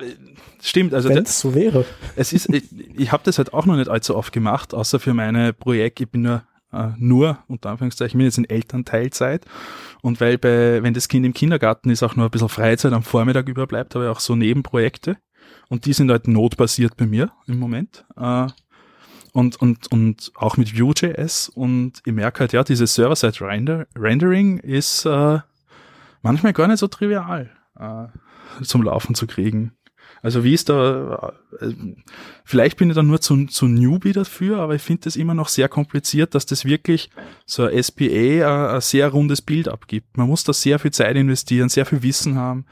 stimmt. 0.62 0.93
Also 0.93 1.10
wenn 1.10 1.24
es 1.24 1.39
so 1.39 1.55
wäre. 1.55 1.84
Es 2.16 2.32
ist, 2.32 2.47
ich, 2.53 2.64
ich 2.95 3.12
habe 3.12 3.24
das 3.26 3.39
halt 3.39 3.53
auch 3.53 3.66
noch 3.66 3.76
nicht 3.76 3.89
allzu 3.89 4.16
oft 4.16 4.32
gemacht, 4.32 4.76
außer 4.76 4.99
für 4.99 5.16
meine 5.16 5.51
Projekte. 5.51 6.03
Ich 6.03 6.12
bin 6.12 6.22
nur 6.22 6.43
äh, 6.72 6.89
nur 6.97 7.39
unter 7.47 7.70
Anführungszeichen, 7.70 8.10
ich 8.10 8.18
bin 8.18 8.26
jetzt 8.26 8.38
in 8.38 8.49
Elternteilzeit 8.49 9.45
und 10.01 10.20
weil 10.20 10.38
bei, 10.38 10.84
wenn 10.84 10.93
das 10.93 11.08
Kind 11.08 11.26
im 11.26 11.34
Kindergarten 11.34 11.89
ist, 11.89 12.03
auch 12.03 12.16
nur 12.16 12.26
ein 12.26 12.32
bisschen 12.32 12.49
Freizeit 12.49 12.93
am 12.93 13.03
Vormittag 13.03 13.47
überbleibt, 13.47 13.95
habe 13.95 14.05
ich 14.05 14.12
auch 14.12 14.20
so 14.20 14.36
Nebenprojekte 14.36 15.18
und 15.70 15.86
die 15.86 15.93
sind 15.93 16.12
halt 16.12 16.28
notbasiert 16.28 16.97
bei 16.97 17.05
mir 17.05 17.32
im 17.47 17.58
Moment. 17.58 18.05
Äh, 18.18 18.47
und, 19.34 19.62
und, 19.62 19.91
und 19.91 20.32
auch 20.36 20.58
mit 20.58 20.78
Vue.js 20.78 21.49
und 21.49 22.01
ich 22.05 22.14
merke 22.14 22.41
halt, 22.41 22.53
ja, 22.53 22.64
dieses 22.64 22.95
Server-Side-Rendering 22.95 24.58
ist 24.58 25.05
äh, 25.05 25.39
manchmal 26.22 26.53
gar 26.53 26.68
nicht 26.68 26.80
so 26.80 26.88
trivial. 26.88 27.49
Äh, 28.60 28.64
zum 28.64 28.84
Laufen 28.84 29.16
zu 29.16 29.28
kriegen. 29.28 29.74
Also 30.22 30.43
wie 30.43 30.53
ist 30.53 30.70
da, 30.70 31.34
äh, 31.60 31.74
vielleicht 32.43 32.78
bin 32.78 32.89
ich 32.89 32.95
da 32.95 33.03
nur 33.03 33.22
zu, 33.22 33.45
zu 33.45 33.68
Newbie 33.68 34.14
dafür, 34.14 34.60
aber 34.60 34.76
ich 34.76 34.82
finde 34.82 35.03
das 35.03 35.16
immer 35.16 35.34
noch 35.34 35.47
sehr 35.47 35.70
kompliziert, 35.70 36.34
dass 36.34 36.45
das 36.45 36.66
wirklich 36.66 37.10
so 37.45 37.66
ein 37.66 37.84
SPA 37.84 38.03
ein, 38.05 38.43
ein 38.43 38.82
sehr 38.82 39.10
rundes 39.10 39.41
Bild 39.41 39.68
abgibt. 39.68 40.18
Man 40.18 40.28
muss 40.28 40.43
da 40.43 40.53
sehr 40.53 40.80
viel 40.80 40.91
Zeit 40.91 41.16
investieren, 41.16 41.70
sehr 41.70 41.86
viel 41.86 42.01
Wissen 42.01 42.36
haben, 42.36 42.66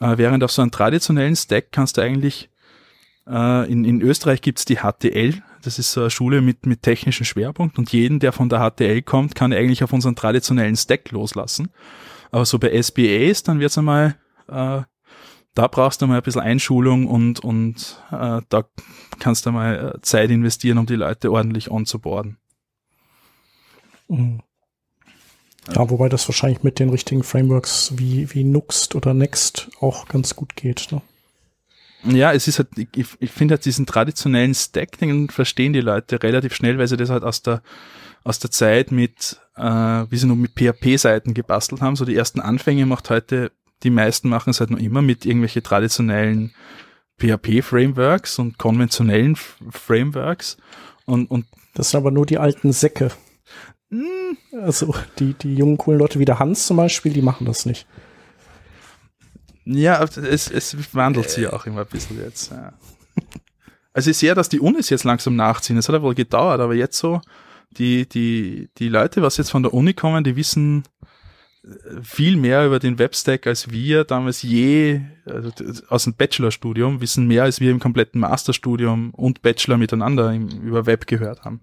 äh, 0.00 0.16
während 0.18 0.44
auf 0.44 0.52
so 0.52 0.62
einem 0.62 0.70
traditionellen 0.70 1.36
Stack 1.36 1.72
kannst 1.72 1.96
du 1.96 2.02
eigentlich, 2.02 2.48
äh, 3.26 3.70
in, 3.70 3.84
in 3.84 4.00
Österreich 4.00 4.40
gibt's 4.40 4.64
die 4.64 4.76
HTL, 4.76 5.42
das 5.62 5.78
ist 5.78 5.92
so 5.92 6.02
eine 6.02 6.10
Schule 6.10 6.42
mit, 6.42 6.66
mit 6.66 6.82
technischem 6.82 7.24
Schwerpunkt 7.24 7.78
und 7.78 7.92
jeden, 7.92 8.20
der 8.20 8.32
von 8.32 8.48
der 8.48 8.70
HTL 8.70 9.02
kommt, 9.02 9.34
kann 9.34 9.52
eigentlich 9.52 9.82
auf 9.82 9.92
unseren 9.92 10.14
traditionellen 10.14 10.76
Stack 10.76 11.10
loslassen. 11.10 11.70
Aber 12.30 12.44
so 12.44 12.58
bei 12.58 12.80
SPAs, 12.80 13.42
dann 13.42 13.60
wird's 13.60 13.78
einmal 13.78 14.16
äh, 14.48 14.82
da 15.54 15.68
brauchst 15.68 16.02
du 16.02 16.06
mal 16.06 16.16
ein 16.16 16.22
bisschen 16.22 16.42
Einschulung 16.42 17.06
und, 17.06 17.40
und 17.40 18.02
äh, 18.10 18.40
da 18.48 18.64
kannst 19.20 19.46
du 19.46 19.52
mal 19.52 19.94
äh, 19.94 20.00
Zeit 20.02 20.30
investieren, 20.30 20.78
um 20.78 20.86
die 20.86 20.96
Leute 20.96 21.30
ordentlich 21.30 21.70
onzuboarden. 21.70 22.36
Mhm. 24.08 24.40
Ja, 25.72 25.88
wobei 25.88 26.08
das 26.08 26.28
wahrscheinlich 26.28 26.62
mit 26.62 26.78
den 26.78 26.90
richtigen 26.90 27.22
Frameworks 27.22 27.92
wie, 27.96 28.34
wie 28.34 28.44
Nuxt 28.44 28.94
oder 28.94 29.14
Next 29.14 29.70
auch 29.80 30.08
ganz 30.08 30.36
gut 30.36 30.56
geht. 30.56 30.88
Ne? 30.90 31.00
Ja, 32.04 32.34
es 32.34 32.48
ist 32.48 32.58
halt, 32.58 32.68
ich, 32.76 33.06
ich 33.18 33.30
finde 33.30 33.54
halt 33.54 33.64
diesen 33.64 33.86
traditionellen 33.86 34.54
Stack, 34.54 34.98
den 34.98 35.30
verstehen 35.30 35.72
die 35.72 35.80
Leute 35.80 36.22
relativ 36.22 36.54
schnell, 36.54 36.78
weil 36.78 36.88
sie 36.88 36.98
das 36.98 37.08
halt 37.08 37.22
aus 37.22 37.40
der, 37.40 37.62
aus 38.24 38.38
der 38.40 38.50
Zeit 38.50 38.92
mit, 38.92 39.40
äh, 39.56 39.62
wie 39.62 40.16
sie 40.16 40.26
noch 40.26 40.36
mit 40.36 40.52
PHP-Seiten 40.52 41.32
gebastelt 41.32 41.80
haben. 41.80 41.96
So 41.96 42.04
die 42.04 42.16
ersten 42.16 42.40
Anfänge 42.40 42.84
macht 42.84 43.08
heute 43.08 43.50
die 43.84 43.90
meisten 43.90 44.28
machen 44.28 44.50
es 44.50 44.60
halt 44.60 44.70
noch 44.70 44.78
immer 44.78 45.02
mit 45.02 45.24
irgendwelche 45.26 45.62
traditionellen 45.62 46.52
PHP-Frameworks 47.20 48.38
und 48.38 48.58
konventionellen 48.58 49.36
Frameworks. 49.36 50.56
Und, 51.06 51.30
und 51.30 51.46
das 51.74 51.90
sind 51.90 51.98
aber 51.98 52.10
nur 52.10 52.26
die 52.26 52.38
alten 52.38 52.72
Säcke. 52.72 53.10
Hm. 53.90 54.36
Also 54.62 54.94
die, 55.18 55.34
die 55.34 55.54
jungen, 55.54 55.78
coolen 55.78 56.00
Leute 56.00 56.18
wie 56.18 56.24
der 56.24 56.38
Hans 56.38 56.66
zum 56.66 56.78
Beispiel, 56.78 57.12
die 57.12 57.22
machen 57.22 57.46
das 57.46 57.66
nicht. 57.66 57.86
Ja, 59.64 60.02
es, 60.02 60.50
es 60.50 60.94
wandelt 60.94 61.30
sich 61.30 61.46
auch 61.46 61.66
immer 61.66 61.82
ein 61.82 61.86
bisschen 61.86 62.20
jetzt. 62.20 62.50
Ja. 62.50 62.74
Also 63.92 64.10
ich 64.10 64.18
sehe, 64.18 64.34
dass 64.34 64.48
die 64.48 64.60
Unis 64.60 64.90
jetzt 64.90 65.04
langsam 65.04 65.36
nachziehen. 65.36 65.76
Es 65.76 65.88
hat 65.88 65.94
ja 65.94 66.02
wohl 66.02 66.14
gedauert, 66.14 66.60
aber 66.60 66.74
jetzt 66.74 66.98
so, 66.98 67.20
die, 67.78 68.08
die, 68.08 68.68
die 68.78 68.88
Leute, 68.88 69.22
was 69.22 69.36
jetzt 69.36 69.50
von 69.50 69.62
der 69.62 69.72
Uni 69.72 69.94
kommen, 69.94 70.24
die 70.24 70.36
wissen, 70.36 70.84
viel 72.02 72.36
mehr 72.36 72.66
über 72.66 72.78
den 72.78 72.98
Webstack 72.98 73.46
als 73.46 73.70
wir 73.70 74.04
damals 74.04 74.42
je 74.42 75.00
also 75.24 75.50
aus 75.88 76.04
dem 76.04 76.14
Bachelorstudium 76.14 77.00
wissen 77.00 77.26
mehr 77.26 77.44
als 77.44 77.60
wir 77.60 77.70
im 77.70 77.80
kompletten 77.80 78.20
Masterstudium 78.20 79.10
und 79.12 79.40
Bachelor 79.40 79.78
miteinander 79.78 80.32
im, 80.32 80.48
über 80.48 80.86
Web 80.86 81.06
gehört 81.06 81.44
haben. 81.44 81.60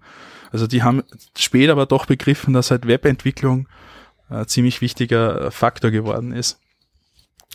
Also 0.51 0.67
die 0.67 0.83
haben 0.83 1.03
später 1.37 1.73
aber 1.73 1.85
doch 1.85 2.07
begriffen, 2.07 2.53
dass 2.53 2.71
halt 2.71 2.87
Webentwicklung 2.87 3.67
ein 4.29 4.47
ziemlich 4.47 4.81
wichtiger 4.81 5.51
Faktor 5.51 5.91
geworden 5.91 6.31
ist. 6.31 6.59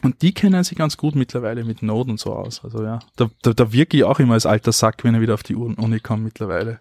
Und 0.02 0.22
die 0.22 0.32
kennen 0.32 0.62
sich 0.62 0.76
ganz 0.76 0.96
gut 0.96 1.14
mittlerweile 1.14 1.64
mit 1.64 1.82
Node 1.82 2.10
und 2.10 2.20
so 2.20 2.34
aus. 2.34 2.62
Also 2.62 2.82
ja, 2.82 3.00
da, 3.16 3.30
da, 3.42 3.54
da 3.54 3.72
wirke 3.72 3.96
ich 3.96 4.04
auch 4.04 4.20
immer 4.20 4.34
als 4.34 4.46
alter 4.46 4.72
Sack, 4.72 5.04
wenn 5.04 5.14
er 5.14 5.20
wieder 5.20 5.34
auf 5.34 5.42
die 5.42 5.54
Uni 5.54 6.00
kommt 6.00 6.22
mittlerweile. 6.22 6.80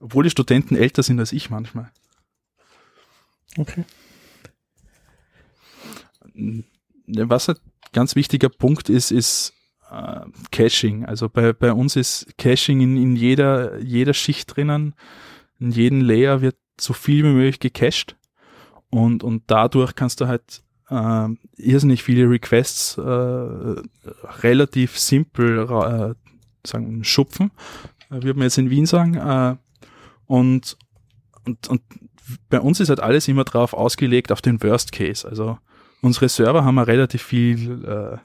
Obwohl 0.00 0.24
die 0.24 0.30
Studenten 0.30 0.74
älter 0.74 1.02
sind 1.04 1.20
als 1.20 1.32
ich 1.32 1.50
manchmal. 1.50 1.90
Okay. 3.56 3.84
Was 7.06 7.48
ein 7.48 7.56
ganz 7.92 8.16
wichtiger 8.16 8.48
Punkt 8.48 8.88
ist, 8.88 9.10
ist 9.10 9.54
äh, 9.90 10.20
Caching. 10.50 11.04
Also 11.04 11.28
bei, 11.28 11.52
bei 11.52 11.72
uns 11.72 11.96
ist 11.96 12.26
Caching 12.38 12.80
in, 12.80 12.96
in 12.96 13.16
jeder, 13.16 13.78
jeder 13.80 14.14
Schicht 14.14 14.56
drinnen. 14.56 14.94
In 15.58 15.70
jedem 15.70 16.00
Layer 16.00 16.40
wird 16.40 16.56
so 16.80 16.92
viel 16.92 17.24
wie 17.24 17.32
möglich 17.32 17.60
gecached. 17.60 18.16
Und, 18.90 19.22
und 19.22 19.44
dadurch 19.46 19.94
kannst 19.94 20.20
du 20.20 20.26
halt 20.26 20.62
äh, 20.90 21.28
irrsinnig 21.56 22.02
viele 22.02 22.28
Requests 22.28 22.98
äh, 22.98 23.00
relativ 24.42 24.98
simpel 24.98 25.60
äh, 25.60 26.14
sagen, 26.66 27.04
schupfen, 27.04 27.50
äh, 28.10 28.22
würde 28.22 28.34
man 28.34 28.44
jetzt 28.44 28.58
in 28.58 28.70
Wien 28.70 28.86
sagen. 28.86 29.14
Äh, 29.14 29.56
und, 30.26 30.76
und, 31.44 31.68
und 31.68 31.82
bei 32.48 32.60
uns 32.60 32.80
ist 32.80 32.88
halt 32.88 33.00
alles 33.00 33.28
immer 33.28 33.44
drauf 33.44 33.72
ausgelegt 33.72 34.32
auf 34.32 34.42
den 34.42 34.62
Worst 34.62 34.92
Case. 34.92 35.26
Also 35.26 35.58
unsere 36.02 36.28
Server 36.28 36.64
haben 36.64 36.76
ja 36.76 36.82
relativ 36.82 37.22
viel 37.22 37.84
äh, 37.84 38.18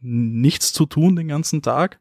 nichts 0.00 0.72
zu 0.72 0.86
tun 0.86 1.14
den 1.14 1.28
ganzen 1.28 1.62
Tag. 1.62 2.00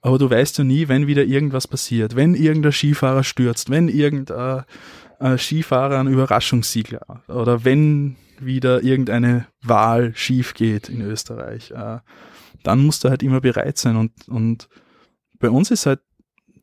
Aber 0.00 0.18
du 0.18 0.28
weißt 0.28 0.58
ja 0.58 0.64
nie, 0.64 0.88
wenn 0.88 1.06
wieder 1.06 1.24
irgendwas 1.24 1.68
passiert, 1.68 2.16
wenn 2.16 2.34
irgendein 2.34 2.72
Skifahrer 2.72 3.22
stürzt, 3.22 3.70
wenn 3.70 3.88
irgendein 3.88 4.64
äh, 5.20 5.38
Skifahrer 5.38 6.00
einen 6.00 6.12
Überraschungssieg 6.12 6.98
oder 7.28 7.64
wenn 7.64 8.16
wieder 8.40 8.82
irgendeine 8.82 9.46
Wahl 9.62 10.12
schief 10.16 10.54
geht 10.54 10.88
in 10.88 11.02
Österreich, 11.02 11.70
äh, 11.70 11.98
dann 12.64 12.84
musst 12.84 13.04
du 13.04 13.10
halt 13.10 13.22
immer 13.22 13.40
bereit 13.40 13.78
sein. 13.78 13.96
Und, 13.96 14.12
und 14.28 14.68
bei 15.38 15.50
uns 15.50 15.70
ist 15.70 15.86
halt 15.86 16.00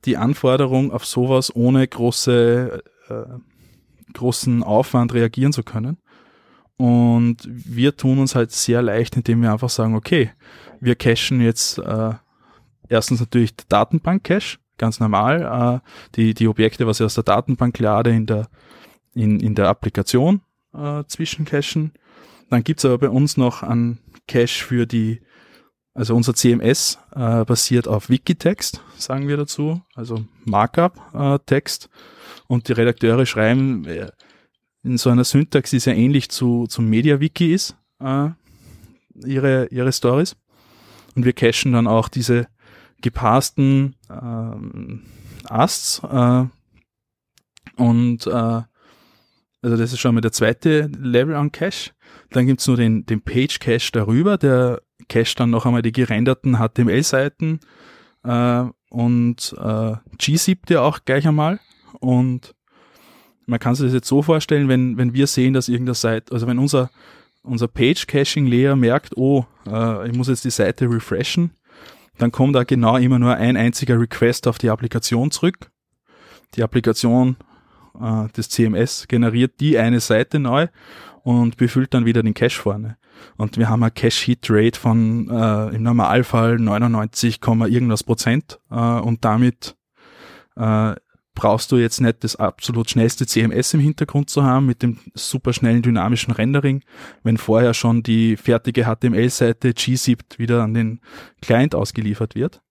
die 0.04 0.18
Anforderung 0.18 0.92
auf 0.92 1.06
sowas 1.06 1.56
ohne 1.56 1.88
große, 1.88 2.84
äh, 3.10 4.14
großen 4.14 4.64
Aufwand 4.64 5.14
reagieren 5.14 5.54
zu 5.54 5.64
können. 5.64 5.98
Und 6.80 7.40
wir 7.46 7.98
tun 7.98 8.20
uns 8.20 8.36
halt 8.36 8.54
sehr 8.54 8.82
leicht, 8.82 9.18
indem 9.18 9.42
wir 9.42 9.52
einfach 9.52 9.70
sagen, 9.70 9.96
okay, 9.96 10.32
wir 10.80 10.96
cachen 10.96 11.42
jetzt 11.42 11.78
äh, 11.78 12.14
erstens 12.88 13.20
natürlich 13.20 13.54
Datenbank-Cache, 13.68 14.60
ganz 14.78 15.02
normal, 15.02 15.82
äh, 15.84 15.90
die, 16.16 16.34
die 16.34 16.48
Objekte, 16.48 16.88
was 16.88 17.02
ich 17.02 17.06
aus 17.06 17.16
der 17.16 17.26
Datenbank 17.26 17.78
lade, 17.80 18.12
in 18.12 18.26
der, 18.26 18.48
in, 19.14 19.42
in 19.42 19.56
der 19.56 19.68
Applikation 19.68 20.40
äh, 20.74 21.04
zwischencachen. 21.06 21.92
Dann 22.50 22.64
gibt's 22.64 22.86
aber 22.86 22.98
bei 22.98 23.10
uns 23.10 23.36
noch 23.36 23.62
einen 23.62 24.00
Cache 24.30 24.64
für 24.64 24.86
die, 24.86 25.20
also 25.94 26.16
unser 26.16 26.34
CMS 26.34 26.98
äh, 27.14 27.44
basiert 27.44 27.90
auf 27.90 28.10
Wikitext, 28.10 28.82
sagen 28.98 29.28
wir 29.28 29.36
dazu, 29.36 29.82
also 29.96 30.24
Markup-Text. 30.46 31.90
Äh, 31.92 32.44
und 32.48 32.70
die 32.70 32.72
Redakteure 32.72 33.26
schreiben 33.26 33.84
äh, 33.84 34.12
in 34.84 34.98
so 34.98 35.10
einer 35.10 35.24
Syntax, 35.24 35.72
die 35.72 35.80
sehr 35.80 35.96
ähnlich 35.96 36.30
zu, 36.30 36.68
zum 36.68 36.90
MediaWiki 36.90 37.54
ist, 37.54 37.76
äh, 38.00 38.30
ihre, 39.26 39.68
ihre 39.68 39.92
Stories. 39.92 40.36
Und 41.16 41.26
wir 41.26 41.34
cachen 41.34 41.74
dann 41.74 41.88
auch 41.88 42.08
diese 42.08 42.48
gepassten 43.02 43.96
ähm, 44.10 45.04
Asts 45.46 46.02
äh, 46.04 46.46
und 47.76 48.28
äh, 48.28 48.62
also 49.62 49.76
das 49.76 49.92
ist 49.92 50.00
schon 50.00 50.16
mal 50.16 50.22
der 50.22 50.32
zweite 50.32 50.90
Level 50.98 51.36
an 51.36 51.52
Cache. 51.52 51.92
Dann 52.30 52.48
gibt's 52.48 52.68
nur 52.68 52.78
den, 52.78 53.06
den 53.06 53.22
Page 53.22 53.60
Cache 53.60 53.92
darüber, 53.92 54.38
der 54.38 54.82
cache 55.10 55.36
dann 55.36 55.50
noch 55.50 55.66
einmal 55.66 55.82
die 55.82 55.92
gerenderten 55.92 56.58
HTML-Seiten 56.58 57.60
äh, 58.24 58.64
und 58.90 59.56
äh, 59.60 59.96
G-Zip 60.18 60.70
ja 60.70 60.82
auch 60.82 61.00
gleich 61.04 61.28
einmal. 61.28 61.60
Und 62.00 62.56
man 63.50 63.60
kann 63.60 63.76
sich 63.76 63.88
das 63.88 63.94
jetzt 63.94 64.08
so 64.08 64.22
vorstellen, 64.22 64.70
wenn, 64.70 64.98
wenn 64.98 65.14
wir 65.14 65.28
sehen, 65.28 65.54
dass 65.54 65.68
irgendeine 65.68 65.96
Seite, 65.96 66.34
also 66.34 66.48
wenn 66.48 66.60
unser, 66.60 66.90
unser 67.44 67.68
Page-Caching-Layer 67.68 68.76
merkt, 68.76 69.18
oh, 69.18 69.46
äh, 69.68 70.08
ich 70.08 70.16
muss 70.16 70.28
jetzt 70.28 70.46
die 70.46 70.52
Seite 70.52 70.90
refreshen, 70.90 71.52
dann 72.18 72.32
kommt 72.32 72.56
da 72.56 72.64
genau 72.64 72.98
immer 72.98 73.18
nur 73.18 73.36
ein 73.36 73.58
einziger 73.58 74.00
Request 74.00 74.48
auf 74.48 74.58
die 74.58 74.70
Applikation 74.70 75.32
zurück. 75.32 75.72
Die 76.56 76.64
Applikation 76.64 77.38
äh, 78.00 78.28
des 78.30 78.50
CMS 78.50 79.08
generiert 79.08 79.60
die 79.60 79.78
eine 79.78 80.00
Seite 80.00 80.40
neu 80.40 80.68
und 81.24 81.58
befüllt 81.58 81.94
dann 81.94 82.06
wieder 82.06 82.24
den 82.24 82.34
Cache 82.34 82.60
vorne. 82.60 82.98
Und 83.38 83.58
wir 83.58 83.68
haben 83.68 83.84
eine 83.84 83.92
Cache-Hit-Rate 83.92 84.80
von 84.80 85.30
äh, 85.30 85.76
im 85.76 85.84
Normalfall 85.84 86.58
99, 86.58 87.40
irgendwas 87.46 88.04
Prozent 88.04 88.60
äh, 88.70 88.76
und 88.76 89.26
damit 89.26 89.76
äh, 90.56 90.96
brauchst 91.36 91.72
du 91.72 91.78
jetzt 91.78 92.02
nicht 92.02 92.24
das 92.24 92.36
absolut 92.36 92.90
schnellste 92.90 93.26
CMS 93.26 93.74
im 93.74 93.80
Hintergrund 93.80 94.30
zu 94.30 94.44
haben 94.44 94.66
mit 94.66 94.82
dem 94.82 95.00
super 95.14 95.54
schnellen 95.54 95.82
dynamischen 95.82 96.34
Rendering, 96.34 96.84
wenn 97.24 97.38
vorher 97.38 97.74
schon 97.74 98.04
die 98.04 98.36
fertige 98.36 98.86
HTML-Seite 98.86 99.74
gzipped 99.74 100.40
wieder 100.40 100.64
an 100.64 100.74
den 100.74 101.00
Client 101.42 101.76
ausgeliefert 101.76 102.36
wird. 102.36 102.62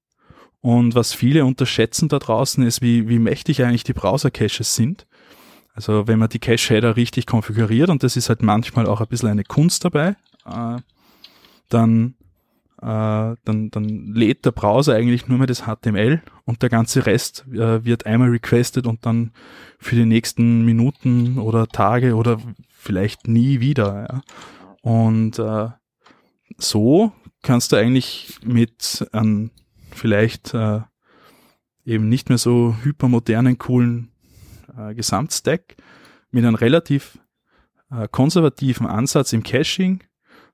Und 0.61 0.95
was 0.95 1.15
viele 1.15 1.45
unterschätzen 1.45 2.09
da 2.09 2.19
draußen 2.19 2.65
ist, 2.65 2.83
wie, 2.83 3.09
wie 3.09 3.19
mächtig 3.19 3.63
eigentlich 3.63 3.85
die 3.85 3.93
Browser-Caches 3.93 4.75
sind. 4.75 5.07
Also 5.73 6.09
wenn 6.09 6.19
man 6.19 6.29
die 6.29 6.41
Cache-Header 6.41 6.97
richtig 6.97 7.27
konfiguriert, 7.27 7.89
und 7.89 8.03
das 8.03 8.17
ist 8.17 8.29
halt 8.29 8.43
manchmal 8.43 8.87
auch 8.87 9.01
ein 9.01 9.07
bisschen 9.07 9.29
eine 9.29 9.45
Kunst 9.45 9.85
dabei, 9.85 10.17
äh, 10.45 10.79
dann, 11.69 12.17
äh, 12.81 13.37
dann, 13.45 13.71
dann 13.71 14.13
lädt 14.15 14.45
der 14.45 14.53
Browser 14.53 14.95
eigentlich 14.95 15.29
nur 15.29 15.39
mehr 15.39 15.47
das 15.47 15.63
HTML 15.63 16.23
und 16.45 16.63
der 16.63 16.69
ganze 16.69 17.07
Rest 17.07 17.45
äh, 17.53 17.85
wird 17.85 18.07
einmal 18.07 18.31
requested 18.31 18.87
und 18.87 19.05
dann 19.05 19.33
für 19.79 19.97
die 19.97 20.05
nächsten 20.05 20.65
Minuten 20.65 21.39
oder 21.39 21.67
Tage 21.67 22.15
oder 22.15 22.39
vielleicht 22.69 23.27
nie 23.27 23.61
wieder. 23.61 24.07
Ja. 24.09 24.23
Und 24.83 25.39
äh, 25.39 25.69
so 26.57 27.13
kannst 27.43 27.73
du 27.73 27.77
eigentlich 27.77 28.39
mit 28.45 29.09
einem 29.13 29.51
vielleicht 29.91 30.55
äh, 30.55 30.81
eben 31.85 32.09
nicht 32.09 32.29
mehr 32.29 32.39
so 32.39 32.77
hypermodernen, 32.83 33.59
coolen 33.59 34.13
äh, 34.77 34.95
Gesamtstack 34.95 35.77
mit 36.31 36.45
einem 36.45 36.55
relativ 36.55 37.19
äh, 37.91 38.07
konservativen 38.09 38.87
Ansatz 38.87 39.33
im 39.33 39.43
Caching 39.43 40.03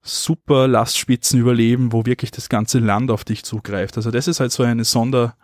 super 0.05 0.69
Lastspitzen 0.69 1.41
überleben, 1.41 1.93
wo 1.93 2.05
wirklich 2.05 2.31
das 2.31 2.49
ganze 2.49 2.79
Land 2.79 3.11
auf 3.11 3.25
dich 3.25 3.43
zugreift. 3.43 3.97
Also 3.97 4.11
das 4.11 4.29
ist 4.29 4.39
halt 4.39 4.53
so 4.53 4.63
eine 4.63 4.85
Sonder, 4.85 5.35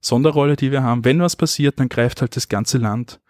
Sonderrolle, 0.00 0.56
die 0.56 0.72
wir 0.72 0.82
haben. 0.82 1.04
Wenn 1.04 1.20
was 1.20 1.36
passiert, 1.36 1.78
dann 1.78 1.88
greift 1.88 2.22
halt 2.22 2.34
das 2.34 2.48
ganze 2.48 2.78
Land. 2.78 3.20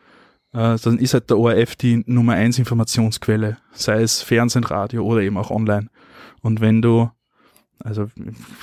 Äh, 0.52 0.76
dann 0.78 0.98
ist 0.98 1.14
halt 1.14 1.28
der 1.30 1.38
ORF 1.38 1.74
die 1.76 2.04
Nummer 2.06 2.34
eins 2.34 2.58
Informationsquelle, 2.58 3.58
sei 3.72 4.02
es 4.02 4.22
Fernsehen, 4.22 4.64
Radio 4.64 5.04
oder 5.04 5.20
eben 5.20 5.36
auch 5.36 5.50
online. 5.50 5.88
Und 6.42 6.60
wenn 6.60 6.80
du 6.80 7.10
also 7.80 8.08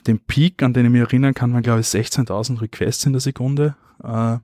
den 0.08 0.20
Peak, 0.20 0.64
an 0.64 0.74
den 0.74 0.86
ich 0.86 0.92
mich 0.92 1.02
erinnern 1.02 1.34
kann, 1.34 1.54
waren 1.54 1.64
glaube 1.64 1.82
ich 1.82 1.88
16.000 1.88 2.62
Requests 2.62 3.06
in 3.06 3.14
der 3.14 3.22
Sekunde. 3.22 3.76
Äh, 4.04 4.38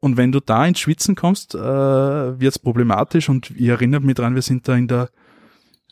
und 0.00 0.16
wenn 0.16 0.32
du 0.32 0.40
da 0.40 0.64
ins 0.64 0.80
Schwitzen 0.80 1.14
kommst, 1.14 1.54
äh, 1.54 1.58
wird 1.58 2.52
es 2.52 2.58
problematisch. 2.58 3.28
Und 3.28 3.50
ich 3.50 3.68
erinnere 3.68 4.00
mich 4.00 4.14
dran, 4.14 4.34
wir 4.34 4.42
sind 4.42 4.66
da 4.66 4.74
in 4.74 4.88
der 4.88 5.10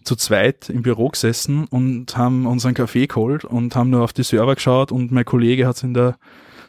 zu 0.08 0.16
zweit 0.16 0.70
im 0.70 0.80
Büro 0.80 1.10
gesessen 1.10 1.66
und 1.66 2.16
haben 2.16 2.46
unseren 2.46 2.72
Kaffee 2.72 3.06
geholt 3.06 3.44
und 3.44 3.76
haben 3.76 3.90
nur 3.90 4.02
auf 4.02 4.14
die 4.14 4.22
Server 4.22 4.54
geschaut 4.54 4.90
und 4.90 5.12
mein 5.12 5.26
Kollege 5.26 5.66
hat 5.66 5.82
in 5.82 5.92
der 5.92 6.16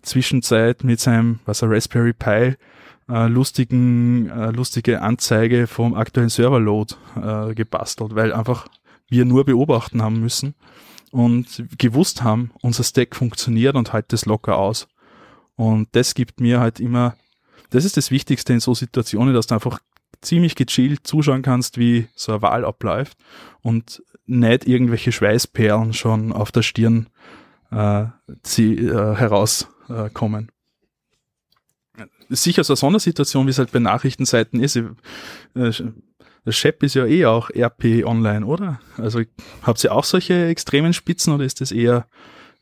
Zwischenzeit 0.01 0.83
mit 0.83 0.99
seinem, 0.99 1.39
was 1.45 1.61
er 1.61 1.71
Raspberry 1.71 2.11
Pi, 2.11 2.55
äh, 3.09 3.27
lustigen, 3.27 4.29
äh, 4.29 4.51
lustige 4.51 5.01
Anzeige 5.01 5.67
vom 5.67 5.93
aktuellen 5.93 6.27
Serverload 6.27 6.95
äh, 7.15 7.53
gebastelt, 7.55 8.13
weil 8.13 8.33
einfach 8.33 8.67
wir 9.07 9.23
nur 9.23 9.45
beobachten 9.45 10.01
haben 10.01 10.19
müssen 10.19 10.53
und 11.11 11.63
gewusst 11.77 12.21
haben, 12.21 12.51
unser 12.61 12.83
Stack 12.83 13.15
funktioniert 13.15 13.75
und 13.75 13.93
halt 13.93 14.11
das 14.11 14.25
locker 14.25 14.57
aus. 14.57 14.89
Und 15.55 15.87
das 15.93 16.13
gibt 16.13 16.41
mir 16.41 16.59
halt 16.59 16.81
immer, 16.81 17.15
das 17.69 17.85
ist 17.85 17.95
das 17.95 18.11
Wichtigste 18.11 18.51
in 18.51 18.59
so 18.59 18.73
Situationen, 18.73 19.33
dass 19.33 19.47
du 19.47 19.55
einfach 19.55 19.79
ziemlich 20.21 20.55
gechillt 20.55 21.05
zuschauen 21.05 21.41
kannst, 21.41 21.77
wie 21.77 22.07
so 22.15 22.33
eine 22.33 22.41
Wahl 22.41 22.65
abläuft 22.65 23.17
und 23.61 24.03
nicht 24.25 24.67
irgendwelche 24.67 25.11
Schweißperlen 25.11 25.93
schon 25.93 26.31
auf 26.31 26.51
der 26.51 26.61
Stirn 26.61 27.07
äh, 27.71 28.05
sie, 28.43 28.75
äh, 28.75 29.15
herauskommen. 29.15 30.51
Äh, 31.97 32.05
Sicher 32.29 32.63
so 32.63 32.73
eine 32.73 32.77
Sondersituation, 32.77 33.47
wie 33.47 33.51
es 33.51 33.57
halt 33.57 33.71
bei 33.71 33.79
Nachrichtenseiten 33.79 34.61
ist. 34.61 34.75
Äh, 34.75 34.91
Das 36.45 36.55
Shep 36.55 36.83
ist 36.83 36.95
ja 36.95 37.05
eh 37.05 37.25
auch 37.25 37.49
RP 37.49 38.05
online, 38.05 38.45
oder? 38.45 38.79
Also 38.97 39.21
habt 39.61 39.83
ihr 39.83 39.93
auch 39.93 40.05
solche 40.05 40.45
extremen 40.45 40.93
Spitzen 40.93 41.33
oder 41.33 41.43
ist 41.43 41.59
das 41.59 41.71
eher 41.71 42.07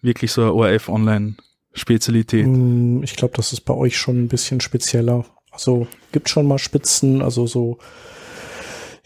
wirklich 0.01 0.31
so 0.31 0.41
eine 0.41 0.53
ORF 0.53 0.89
online 0.89 1.35
Spezialität? 1.73 2.47
Mm, 2.47 3.03
ich 3.03 3.15
glaube, 3.15 3.35
das 3.35 3.53
ist 3.53 3.61
bei 3.61 3.73
euch 3.73 3.97
schon 3.97 4.23
ein 4.23 4.27
bisschen 4.27 4.61
spezieller. 4.61 5.25
Also 5.57 5.87
gibt 6.11 6.29
schon 6.29 6.47
mal 6.47 6.59
Spitzen, 6.59 7.21
also 7.21 7.47
so 7.47 7.77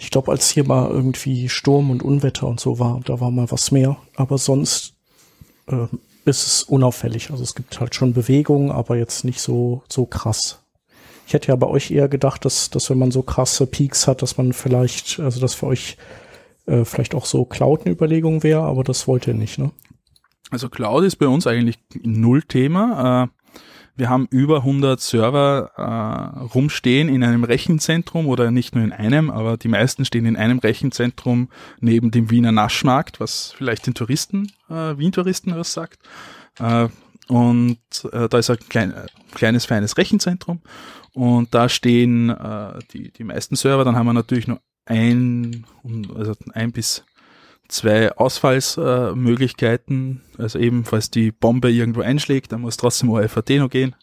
ich 0.01 0.09
glaube, 0.09 0.31
als 0.31 0.49
hier 0.49 0.65
mal 0.65 0.89
irgendwie 0.89 1.47
Sturm 1.47 1.91
und 1.91 2.01
Unwetter 2.01 2.47
und 2.47 2.59
so 2.59 2.79
war, 2.79 2.99
da 3.05 3.19
war 3.19 3.29
mal 3.29 3.51
was 3.51 3.69
mehr. 3.71 3.97
Aber 4.15 4.39
sonst 4.39 4.95
äh, 5.67 5.85
ist 6.25 6.47
es 6.47 6.63
unauffällig. 6.63 7.29
Also 7.29 7.43
es 7.43 7.53
gibt 7.53 7.79
halt 7.79 7.93
schon 7.93 8.13
Bewegungen, 8.13 8.71
aber 8.71 8.97
jetzt 8.97 9.25
nicht 9.25 9.39
so, 9.39 9.83
so 9.87 10.07
krass. 10.07 10.59
Ich 11.27 11.33
hätte 11.33 11.49
ja 11.49 11.55
bei 11.55 11.67
euch 11.67 11.91
eher 11.91 12.07
gedacht, 12.07 12.45
dass, 12.45 12.71
dass 12.71 12.89
wenn 12.89 12.97
man 12.97 13.11
so 13.11 13.21
krasse 13.21 13.67
Peaks 13.67 14.07
hat, 14.07 14.23
dass 14.23 14.37
man 14.37 14.53
vielleicht, 14.53 15.19
also 15.19 15.39
dass 15.39 15.53
für 15.53 15.67
euch 15.67 15.97
äh, 16.65 16.83
vielleicht 16.83 17.13
auch 17.13 17.25
so 17.25 17.45
Cloud 17.45 17.85
eine 17.85 17.93
Überlegung 17.93 18.41
wäre, 18.41 18.63
aber 18.63 18.83
das 18.83 19.07
wollt 19.07 19.27
ihr 19.27 19.35
nicht, 19.35 19.59
ne? 19.59 19.71
Also 20.49 20.67
Cloud 20.67 21.05
ist 21.05 21.15
bei 21.15 21.27
uns 21.27 21.47
eigentlich 21.47 21.77
null 22.01 22.41
Thema. 22.41 23.23
Äh, 23.23 23.27
wir 24.01 24.09
haben 24.09 24.27
über 24.31 24.57
100 24.57 24.99
Server 24.99 25.73
äh, 25.77 26.43
rumstehen 26.55 27.07
in 27.07 27.23
einem 27.23 27.43
Rechenzentrum 27.43 28.25
oder 28.25 28.49
nicht 28.49 28.73
nur 28.73 28.83
in 28.83 28.91
einem, 28.91 29.29
aber 29.29 29.57
die 29.57 29.67
meisten 29.67 30.05
stehen 30.05 30.25
in 30.25 30.35
einem 30.35 30.57
Rechenzentrum 30.57 31.49
neben 31.81 32.09
dem 32.09 32.31
Wiener 32.31 32.51
Naschmarkt, 32.51 33.19
was 33.19 33.53
vielleicht 33.55 33.85
den 33.85 33.93
Touristen, 33.93 34.51
äh, 34.71 34.97
Wien-Touristen 34.97 35.55
was 35.55 35.73
sagt. 35.73 35.99
Äh, 36.57 36.87
und 37.27 37.77
äh, 38.11 38.27
da 38.27 38.39
ist 38.39 38.49
ein 38.49 38.57
klein, 38.69 38.95
kleines, 39.35 39.65
feines 39.65 39.95
Rechenzentrum 39.99 40.61
und 41.13 41.53
da 41.53 41.69
stehen 41.69 42.31
äh, 42.31 42.79
die, 42.93 43.11
die 43.11 43.23
meisten 43.23 43.55
Server. 43.55 43.85
Dann 43.85 43.95
haben 43.95 44.07
wir 44.07 44.13
natürlich 44.13 44.47
nur 44.47 44.61
ein, 44.85 45.63
also 46.15 46.33
ein 46.55 46.71
bis 46.71 47.05
zwei 47.71 48.15
Ausfallsmöglichkeiten. 48.15 50.21
also 50.37 50.59
eben, 50.59 50.85
falls 50.85 51.09
die 51.09 51.31
Bombe 51.31 51.71
irgendwo 51.71 52.01
einschlägt, 52.01 52.51
dann 52.51 52.61
muss 52.61 52.77
trotzdem 52.77 53.09
OFAT 53.09 53.49
noch 53.51 53.69
gehen. 53.69 53.95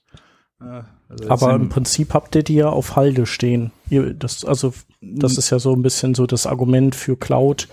Äh, 0.61 0.83
also 1.09 1.29
Aber 1.29 1.55
im 1.55 1.69
Prinzip 1.69 2.15
habt 2.15 2.35
ihr 2.35 2.43
die 2.43 2.57
ja 2.57 2.69
auf 2.69 2.97
Halde 2.97 3.27
stehen. 3.27 3.71
Ihr, 3.89 4.15
das, 4.15 4.45
also, 4.45 4.75
das 5.01 5.39
ist 5.39 5.51
ja 5.51 5.59
so 5.59 5.75
ein 5.75 5.83
bisschen 5.83 6.15
so 6.15 6.27
das 6.27 6.47
Argument 6.47 6.95
für 6.95 7.17
Cloud, 7.17 7.69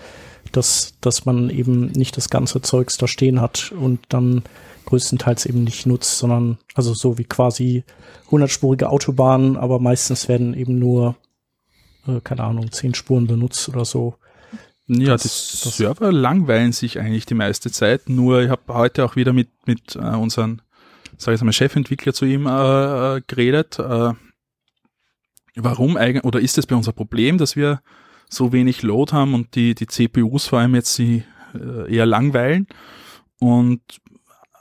dass, 0.52 0.94
dass 1.00 1.26
man 1.26 1.50
eben 1.50 1.88
nicht 1.88 2.16
das 2.16 2.30
ganze 2.30 2.62
Zeugs 2.62 2.96
da 2.96 3.06
stehen 3.06 3.40
hat 3.40 3.72
und 3.78 4.00
dann 4.08 4.42
größtenteils 4.86 5.46
eben 5.46 5.64
nicht 5.64 5.86
nutzt, 5.86 6.18
sondern 6.18 6.58
also 6.74 6.94
so 6.94 7.18
wie 7.18 7.24
quasi 7.24 7.84
hundertspurige 8.30 8.88
Autobahnen, 8.88 9.56
aber 9.56 9.80
meistens 9.80 10.28
werden 10.28 10.54
eben 10.54 10.78
nur, 10.78 11.16
äh, 12.06 12.20
keine 12.22 12.44
Ahnung, 12.44 12.72
zehn 12.72 12.94
Spuren 12.94 13.26
benutzt 13.26 13.68
oder 13.68 13.84
so. 13.84 14.14
Ja, 14.88 15.12
das, 15.12 15.62
die 15.64 15.68
Server 15.68 16.12
langweilen 16.12 16.72
sich 16.72 17.00
eigentlich 17.00 17.26
die 17.26 17.34
meiste 17.34 17.70
Zeit. 17.72 18.08
Nur 18.08 18.42
ich 18.42 18.50
habe 18.50 18.62
heute 18.72 19.04
auch 19.04 19.16
wieder 19.16 19.32
mit, 19.32 19.48
mit 19.66 19.96
äh, 19.96 19.98
unseren, 19.98 20.62
sag 21.16 21.34
ich 21.34 21.42
mal, 21.42 21.52
Chefentwickler 21.52 22.12
zu 22.12 22.24
ihm 22.24 22.46
äh, 22.46 23.16
äh, 23.16 23.22
geredet. 23.26 23.78
Äh, 23.80 24.12
warum 25.56 25.96
eigentlich, 25.96 26.24
oder 26.24 26.40
ist 26.40 26.56
es 26.58 26.66
bei 26.66 26.76
uns 26.76 26.88
ein 26.88 26.94
Problem, 26.94 27.36
dass 27.38 27.56
wir 27.56 27.80
so 28.28 28.52
wenig 28.52 28.82
Load 28.82 29.12
haben 29.12 29.34
und 29.34 29.56
die, 29.56 29.74
die 29.74 29.86
CPUs 29.86 30.46
vor 30.46 30.60
allem 30.60 30.76
jetzt 30.76 30.94
sie 30.94 31.24
äh, 31.54 31.92
eher 31.92 32.06
langweilen? 32.06 32.68
Und 33.40 33.80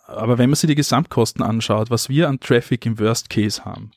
aber 0.07 0.38
wenn 0.38 0.49
man 0.49 0.55
sich 0.55 0.67
die 0.67 0.76
Gesamtkosten 0.76 1.43
anschaut, 1.43 1.89
was 1.89 2.09
wir 2.09 2.30
an 2.30 2.39
Traffic 2.39 2.86
im 2.86 2.99
Worst 2.99 3.30
Case 3.30 3.65
haben, 3.65 3.91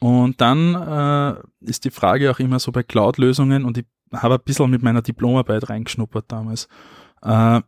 und 0.00 0.40
dann 0.40 0.74
äh, 0.74 1.68
ist 1.68 1.84
die 1.84 1.90
Frage 1.90 2.30
auch 2.30 2.40
immer 2.40 2.58
so 2.58 2.72
bei 2.72 2.82
Cloud-Lösungen, 2.82 3.64
und 3.64 3.78
ich 3.78 3.86
habe 4.12 4.34
ein 4.34 4.40
bisschen 4.44 4.70
mit 4.70 4.82
meiner 4.82 5.02
Diplomarbeit 5.02 5.68
reingeschnuppert 5.68 6.26
damals, 6.28 6.68
äh, 7.22 7.60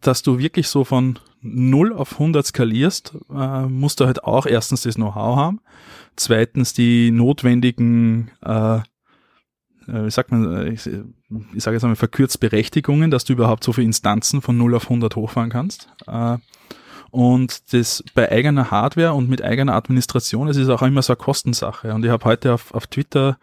dass 0.00 0.22
du 0.22 0.38
wirklich 0.38 0.68
so 0.68 0.84
von 0.84 1.18
0 1.42 1.92
auf 1.92 2.12
100 2.12 2.46
skalierst, 2.46 3.14
äh, 3.30 3.62
musst 3.62 4.00
du 4.00 4.06
halt 4.06 4.24
auch 4.24 4.46
erstens 4.46 4.82
das 4.82 4.94
Know-how 4.96 5.36
haben, 5.36 5.60
zweitens 6.16 6.72
die 6.72 7.10
notwendigen, 7.10 8.30
äh, 8.44 8.76
äh 8.76 8.82
wie 9.86 10.10
sagt 10.10 10.30
man, 10.30 10.56
äh, 10.56 10.68
ich, 10.70 10.88
ich 11.54 11.62
sage 11.62 11.76
jetzt 11.76 11.84
einmal 11.84 11.96
verkürzt 11.96 12.40
Berechtigungen, 12.40 13.10
dass 13.10 13.24
du 13.24 13.32
überhaupt 13.32 13.64
so 13.64 13.72
viele 13.72 13.86
Instanzen 13.86 14.42
von 14.42 14.56
0 14.56 14.74
auf 14.74 14.84
100 14.84 15.14
hochfahren 15.16 15.50
kannst. 15.50 15.88
Äh, 16.06 16.38
und 17.10 17.74
das 17.74 18.02
bei 18.14 18.32
eigener 18.32 18.70
Hardware 18.70 19.12
und 19.12 19.28
mit 19.28 19.42
eigener 19.42 19.74
Administration, 19.74 20.48
es 20.48 20.56
ist 20.56 20.70
auch 20.70 20.80
immer 20.80 21.02
so 21.02 21.12
eine 21.12 21.18
Kostensache. 21.18 21.92
Und 21.92 22.04
ich 22.04 22.10
habe 22.10 22.24
heute 22.24 22.54
auf, 22.54 22.72
auf 22.72 22.86
Twitter 22.86 23.38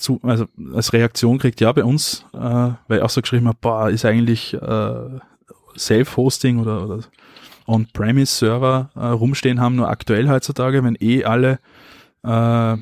zu, 0.00 0.20
also 0.22 0.46
als 0.74 0.92
Reaktion 0.92 1.38
kriegt, 1.38 1.60
ja, 1.60 1.72
bei 1.72 1.84
uns, 1.84 2.24
äh, 2.32 2.38
weil 2.38 2.98
ich 2.98 3.02
auch 3.02 3.10
so 3.10 3.20
geschrieben 3.20 3.48
habe, 3.48 3.58
boah, 3.60 3.90
ist 3.90 4.04
eigentlich 4.04 4.54
äh, 4.54 5.20
Self-Hosting 5.76 6.58
oder, 6.58 6.84
oder 6.84 7.00
On-Premise-Server 7.66 8.90
äh, 8.94 9.06
rumstehen 9.06 9.60
haben, 9.60 9.76
nur 9.76 9.88
aktuell 9.88 10.28
heutzutage, 10.28 10.82
wenn 10.82 10.96
eh 11.00 11.24
alle 11.24 11.58
äh, 12.22 12.76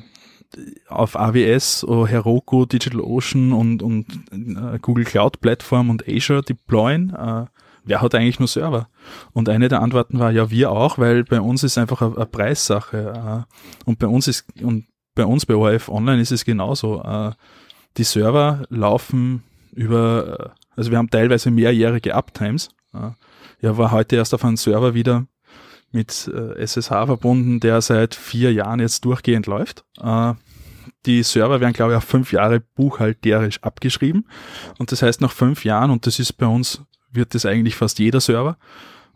auf 0.87 1.15
AWS, 1.15 1.85
oh, 1.87 2.07
Heroku, 2.07 2.65
DigitalOcean 2.65 3.53
und, 3.53 3.83
und 3.83 4.07
äh, 4.31 4.79
Google 4.81 5.05
Cloud 5.05 5.41
Plattform 5.41 5.89
und 5.89 6.07
Azure 6.07 6.41
deployen, 6.41 7.13
äh, 7.13 7.45
wer 7.83 8.01
hat 8.01 8.15
eigentlich 8.15 8.39
nur 8.39 8.47
Server? 8.47 8.87
Und 9.31 9.47
eine 9.47 9.67
der 9.67 9.81
Antworten 9.81 10.19
war, 10.19 10.31
ja, 10.31 10.49
wir 10.49 10.71
auch, 10.71 10.97
weil 10.97 11.23
bei 11.23 11.39
uns 11.39 11.63
ist 11.63 11.77
einfach 11.77 12.01
eine, 12.01 12.15
eine 12.15 12.25
Preissache. 12.25 13.45
Äh, 13.47 13.85
und 13.85 13.99
bei 13.99 14.07
uns 14.07 14.27
ist, 14.27 14.45
und 14.61 14.85
bei 15.15 15.25
uns 15.25 15.45
bei 15.45 15.55
ORF 15.55 15.89
Online 15.89 16.21
ist 16.21 16.31
es 16.31 16.45
genauso. 16.45 17.01
Äh, 17.03 17.31
die 17.97 18.03
Server 18.03 18.65
laufen 18.69 19.43
über, 19.73 20.39
äh, 20.39 20.49
also 20.75 20.91
wir 20.91 20.97
haben 20.97 21.09
teilweise 21.09 21.51
mehrjährige 21.51 22.15
Uptimes. 22.15 22.69
Äh, 22.93 23.11
ja, 23.61 23.77
war 23.77 23.91
heute 23.91 24.15
erst 24.15 24.33
auf 24.33 24.45
einem 24.45 24.57
Server 24.57 24.93
wieder 24.93 25.25
mit 25.91 26.29
äh, 26.33 26.61
SSH 26.65 27.05
verbunden, 27.05 27.59
der 27.59 27.81
seit 27.81 28.15
vier 28.15 28.53
Jahren 28.53 28.79
jetzt 28.79 29.05
durchgehend 29.05 29.47
läuft. 29.47 29.83
Äh, 30.01 30.33
die 31.05 31.23
Server 31.23 31.59
werden, 31.61 31.73
glaube 31.73 31.93
ich, 31.93 31.97
auf 31.97 32.03
fünf 32.03 32.31
Jahre 32.31 32.59
buchhalterisch 32.59 33.63
abgeschrieben. 33.63 34.25
Und 34.77 34.91
das 34.91 35.01
heißt, 35.01 35.21
nach 35.21 35.31
fünf 35.31 35.63
Jahren, 35.63 35.91
und 35.91 36.05
das 36.05 36.19
ist 36.19 36.33
bei 36.33 36.45
uns, 36.45 36.81
wird 37.11 37.33
das 37.33 37.45
eigentlich 37.45 37.75
fast 37.75 37.99
jeder 37.99 38.19
Server, 38.19 38.57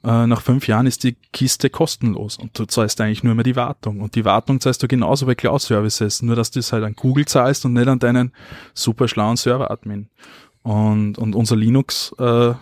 äh, 0.04 0.28
nach 0.28 0.42
fünf 0.42 0.68
Jahren 0.68 0.86
ist 0.86 1.04
die 1.04 1.16
Kiste 1.32 1.70
kostenlos 1.70 2.38
und 2.38 2.58
du 2.58 2.66
zahlst 2.66 3.00
eigentlich 3.00 3.24
nur 3.24 3.36
mehr 3.36 3.44
die 3.44 3.56
Wartung. 3.56 4.02
Und 4.02 4.16
die 4.16 4.26
Wartung 4.26 4.60
zahlst 4.60 4.84
du 4.84 4.88
genauso 4.88 5.26
bei 5.26 5.36
Cloud 5.36 5.62
Services, 5.62 6.22
nur 6.22 6.36
dass 6.36 6.52
du 6.52 6.60
es 6.60 6.74
halt 6.74 6.84
an 6.84 6.96
Google 6.96 7.26
zahlst 7.26 7.66
und 7.66 7.74
nicht 7.74 7.88
an 7.88 8.00
deinen 8.00 8.34
super 8.74 9.08
schlauen 9.08 9.38
Server-Admin. 9.38 10.10
Und, 10.62 11.18
und 11.18 11.36
unser 11.36 11.56
Linux, 11.56 12.14
äh, 12.20 12.54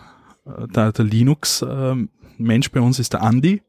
der, 0.44 0.92
der 0.92 1.04
Linux 1.04 1.62
äh, 1.62 1.94
Mensch 2.38 2.70
bei 2.70 2.80
uns 2.80 2.98
ist 2.98 3.12
der 3.12 3.22
Andy 3.22 3.62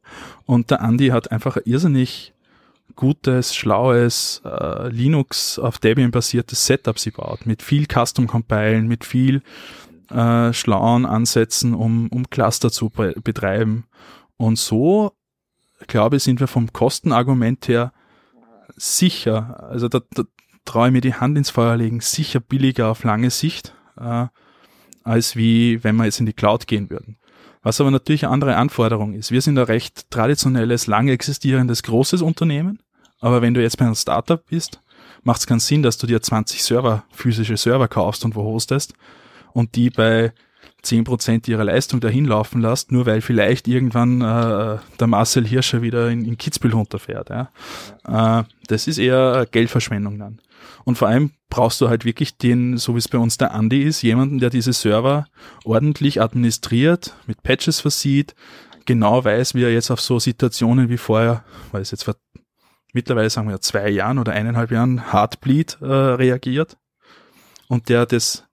und 0.46 0.72
der 0.72 0.82
Andy 0.82 1.10
hat 1.10 1.32
einfach 1.32 1.58
ein 1.58 1.64
irrsinnig 1.66 2.34
gutes, 2.96 3.56
schlaues 3.56 4.42
äh, 4.46 4.90
Linux 4.90 5.58
auf 5.58 5.78
Debian 5.78 6.12
basiertes 6.12 6.66
Setup 6.66 7.00
sie 7.00 7.12
baut, 7.12 7.46
mit 7.46 7.62
viel 7.62 7.88
Custom 7.88 8.28
Compilen, 8.28 8.88
mit 8.88 9.04
viel 9.04 9.42
äh, 10.10 10.54
schlauen 10.54 11.06
Ansätzen, 11.06 11.74
um, 11.74 12.08
um 12.10 12.30
Cluster 12.30 12.72
zu 12.72 12.90
betreiben. 12.90 13.86
Und 14.38 14.58
so, 14.58 15.14
glaube 15.88 16.18
ich, 16.18 16.24
sind 16.24 16.40
wir 16.40 16.48
vom 16.48 16.72
Kostenargument 16.74 17.68
her 17.68 17.94
sicher, 18.76 19.68
also 19.70 19.88
da, 19.88 20.02
da 20.12 20.24
traue 20.66 20.88
ich 20.88 20.94
mir 20.94 21.02
die 21.02 21.14
Hand 21.14 21.38
ins 21.38 21.50
Feuer 21.50 21.78
legen, 21.78 22.02
sicher 22.02 22.40
billiger 22.40 22.90
auf 22.90 23.04
lange 23.04 23.30
Sicht, 23.30 23.74
äh, 24.00 24.28
als 25.04 25.36
wie 25.36 25.84
wenn 25.84 25.96
wir 25.96 26.06
jetzt 26.06 26.20
in 26.20 26.26
die 26.26 26.34
Cloud 26.34 26.68
gehen 26.68 26.90
würden. 26.90 27.18
Was 27.62 27.80
aber 27.80 27.92
natürlich 27.92 28.26
eine 28.26 28.34
andere 28.34 28.58
Anforderung 28.58 29.14
ist. 29.14 29.32
Wir 29.32 29.42
sind 29.42 29.58
ein 29.58 29.66
recht 29.66 30.10
traditionelles, 30.12 30.88
lange 30.88 31.14
existierendes, 31.14 31.84
großes 31.84 32.22
Unternehmen. 32.22 32.80
Aber 33.22 33.42
wenn 33.42 33.54
du 33.54 33.62
jetzt 33.62 33.78
bei 33.78 33.86
einem 33.86 33.96
Startup 33.96 34.46
bist, 34.46 34.82
macht 35.24 35.40
es 35.40 35.48
keinen 35.48 35.62
Sinn, 35.62 35.82
dass 35.82 35.98
du 35.98 36.06
dir 36.06 36.22
20 36.22 36.62
Server, 36.62 37.06
physische 37.10 37.56
Server 37.56 37.88
kaufst 37.88 38.26
und 38.26 38.36
wo 38.36 38.44
hostest, 38.44 38.94
und 39.54 39.76
die 39.76 39.90
bei 39.90 40.34
zehn 40.82 41.06
Prozent 41.06 41.48
ihrer 41.48 41.64
Leistung 41.64 42.00
dahin 42.02 42.26
laufen 42.26 42.62
lässt, 42.62 42.92
nur 42.92 43.06
weil 43.06 43.22
vielleicht 43.22 43.68
irgendwann 43.68 44.22
äh, 44.22 44.78
der 45.00 45.08
Marcel 45.08 45.48
Hirscher 45.48 45.82
wieder 45.82 46.10
in, 46.10 46.26
in 46.26 46.38
Kitzbühel 46.38 46.74
runterfährt. 46.74 47.30
Ja. 47.30 47.50
Äh, 48.06 48.44
das 48.68 48.88
ist 48.88 48.98
eher 48.98 49.48
Geldverschwendung 49.50 50.20
dann. 50.20 50.42
Und 50.84 50.98
vor 50.98 51.08
allem 51.08 51.32
brauchst 51.50 51.80
du 51.80 51.90
halt 51.90 52.04
wirklich 52.04 52.38
den, 52.38 52.78
so 52.78 52.96
wie 52.96 53.00
es 53.00 53.08
bei 53.08 53.18
uns 53.18 53.38
der 53.38 53.54
Andi 53.54 53.82
ist, 53.82 54.02
jemanden, 54.02 54.40
der 54.40 54.50
diese 54.50 54.74
Server 54.74 55.26
ordentlich 55.64 56.22
administriert, 56.22 57.16
mit 57.28 57.42
Patches 57.44 57.80
versieht, 57.80 58.36
genau 58.86 59.24
weiß, 59.24 59.56
wie 59.56 59.64
er 59.64 59.72
jetzt 59.72 59.92
auf 59.92 60.02
so 60.02 60.20
Situationen 60.20 60.90
wie 60.90 60.98
vorher, 60.98 61.44
weil 61.72 61.82
es 61.82 61.92
jetzt 61.92 62.04
vor 62.04 62.16
mittlerweile 62.94 63.30
sagen 63.30 63.50
wir 63.50 63.60
zwei 63.62 63.90
Jahren 63.90 64.20
oder 64.20 64.34
eineinhalb 64.34 64.72
Jahren 64.72 65.12
Heartbleed 65.12 65.78
äh, 65.82 65.86
reagiert 65.86 66.78
und 67.68 67.90
der 67.90 68.06
das 68.06 68.46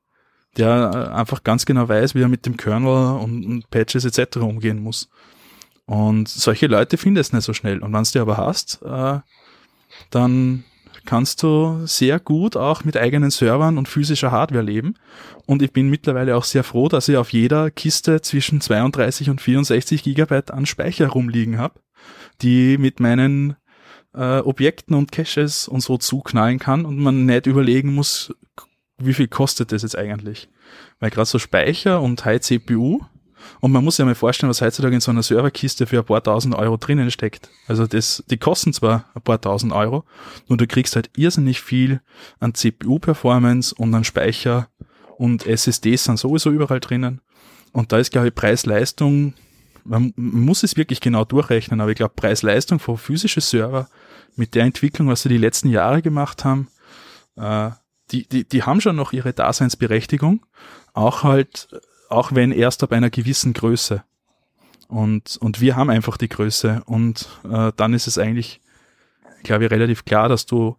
der 0.57 0.91
äh, 0.93 1.15
einfach 1.15 1.45
ganz 1.45 1.65
genau 1.67 1.89
weiß, 1.89 2.15
wie 2.15 2.23
er 2.23 2.29
mit 2.29 2.47
dem 2.47 2.57
Kernel 2.57 3.19
und, 3.21 3.45
und 3.45 3.71
Patches 3.71 4.05
etc. 4.05 4.39
umgehen 4.39 4.83
muss. 4.83 5.09
Und 5.87 6.29
solche 6.29 6.67
Leute 6.67 6.97
findest 6.97 7.33
du 7.33 7.37
nicht 7.37 7.45
so 7.45 7.53
schnell. 7.53 7.81
Und 7.81 7.93
wenn 7.93 8.05
du 8.05 8.11
die 8.11 8.19
aber 8.19 8.37
hast, 8.37 8.81
äh, 8.83 9.19
dann 10.11 10.65
kannst 11.07 11.43
du 11.43 11.87
sehr 11.87 12.21
gut 12.21 12.57
auch 12.57 12.85
mit 12.85 12.97
eigenen 12.97 13.31
Servern 13.31 13.79
und 13.79 13.89
physischer 13.89 14.31
Hardware 14.31 14.63
leben. 14.63 14.95
Und 15.47 15.63
ich 15.63 15.73
bin 15.73 15.89
mittlerweile 15.89 16.37
auch 16.37 16.45
sehr 16.45 16.63
froh, 16.63 16.89
dass 16.89 17.09
ich 17.09 17.17
auf 17.17 17.33
jeder 17.33 17.71
Kiste 17.71 18.21
zwischen 18.21 18.61
32 18.61 19.31
und 19.31 19.41
64 19.41 20.03
Gigabyte 20.03 20.51
an 20.53 20.67
Speicher 20.67 21.09
rumliegen 21.09 21.59
habe, 21.59 21.81
die 22.43 22.79
mit 22.79 23.01
meinen 23.01 23.57
äh, 24.15 24.39
Objekten 24.39 24.95
und 24.95 25.13
Caches 25.13 25.69
und 25.69 25.81
so 25.81 25.97
zuknallen 25.97 26.59
kann 26.59 26.85
und 26.85 26.99
man 26.99 27.27
nicht 27.27 27.47
überlegen 27.47 27.95
muss, 27.95 28.35
wie 29.01 29.15
viel 29.15 29.29
kostet 29.29 29.73
das 29.73 29.83
jetzt 29.83 29.97
eigentlich. 29.97 30.49
Weil 30.99 31.11
gerade 31.11 31.27
so 31.27 31.39
Speicher 31.39 32.01
und 32.01 32.25
High 32.25 32.41
CPU 32.41 33.01
und 33.61 33.73
man 33.73 33.85
muss 33.85 33.99
ja 33.99 34.05
mal 34.05 34.15
vorstellen, 34.15 34.51
was 34.51 34.61
heutzutage 34.61 34.95
in 34.95 35.01
so 35.01 35.11
einer 35.11 35.23
Serverkiste 35.23 35.87
für 35.87 35.99
ein 35.99 36.05
paar 36.05 36.23
tausend 36.23 36.55
Euro 36.55 36.77
drinnen 36.77 37.11
steckt. 37.11 37.51
Also 37.67 37.87
das, 37.87 38.25
die 38.31 38.37
kosten 38.37 38.73
zwar 38.73 39.07
ein 39.15 39.23
paar 39.23 39.41
tausend 39.41 39.73
Euro, 39.73 40.05
nur 40.49 40.59
du 40.59 40.67
kriegst 40.67 40.97
halt 40.97 41.11
irrsinnig 41.17 41.61
viel 41.61 42.01
an 42.39 42.55
CPU-Performance 42.55 43.75
und 43.75 43.95
an 43.95 44.05
Speicher 44.05 44.69
und 45.17 45.47
SSDs 45.47 46.05
sind 46.05 46.19
sowieso 46.19 46.51
überall 46.51 46.81
drinnen. 46.81 47.21
Und 47.73 47.93
da 47.93 47.99
ist, 47.99 48.11
glaube 48.11 48.29
ich, 48.29 48.35
Preis-Leistung, 48.35 49.35
man 49.85 50.13
muss 50.17 50.63
es 50.63 50.77
wirklich 50.77 51.01
genau 51.01 51.25
durchrechnen, 51.25 51.81
aber 51.81 51.91
ich 51.91 51.97
glaube, 51.97 52.15
Preis-Leistung 52.15 52.79
für 52.79 52.97
physische 52.97 53.41
Server 53.41 53.89
mit 54.37 54.55
der 54.55 54.65
Entwicklung, 54.65 55.09
was 55.09 55.23
sie 55.23 55.29
die 55.29 55.39
letzten 55.39 55.69
Jahre 55.69 56.03
gemacht 56.03 56.45
haben, 56.45 56.69
äh, 57.37 57.71
die, 58.11 58.27
die, 58.29 58.45
die 58.45 58.63
haben 58.63 58.81
schon 58.81 58.97
noch 58.97 59.13
ihre 59.13 59.33
Daseinsberechtigung. 59.33 60.45
Auch 60.93 61.23
halt 61.23 61.69
auch 62.11 62.33
wenn 62.35 62.51
erst 62.51 62.83
ab 62.83 62.93
einer 62.93 63.09
gewissen 63.09 63.53
Größe. 63.53 64.03
Und, 64.89 65.37
und 65.37 65.61
wir 65.61 65.77
haben 65.77 65.89
einfach 65.89 66.17
die 66.17 66.29
Größe. 66.29 66.83
Und 66.85 67.29
äh, 67.49 67.73
dann 67.77 67.95
ist 67.95 68.09
es 68.09 68.19
eigentlich, 68.19 68.61
glaube 69.45 69.65
ich, 69.65 69.71
relativ 69.71 70.05
klar, 70.05 70.29
dass 70.29 70.45
du, 70.45 70.77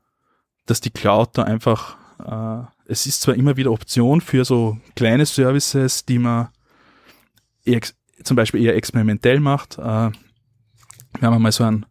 dass 0.66 0.82
die 0.82 0.90
Cloud 0.90 1.38
da 1.38 1.44
einfach, 1.44 1.96
äh, 2.20 2.68
es 2.92 3.06
ist 3.06 3.22
zwar 3.22 3.36
immer 3.36 3.56
wieder 3.56 3.72
Option 3.72 4.20
für 4.20 4.44
so 4.44 4.78
kleine 4.96 5.26
Services, 5.26 6.06
die 6.06 6.20
man 6.20 6.50
eher, 7.64 7.80
zum 8.24 8.36
Beispiel 8.36 8.62
eher 8.62 8.76
experimentell 8.76 9.40
macht. 9.40 9.78
Äh, 9.78 10.12
wir 10.12 10.12
haben 11.22 11.34
einmal 11.34 11.54
so 11.54 11.64
ein, 11.64 11.86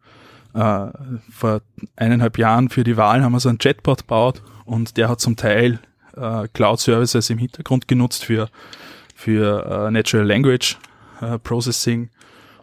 äh, 0.53 0.91
vor 1.31 1.63
eineinhalb 1.97 2.37
Jahren 2.37 2.69
für 2.69 2.85
die 2.85 2.99
Wahl 2.99 3.23
haben 3.23 3.33
wir 3.33 3.41
so 3.41 3.49
einen 3.49 3.59
Chatbot 3.59 4.01
gebaut 4.01 4.43
und 4.71 4.97
der 4.97 5.09
hat 5.09 5.21
zum 5.21 5.35
Teil 5.35 5.81
äh, 6.17 6.47
Cloud-Services 6.53 7.29
im 7.31 7.39
Hintergrund 7.39 7.89
genutzt 7.89 8.25
für 8.25 8.49
für 9.17 9.67
äh, 9.67 9.91
Natural 9.91 10.25
Language 10.25 10.79
äh, 11.21 11.39
Processing 11.41 12.09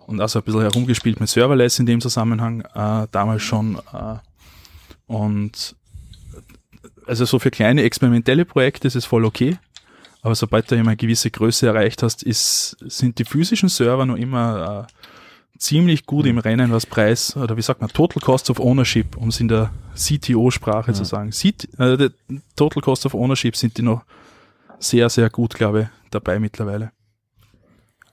und 0.08 0.22
also 0.22 0.40
ein 0.40 0.46
bisschen 0.46 0.62
herumgespielt 0.62 1.20
mit 1.20 1.28
Serverless 1.28 1.80
in 1.80 1.86
dem 1.86 2.00
Zusammenhang 2.00 2.62
äh, 2.62 3.08
damals 3.12 3.44
schon. 3.44 3.78
Äh, 3.94 4.16
und 5.06 5.76
also 7.06 7.26
so 7.26 7.40
für 7.40 7.52
kleine 7.52 7.84
experimentelle 7.84 8.46
Projekte 8.46 8.88
ist 8.88 8.96
es 8.96 9.06
voll 9.06 9.26
okay. 9.26 9.58
Aber 10.22 10.34
sobald 10.34 10.72
du 10.72 10.76
immer 10.76 10.92
eine 10.92 10.98
gewisse 10.98 11.30
Größe 11.30 11.68
erreicht 11.68 12.04
hast, 12.04 12.24
ist, 12.24 12.78
sind 12.88 13.20
die 13.20 13.26
physischen 13.26 13.70
Server 13.70 14.06
noch 14.06 14.16
immer 14.18 14.88
äh, 14.88 14.94
ziemlich 15.58 16.06
gut 16.06 16.26
im 16.26 16.38
Rennen, 16.38 16.72
was 16.72 16.86
Preis, 16.86 17.36
oder 17.36 17.58
wie 17.58 17.62
sagt 17.62 17.82
man, 17.82 17.90
Total 17.90 18.22
Cost 18.22 18.50
of 18.50 18.60
Ownership, 18.60 19.18
um 19.18 19.30
es 19.30 19.40
in 19.40 19.48
der 19.48 19.72
CTO-Sprache 19.96 20.92
ja. 20.92 20.94
zu 20.94 21.04
sagen. 21.04 21.32
CT, 21.32 21.80
äh, 21.80 22.10
Total 22.56 22.82
Cost 22.82 23.06
of 23.06 23.14
Ownership 23.14 23.56
sind 23.56 23.78
die 23.78 23.82
noch 23.82 24.04
sehr, 24.80 25.10
sehr 25.10 25.30
gut, 25.30 25.54
glaube 25.56 25.82
ich, 25.82 25.88
dabei 26.12 26.40
mittlerweile. 26.40 26.92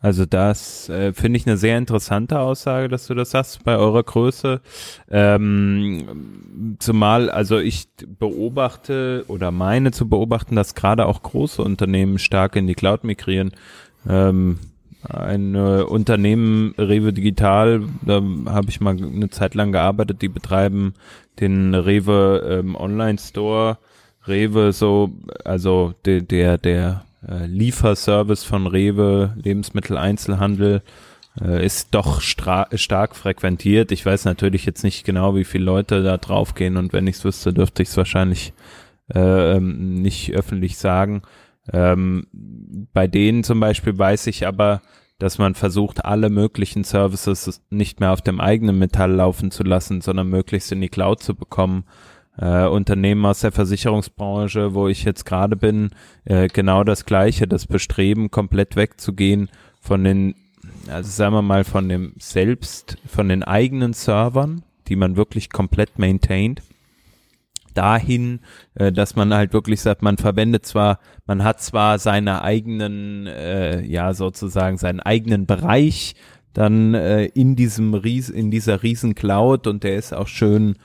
Also 0.04 0.26
das 0.26 0.90
äh, 0.90 1.14
finde 1.14 1.38
ich 1.38 1.46
eine 1.46 1.56
sehr 1.56 1.78
interessante 1.78 2.38
Aussage, 2.38 2.88
dass 2.88 3.06
du 3.06 3.14
das 3.14 3.32
hast 3.32 3.64
bei 3.64 3.74
eurer 3.74 4.02
Größe. 4.02 4.60
Ähm, 5.10 6.76
zumal, 6.78 7.30
also 7.30 7.58
ich 7.58 7.88
beobachte 8.18 9.24
oder 9.28 9.50
meine 9.50 9.92
zu 9.92 10.06
beobachten, 10.06 10.56
dass 10.56 10.74
gerade 10.74 11.06
auch 11.06 11.22
große 11.22 11.62
Unternehmen 11.62 12.18
stark 12.18 12.54
in 12.56 12.66
die 12.66 12.74
Cloud 12.74 13.04
migrieren. 13.04 13.52
Ähm, 14.06 14.58
ein 15.08 15.54
äh, 15.54 15.82
Unternehmen, 15.82 16.74
Rewe 16.78 17.12
Digital, 17.12 17.82
da 18.02 18.22
habe 18.46 18.68
ich 18.68 18.80
mal 18.80 18.96
eine 18.96 19.30
Zeit 19.30 19.54
lang 19.54 19.72
gearbeitet, 19.72 20.22
die 20.22 20.28
betreiben 20.28 20.94
den 21.40 21.74
Rewe 21.74 22.60
ähm, 22.60 22.76
Online 22.76 23.18
Store. 23.18 23.78
Rewe 24.26 24.72
so, 24.72 25.12
also 25.44 25.94
de, 26.06 26.22
der, 26.22 26.56
der 26.56 27.04
äh, 27.28 27.46
Lieferservice 27.46 28.44
von 28.44 28.66
Rewe, 28.66 29.34
Lebensmitteleinzelhandel, 29.42 30.82
äh, 31.40 31.64
ist 31.64 31.88
doch 31.94 32.20
stark 32.20 33.16
frequentiert. 33.16 33.92
Ich 33.92 34.06
weiß 34.06 34.24
natürlich 34.24 34.64
jetzt 34.64 34.84
nicht 34.84 35.04
genau, 35.04 35.34
wie 35.36 35.44
viele 35.44 35.64
Leute 35.64 36.02
da 36.02 36.16
draufgehen 36.16 36.76
und 36.76 36.92
wenn 36.92 37.06
ich 37.06 37.16
es 37.16 37.24
wüsste, 37.24 37.52
dürfte 37.52 37.82
ich 37.82 37.88
es 37.88 37.96
wahrscheinlich 37.96 38.52
äh, 39.14 39.56
ähm, 39.56 40.00
nicht 40.00 40.32
öffentlich 40.32 40.78
sagen. 40.78 41.22
Ähm, 41.72 42.26
bei 42.92 43.06
denen 43.06 43.44
zum 43.44 43.60
Beispiel 43.60 43.96
weiß 43.96 44.26
ich 44.26 44.46
aber, 44.46 44.82
dass 45.18 45.38
man 45.38 45.54
versucht, 45.54 46.04
alle 46.04 46.28
möglichen 46.28 46.84
Services 46.84 47.62
nicht 47.70 48.00
mehr 48.00 48.12
auf 48.12 48.20
dem 48.20 48.40
eigenen 48.40 48.78
Metall 48.78 49.12
laufen 49.12 49.50
zu 49.50 49.62
lassen, 49.62 50.00
sondern 50.00 50.28
möglichst 50.28 50.72
in 50.72 50.80
die 50.80 50.88
Cloud 50.88 51.22
zu 51.22 51.34
bekommen. 51.34 51.84
Äh, 52.36 52.66
Unternehmen 52.66 53.24
aus 53.24 53.40
der 53.40 53.52
Versicherungsbranche, 53.52 54.74
wo 54.74 54.88
ich 54.88 55.04
jetzt 55.04 55.24
gerade 55.24 55.56
bin, 55.56 55.90
äh, 56.24 56.48
genau 56.48 56.82
das 56.82 57.04
Gleiche, 57.04 57.46
das 57.46 57.66
Bestreben, 57.66 58.30
komplett 58.30 58.74
wegzugehen 58.74 59.48
von 59.80 60.02
den, 60.02 60.34
also 60.88 61.08
sagen 61.08 61.34
wir 61.34 61.42
mal, 61.42 61.62
von 61.62 61.88
dem 61.88 62.14
selbst, 62.18 62.98
von 63.06 63.28
den 63.28 63.44
eigenen 63.44 63.92
Servern, 63.92 64.62
die 64.88 64.96
man 64.96 65.16
wirklich 65.16 65.50
komplett 65.50 65.98
maintaint, 65.98 66.60
dahin, 67.74 68.40
äh, 68.74 68.92
dass 68.92 69.16
man 69.16 69.34
halt 69.34 69.52
wirklich 69.52 69.80
sagt, 69.80 70.02
man 70.02 70.16
verwendet 70.16 70.66
zwar, 70.66 70.98
man 71.26 71.44
hat 71.44 71.60
zwar 71.60 71.98
seine 71.98 72.42
eigenen, 72.42 73.26
äh, 73.26 73.82
ja 73.82 74.14
sozusagen 74.14 74.78
seinen 74.78 75.00
eigenen 75.00 75.46
Bereich 75.46 76.14
dann 76.54 76.94
äh, 76.94 77.26
in 77.26 77.56
diesem 77.56 77.92
Ries, 77.94 78.30
in 78.30 78.50
dieser 78.50 78.82
riesen 78.82 79.14
Cloud 79.14 79.66
und 79.66 79.84
der 79.84 79.96
ist 79.96 80.14
auch 80.14 80.28
schön 80.28 80.76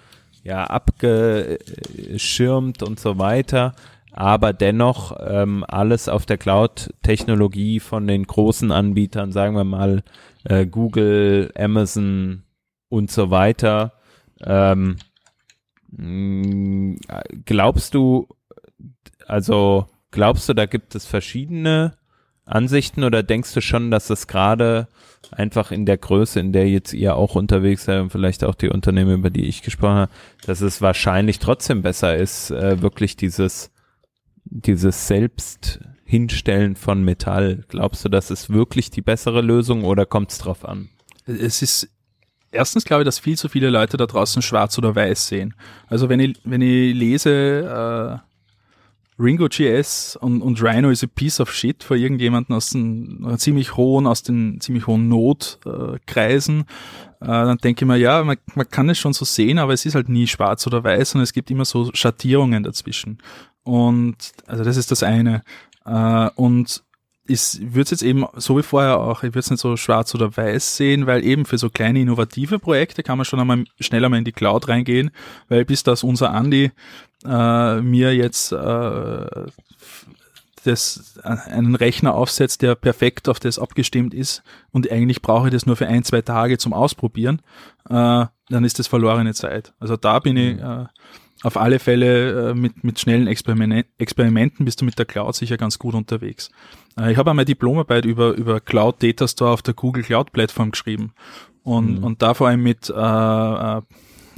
ja 0.44 0.66
abgeschirmt 0.66 2.84
und 2.84 3.00
so 3.00 3.18
weiter, 3.20 3.76
aber 4.12 4.54
dennoch 4.54 5.16
ähm, 5.26 5.64
alles 5.68 6.10
auf 6.10 6.26
der 6.26 6.38
Cloud-Technologie 6.38 7.80
von 7.80 8.08
den 8.08 8.26
großen 8.26 8.72
Anbietern, 8.72 9.32
sagen 9.32 9.56
wir 9.56 9.64
mal 9.64 10.04
äh, 10.44 10.66
Google, 10.66 11.52
Amazon 11.58 12.44
und 12.90 13.12
so 13.12 13.30
weiter. 13.30 13.94
Ähm, 14.42 14.98
glaubst 15.92 17.94
du, 17.94 18.28
also 19.26 19.88
glaubst 20.12 20.50
du, 20.50 20.54
da 20.54 20.66
gibt 20.66 20.96
es 20.96 21.06
verschiedene 21.06 21.94
Ansichten 22.46 23.04
oder 23.04 23.24
denkst 23.24 23.54
du 23.54 23.62
schon, 23.62 23.92
dass 23.92 24.10
es 24.10 24.28
gerade 24.28 24.88
einfach 25.32 25.72
in 25.72 25.86
der 25.86 25.98
Größe, 25.98 26.40
in 26.40 26.52
der 26.52 26.70
jetzt 26.70 26.94
ihr 26.94 27.16
auch 27.16 27.36
unterwegs 27.36 27.86
seid 27.86 28.02
und 28.02 28.12
vielleicht 28.12 28.44
auch 28.44 28.56
die 28.56 28.70
Unternehmen, 28.70 29.20
über 29.20 29.30
die 29.30 29.46
ich 29.46 29.62
gesprochen 29.62 29.96
habe, 29.96 30.12
dass 30.46 30.62
es 30.62 30.82
wahrscheinlich 30.82 31.40
trotzdem 31.40 31.82
besser 31.82 32.16
ist, 32.16 32.52
äh, 32.52 32.82
wirklich 32.82 33.16
dieses, 33.16 33.72
dieses 34.46 35.08
selbst 35.08 35.80
Hinstellen 36.06 36.76
von 36.76 37.04
Metall. 37.04 37.66
Glaubst 37.68 38.04
du, 38.04 38.10
das 38.10 38.32
ist 38.32 38.50
wirklich 38.50 38.90
die 38.90 39.02
bessere 39.02 39.42
Lösung 39.42 39.84
oder 39.84 40.08
kommt 40.08 40.32
es 40.32 40.40
drauf 40.40 40.66
an? 40.66 40.90
Es 41.28 41.62
ist 41.62 41.90
erstens 42.52 42.86
glaube 42.86 43.04
ich, 43.04 43.06
dass 43.06 43.20
viel 43.20 43.38
zu 43.38 43.50
viele 43.50 43.70
Leute 43.70 43.98
da 43.98 44.06
draußen 44.06 44.42
schwarz 44.42 44.78
oder 44.78 44.96
weiß 44.96 45.28
sehen. 45.28 45.54
Also 45.88 46.10
wenn 46.10 46.20
ich, 46.20 46.40
wenn 46.44 46.62
ich 46.62 46.96
lese, 46.96 48.22
äh, 48.22 48.30
Ringo.js 49.22 50.16
und, 50.16 50.42
und 50.42 50.64
Rhino 50.64 50.90
ist 50.90 51.04
a 51.04 51.08
piece 51.08 51.42
of 51.42 51.52
shit 51.54 51.84
für 51.84 51.98
irgendjemanden 51.98 52.56
aus 52.56 52.70
den 52.70 53.36
ziemlich 53.38 53.76
hohen, 53.76 54.08
aus 54.08 54.24
den 54.24 54.62
ziemlich 54.62 54.88
hohen 54.88 55.10
Notkreisen, 55.10 56.62
äh, 57.20 57.26
dann 57.26 57.58
denke 57.58 57.84
ich 57.84 57.88
mir, 57.88 57.98
ja, 57.98 58.24
man, 58.24 58.38
man 58.56 58.70
kann 58.70 58.90
es 58.90 58.98
schon 58.98 59.12
so 59.12 59.26
sehen, 59.26 59.60
aber 59.60 59.74
es 59.74 59.86
ist 59.86 59.96
halt 59.96 60.08
nie 60.08 60.26
schwarz 60.26 60.66
oder 60.68 60.86
weiß 60.86 61.16
und 61.16 61.22
es 61.22 61.34
gibt 61.34 61.52
immer 61.52 61.66
so 61.66 61.90
Schattierungen 61.94 62.64
dazwischen. 62.64 63.18
Und 63.64 64.16
also 64.48 64.64
das 64.64 64.78
ist 64.78 64.90
das 64.90 65.04
eine. 65.04 65.44
Äh, 65.86 66.30
und 66.36 66.84
ich 67.30 67.60
würde 67.62 67.82
es 67.82 67.92
jetzt 67.92 68.02
eben 68.02 68.26
so 68.36 68.58
wie 68.58 68.64
vorher 68.64 69.00
auch, 69.00 69.24
ich 69.24 69.30
würde 69.30 69.40
es 69.40 69.52
nicht 69.52 69.60
so 69.60 69.78
schwarz 69.78 70.14
oder 70.16 70.36
weiß 70.36 70.78
sehen, 70.78 71.06
weil 71.06 71.24
eben 71.24 71.46
für 71.46 71.58
so 71.58 71.70
kleine 71.70 72.02
innovative 72.02 72.60
Projekte 72.60 73.04
kann 73.04 73.18
man 73.18 73.26
schon 73.26 73.40
einmal 73.40 73.64
schnell 73.80 74.04
einmal 74.04 74.18
in 74.18 74.26
die 74.26 74.32
Cloud 74.32 74.68
reingehen, 74.68 75.12
weil 75.48 75.64
bis 75.64 75.84
das 75.84 76.04
unser 76.04 76.32
Andi 76.32 76.72
äh, 77.26 77.82
mir 77.82 78.16
jetzt 78.16 78.52
äh, 78.52 79.26
das, 80.64 81.20
einen 81.24 81.76
Rechner 81.76 82.16
aufsetzt, 82.16 82.62
der 82.62 82.76
perfekt 82.76 83.30
auf 83.30 83.40
das 83.40 83.60
abgestimmt 83.60 84.14
ist 84.14 84.44
und 84.72 84.92
eigentlich 84.92 85.22
brauche 85.22 85.48
ich 85.48 85.54
das 85.54 85.66
nur 85.66 85.76
für 85.76 85.88
ein, 85.88 86.04
zwei 86.04 86.22
Tage 86.22 86.58
zum 86.58 86.74
Ausprobieren, 86.74 87.42
äh, 87.90 88.26
dann 88.50 88.64
ist 88.64 88.80
das 88.80 88.88
verlorene 88.88 89.34
Zeit. 89.34 89.74
Also 89.80 89.96
da 89.96 90.20
bin 90.20 90.36
ich 90.36 90.56
mhm. 90.56 90.64
äh, 90.64 90.86
auf 91.44 91.58
alle 91.58 91.80
Fälle 91.80 92.50
äh, 92.50 92.54
mit, 92.54 92.84
mit 92.84 93.00
schnellen 93.00 93.28
Experiment, 93.28 93.86
Experimenten 93.98 94.66
bist 94.66 94.82
du 94.82 94.86
mit 94.86 94.98
der 94.98 95.06
Cloud 95.06 95.36
sicher 95.36 95.58
ganz 95.58 95.80
gut 95.80 95.96
unterwegs. 95.96 96.50
Äh, 97.00 97.12
ich 97.12 97.18
habe 97.18 97.30
einmal 97.30 97.46
Diplomarbeit 97.46 98.06
über, 98.06 98.34
über 98.34 98.60
Cloud 98.60 99.02
Data 99.02 99.28
Store 99.28 99.52
auf 99.52 99.62
der 99.62 99.74
Google 99.74 100.04
Cloud 100.04 100.32
Plattform 100.32 100.72
geschrieben 100.72 101.14
und, 101.64 102.00
mhm. 102.00 102.04
und 102.04 102.22
da 102.22 102.34
vor 102.34 102.48
allem 102.48 102.64
mit, 102.64 102.90
äh, 102.90 102.94
äh 102.94 103.82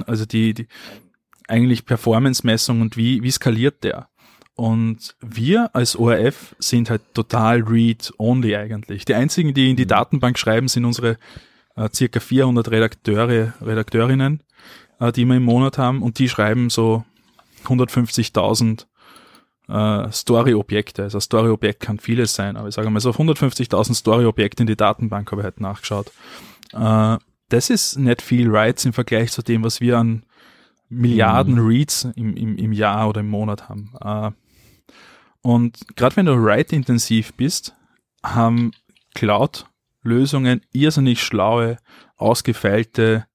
also 0.06 0.26
die, 0.26 0.52
die 0.54 0.66
eigentlich 1.48 1.86
Performance-Messung 1.86 2.80
und 2.80 2.96
wie, 2.96 3.22
wie 3.22 3.30
skaliert 3.30 3.84
der? 3.84 4.08
Und 4.54 5.16
wir 5.20 5.74
als 5.74 5.96
ORF 5.96 6.54
sind 6.58 6.90
halt 6.90 7.02
total 7.14 7.62
read-only 7.62 8.56
eigentlich. 8.56 9.04
Die 9.04 9.14
einzigen, 9.14 9.54
die 9.54 9.70
in 9.70 9.76
die 9.76 9.84
mhm. 9.84 9.88
Datenbank 9.88 10.38
schreiben, 10.38 10.68
sind 10.68 10.84
unsere 10.84 11.18
äh, 11.76 11.88
circa 11.92 12.20
400 12.20 12.70
Redakteure, 12.70 13.54
Redakteurinnen, 13.60 14.42
äh, 15.00 15.12
die 15.12 15.24
wir 15.24 15.36
im 15.36 15.44
Monat 15.44 15.78
haben 15.78 16.02
und 16.02 16.18
die 16.18 16.28
schreiben 16.28 16.68
so 16.68 17.04
150.000 17.64 18.86
äh, 19.72 20.12
Story-Objekte. 20.12 21.04
Also 21.04 21.18
Story-Objekt 21.18 21.80
kann 21.80 21.98
vieles 21.98 22.34
sein, 22.34 22.56
aber 22.56 22.68
ich 22.68 22.74
sage 22.74 22.90
mal 22.90 23.00
so 23.00 23.10
150.000 23.10 23.94
Story-Objekte 23.94 24.62
in 24.62 24.66
die 24.66 24.76
Datenbank 24.76 25.30
habe 25.32 25.40
ich 25.40 25.44
halt 25.44 25.60
nachgeschaut. 25.60 26.12
Äh, 26.72 27.16
das 27.48 27.70
ist 27.70 27.96
nicht 27.96 28.22
viel 28.22 28.52
Writes 28.52 28.84
im 28.84 28.92
Vergleich 28.92 29.32
zu 29.32 29.42
dem, 29.42 29.64
was 29.64 29.80
wir 29.80 29.98
an 29.98 30.24
Milliarden 30.88 31.54
mhm. 31.54 31.66
Reads 31.66 32.08
im, 32.16 32.36
im, 32.36 32.56
im 32.56 32.72
Jahr 32.72 33.08
oder 33.08 33.20
im 33.20 33.30
Monat 33.30 33.68
haben. 33.68 33.92
Äh, 34.00 34.30
und 35.40 35.96
gerade 35.96 36.16
wenn 36.16 36.26
du 36.26 36.34
write-intensiv 36.34 37.32
bist, 37.34 37.74
haben 38.22 38.72
Cloud-Lösungen 39.14 40.60
irrsinnig 40.72 41.22
schlaue, 41.22 41.78
ausgefeilte 42.16 43.26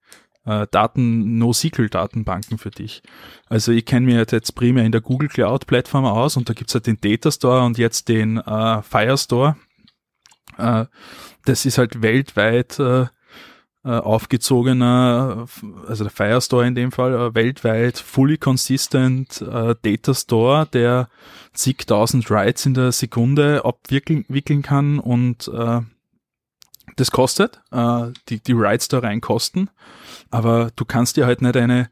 äh, 0.48 0.66
Daten, 0.72 1.38
NoSQL-Datenbanken 1.38 2.58
für 2.58 2.72
dich. 2.72 3.04
Also 3.48 3.72
ich 3.72 3.86
kenne 3.86 4.06
mich 4.06 4.32
jetzt 4.32 4.56
primär 4.56 4.86
in 4.86 4.91
der 4.91 5.02
Google 5.02 5.30
Cloud-Plattform 5.30 6.06
aus 6.06 6.38
und 6.38 6.50
da 6.50 6.54
gibt's 6.54 6.74
halt 6.74 6.88
den 6.88 7.00
Data 7.02 7.32
Store 7.32 7.64
und 7.64 7.78
jetzt 7.78 8.08
den 8.08 8.38
äh, 8.38 8.82
Firestore. 8.82 9.58
Äh, 10.58 10.86
das 11.45 11.66
ist 11.66 11.78
halt 11.78 12.02
weltweit 12.02 12.80
äh, 12.80 13.08
äh, 13.84 13.89
aufgezogener, 13.89 15.45
also 15.88 16.04
der 16.04 16.12
Firestore 16.12 16.68
in 16.68 16.76
dem 16.76 16.91
Fall, 16.91 17.14
äh, 17.14 17.36
weltweit 17.36 17.98
fully 17.98 18.38
consistent 18.38 19.41
äh, 19.41 19.76
Data 19.82 20.14
Store, 20.14 20.66
der 20.66 21.10
zigtausend 21.54 22.30
Writes 22.30 22.66
in 22.66 22.74
der 22.74 22.91
Sekunde 22.91 23.64
abwickeln 23.64 24.62
kann 24.62 25.00
und 25.00 25.48
äh, 25.48 25.82
das 26.95 27.12
kostet, 27.12 27.62
äh, 27.72 28.08
die, 28.30 28.39
die 28.41 28.58
Writes 28.58 28.88
da 28.88 29.00
rein 29.00 29.22
kosten, 29.22 29.70
aber 30.32 30.72
du 30.76 30.86
kannst 30.86 31.18
dir 31.18 31.26
halt 31.26 31.42
nicht 31.42 31.58
eine 31.58 31.90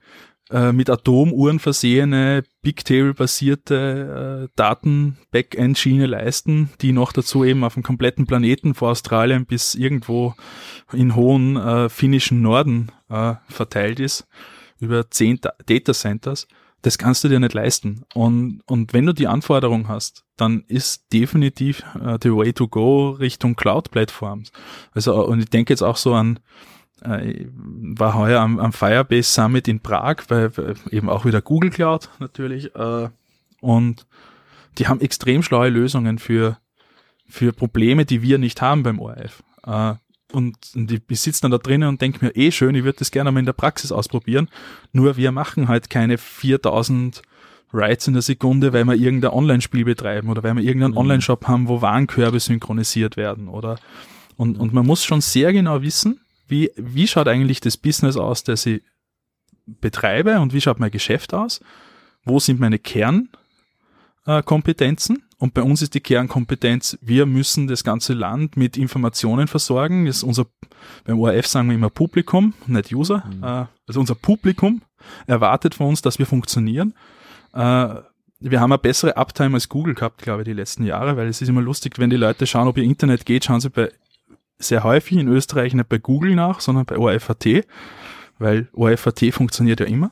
äh, 0.51 0.71
mit 0.71 0.91
Atomuhren 0.91 1.57
versehene 1.57 2.43
Bigtable-basierte 2.61 4.45
äh, 4.45 4.53
Daten-Backend-Schiene 4.55 6.05
leisten, 6.05 6.69
die 6.81 6.91
noch 6.91 7.11
dazu 7.13 7.43
eben 7.43 7.63
auf 7.63 7.73
dem 7.73 7.81
kompletten 7.81 8.27
Planeten 8.27 8.75
vor 8.75 8.91
Australien 8.91 9.47
bis 9.47 9.73
irgendwo 9.73 10.35
in 10.93 11.15
hohen 11.15 11.57
äh, 11.57 11.89
finnischen 11.89 12.43
Norden 12.43 12.91
äh, 13.09 13.33
verteilt 13.47 13.99
ist, 13.99 14.27
über 14.79 15.09
zehn 15.09 15.39
Data 15.65 15.93
Centers. 15.93 16.47
Das 16.83 16.99
kannst 16.99 17.23
du 17.23 17.27
dir 17.27 17.39
nicht 17.39 17.55
leisten. 17.55 18.03
Und, 18.13 18.61
und 18.67 18.93
wenn 18.93 19.07
du 19.07 19.13
die 19.13 19.25
Anforderung 19.25 19.87
hast, 19.87 20.25
dann 20.37 20.63
ist 20.67 21.11
definitiv 21.11 21.83
äh, 21.99 22.19
the 22.21 22.31
way 22.31 22.53
to 22.53 22.67
go 22.67 23.09
Richtung 23.09 23.55
Cloud-Plattforms. 23.55 24.51
Also, 24.91 25.25
und 25.25 25.39
ich 25.39 25.49
denke 25.49 25.73
jetzt 25.73 25.81
auch 25.81 25.97
so 25.97 26.13
an, 26.13 26.39
äh, 27.01 27.45
war 27.53 28.13
heuer 28.15 28.41
am, 28.41 28.59
am 28.59 28.73
Firebase 28.73 29.31
Summit 29.31 29.67
in 29.67 29.79
Prag, 29.79 30.17
weil, 30.29 30.51
eben 30.91 31.09
auch 31.09 31.25
wieder 31.25 31.41
Google 31.41 31.69
Cloud 31.69 32.09
natürlich. 32.19 32.73
Äh, 32.75 33.09
und 33.61 34.05
die 34.77 34.87
haben 34.87 35.01
extrem 35.01 35.43
schlaue 35.43 35.69
Lösungen 35.69 36.19
für, 36.19 36.57
für 37.27 37.53
Probleme, 37.53 38.05
die 38.05 38.21
wir 38.21 38.37
nicht 38.37 38.61
haben 38.61 38.83
beim 38.83 38.99
ORF. 38.99 39.43
Äh, 39.65 39.95
und, 40.31 40.57
und 40.75 40.91
ich 40.91 41.19
sitze 41.21 41.41
dann 41.41 41.51
da 41.51 41.57
drinnen 41.57 41.87
und 41.87 42.01
denke 42.01 42.25
mir, 42.25 42.35
eh 42.35 42.51
schön, 42.51 42.75
ich 42.75 42.83
würde 42.83 42.99
das 42.99 43.11
gerne 43.11 43.31
mal 43.31 43.39
in 43.39 43.45
der 43.45 43.53
Praxis 43.53 43.91
ausprobieren. 43.91 44.49
Nur 44.91 45.17
wir 45.17 45.31
machen 45.31 45.67
halt 45.67 45.89
keine 45.89 46.17
4000 46.17 47.21
Writes 47.71 48.07
in 48.07 48.13
der 48.13 48.21
Sekunde, 48.21 48.73
weil 48.73 48.85
wir 48.85 48.95
irgendein 48.95 49.31
Online-Spiel 49.31 49.85
betreiben 49.85 50.29
oder 50.29 50.43
weil 50.43 50.55
wir 50.55 50.63
irgendeinen 50.63 50.91
mhm. 50.91 50.97
Online-Shop 50.97 51.47
haben, 51.47 51.67
wo 51.67 51.81
Warenkörbe 51.81 52.39
synchronisiert 52.39 53.17
werden 53.17 53.47
oder 53.47 53.77
und, 54.37 54.57
und 54.59 54.73
man 54.73 54.85
muss 54.85 55.05
schon 55.05 55.21
sehr 55.21 55.53
genau 55.53 55.81
wissen, 55.81 56.19
wie, 56.47 56.71
wie 56.75 57.07
schaut 57.07 57.27
eigentlich 57.27 57.59
das 57.59 57.77
Business 57.77 58.17
aus, 58.17 58.43
das 58.43 58.65
ich 58.65 58.81
betreibe 59.65 60.39
und 60.39 60.53
wie 60.53 60.61
schaut 60.61 60.79
mein 60.79 60.91
Geschäft 60.91 61.33
aus? 61.33 61.59
Wo 62.23 62.39
sind 62.39 62.59
meine 62.59 62.79
Kernkompetenzen? 62.79 65.23
Und 65.37 65.53
bei 65.53 65.61
uns 65.61 65.81
ist 65.81 65.93
die 65.93 65.99
Kernkompetenz, 65.99 66.97
wir 67.01 67.25
müssen 67.25 67.67
das 67.67 67.83
ganze 67.83 68.13
Land 68.13 68.55
mit 68.55 68.77
Informationen 68.77 69.47
versorgen. 69.47 70.05
Das 70.05 70.17
ist 70.17 70.23
unser, 70.23 70.45
beim 71.03 71.19
ORF 71.19 71.45
sagen 71.45 71.67
wir 71.67 71.75
immer 71.75 71.89
Publikum, 71.89 72.53
nicht 72.67 72.93
User. 72.93 73.23
Mhm. 73.27 73.43
Äh, 73.43 73.65
also 73.87 73.99
unser 73.99 74.15
Publikum 74.15 74.81
erwartet 75.27 75.75
von 75.75 75.87
uns, 75.87 76.01
dass 76.01 76.19
wir 76.19 76.25
funktionieren. 76.25 76.93
Äh, 77.53 77.95
wir 78.39 78.59
haben 78.59 78.71
eine 78.71 78.79
bessere 78.79 79.17
Uptime 79.17 79.55
als 79.55 79.69
Google 79.69 79.95
gehabt, 79.95 80.21
glaube 80.21 80.41
ich, 80.41 80.45
die 80.45 80.53
letzten 80.53 80.85
Jahre, 80.85 81.17
weil 81.17 81.27
es 81.27 81.41
ist 81.41 81.49
immer 81.49 81.61
lustig, 81.61 81.99
wenn 81.99 82.09
die 82.09 82.17
Leute 82.17 82.47
schauen, 82.47 82.67
ob 82.67 82.77
ihr 82.77 82.83
Internet 82.83 83.25
geht, 83.25 83.45
schauen 83.45 83.59
sie 83.59 83.69
bei 83.69 83.91
sehr 84.59 84.83
häufig 84.83 85.17
in 85.17 85.27
Österreich 85.27 85.73
nicht 85.73 85.89
bei 85.89 85.97
Google 85.97 86.35
nach, 86.35 86.59
sondern 86.59 86.85
bei 86.85 86.97
ORFAT, 86.97 87.65
weil 88.39 88.69
ORFAT 88.73 89.33
funktioniert 89.33 89.79
ja 89.79 89.85
immer. 89.85 90.11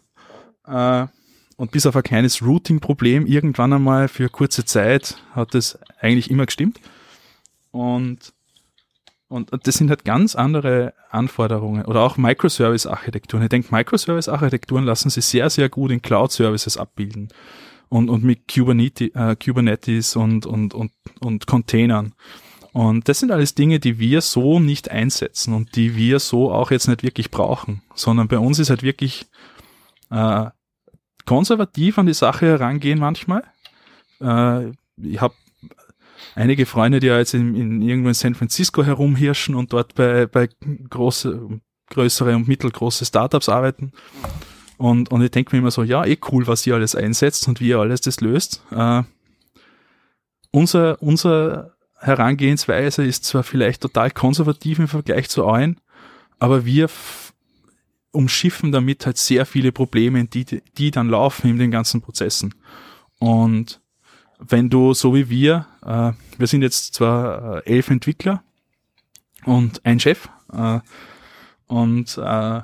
Äh, 0.68 1.08
und 1.56 1.72
bis 1.72 1.86
auf 1.86 1.96
ein 1.96 2.04
kleines 2.04 2.41
Routing-Problem 2.41 3.26
irgendwann 3.26 3.74
einmal 3.74 4.08
für 4.08 4.30
kurze 4.30 4.66
Zeit 4.66 5.18
hat 5.32 5.54
das 5.54 5.78
eigentlich 6.00 6.32
immer 6.32 6.46
gestimmt. 6.46 6.80
Und, 7.72 8.34
und, 9.28 9.52
und 9.52 9.68
das 9.68 9.76
sind 9.76 9.89
halt 9.89 10.04
ganz 10.04 10.36
andere 10.36 10.94
Anforderungen 11.10 11.86
oder 11.86 12.02
auch 12.02 12.18
Microservice-Architekturen. 12.18 13.44
Ich 13.44 13.50
denke, 13.50 13.74
Microservice-Architekturen 13.74 14.84
lassen 14.84 15.10
sich 15.10 15.26
sehr, 15.26 15.50
sehr 15.50 15.70
gut 15.70 15.91
in 15.91 16.02
Cloud-Services 16.02 16.78
abbilden 16.78 17.30
und, 17.89 18.10
und 18.10 18.24
mit 18.24 18.52
Kubernetes, 18.52 19.12
äh, 19.14 19.36
Kubernetes 19.36 20.16
und, 20.16 20.46
und, 20.46 20.74
und, 20.74 20.91
und 21.20 21.48
Containern. 21.48 22.14
Und 22.74 23.08
das 23.08 23.20
sind 23.20 23.32
alles 23.32 23.54
Dinge, 23.54 23.80
die 23.80 24.00
wir 24.00 24.22
so 24.22 24.60
nicht 24.60 24.90
einsetzen 24.90 25.54
und 25.54 25.76
die 25.76 25.96
wir 25.96 26.20
so 26.20 26.52
auch 26.52 26.72
jetzt 26.72 26.88
nicht 26.88 27.04
wirklich 27.04 27.30
brauchen, 27.30 27.84
sondern 27.94 28.28
bei 28.28 28.40
uns 28.40 28.58
ist 28.58 28.72
halt 28.72 28.82
wirklich 28.82 29.28
äh, 30.10 30.48
konservativ 31.26 32.00
an 32.00 32.08
die 32.08 32.16
Sache 32.16 32.48
herangehen 32.48 33.00
manchmal. 33.00 33.44
Äh, 34.20 34.72
ich 34.98 35.22
habe 35.22 35.36
einige 36.34 36.66
Freunde, 36.66 37.00
die 37.00 37.08
ja 37.08 37.20
jetzt 37.20 37.36
in, 37.36 37.56
in 37.56 37.82
irgendwo 37.84 38.10
in 38.10 38.16
San 38.16 38.34
Francisco 38.34 38.84
herumhirschen 38.84 39.54
und 39.54 39.72
dort 39.72 39.94
bei, 39.94 40.26
bei 40.26 40.50
große, 40.90 41.62
größere 41.92 42.36
und 42.36 42.48
mittelgroße 42.48 43.06
Startups 43.06 43.50
arbeiten. 43.50 43.92
Und, 44.78 45.12
und 45.12 45.22
ich 45.22 45.30
denke 45.30 45.56
mir 45.56 45.60
immer 45.60 45.72
so, 45.72 45.84
ja, 45.84 46.04
eh 46.06 46.18
cool, 46.32 46.48
was 46.48 46.66
ihr 46.66 46.74
alles 46.74 46.96
einsetzt 46.96 47.48
und 47.48 47.60
wie 47.60 47.70
ihr 47.70 47.80
alles 47.80 48.02
das 48.02 48.20
löst. 48.20 48.64
Äh, 48.72 49.04
unser, 50.52 51.02
unser 51.02 51.73
Herangehensweise 52.04 53.04
ist 53.04 53.24
zwar 53.24 53.43
vielleicht 53.43 53.82
total 53.82 54.12
konservativ 54.12 54.80
im 54.80 54.88
Vergleich 54.88 55.30
zu 55.30 55.45
euren, 55.45 55.80
aber 56.38 56.66
wir 56.66 56.89
umschiffen 58.12 58.72
damit 58.72 59.06
halt 59.06 59.18
sehr 59.18 59.45
viele 59.45 59.72
Probleme, 59.72 60.26
die, 60.26 60.45
die 60.78 60.91
dann 60.91 61.10
laufen 61.10 61.49
in 61.49 61.58
den 61.58 61.72
ganzen 61.72 62.01
Prozessen. 62.01 62.54
Und 63.20 63.80
wenn 64.38 64.70
du, 64.70 64.93
so 64.93 65.16
wie 65.16 65.30
wir, 65.30 65.66
äh, 65.86 66.12
wir 66.38 66.47
sind 66.47 66.62
jetzt 66.62 66.93
zwar 66.93 67.66
äh, 67.66 67.76
elf 67.76 67.89
Entwickler 67.89 68.43
und 69.45 69.86
ein 69.86 69.99
Chef, 69.99 70.28
äh, 70.51 70.80
und 71.68 72.18
äh, 72.18 72.62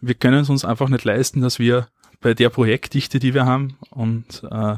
wir 0.00 0.14
können 0.14 0.40
es 0.40 0.50
uns 0.50 0.64
einfach 0.64 0.88
nicht 0.88 1.04
leisten, 1.04 1.40
dass 1.40 1.58
wir 1.58 1.88
bei 2.20 2.34
der 2.34 2.50
Projektdichte, 2.50 3.18
die 3.18 3.34
wir 3.34 3.46
haben, 3.46 3.76
und 3.90 4.42
äh, 4.50 4.76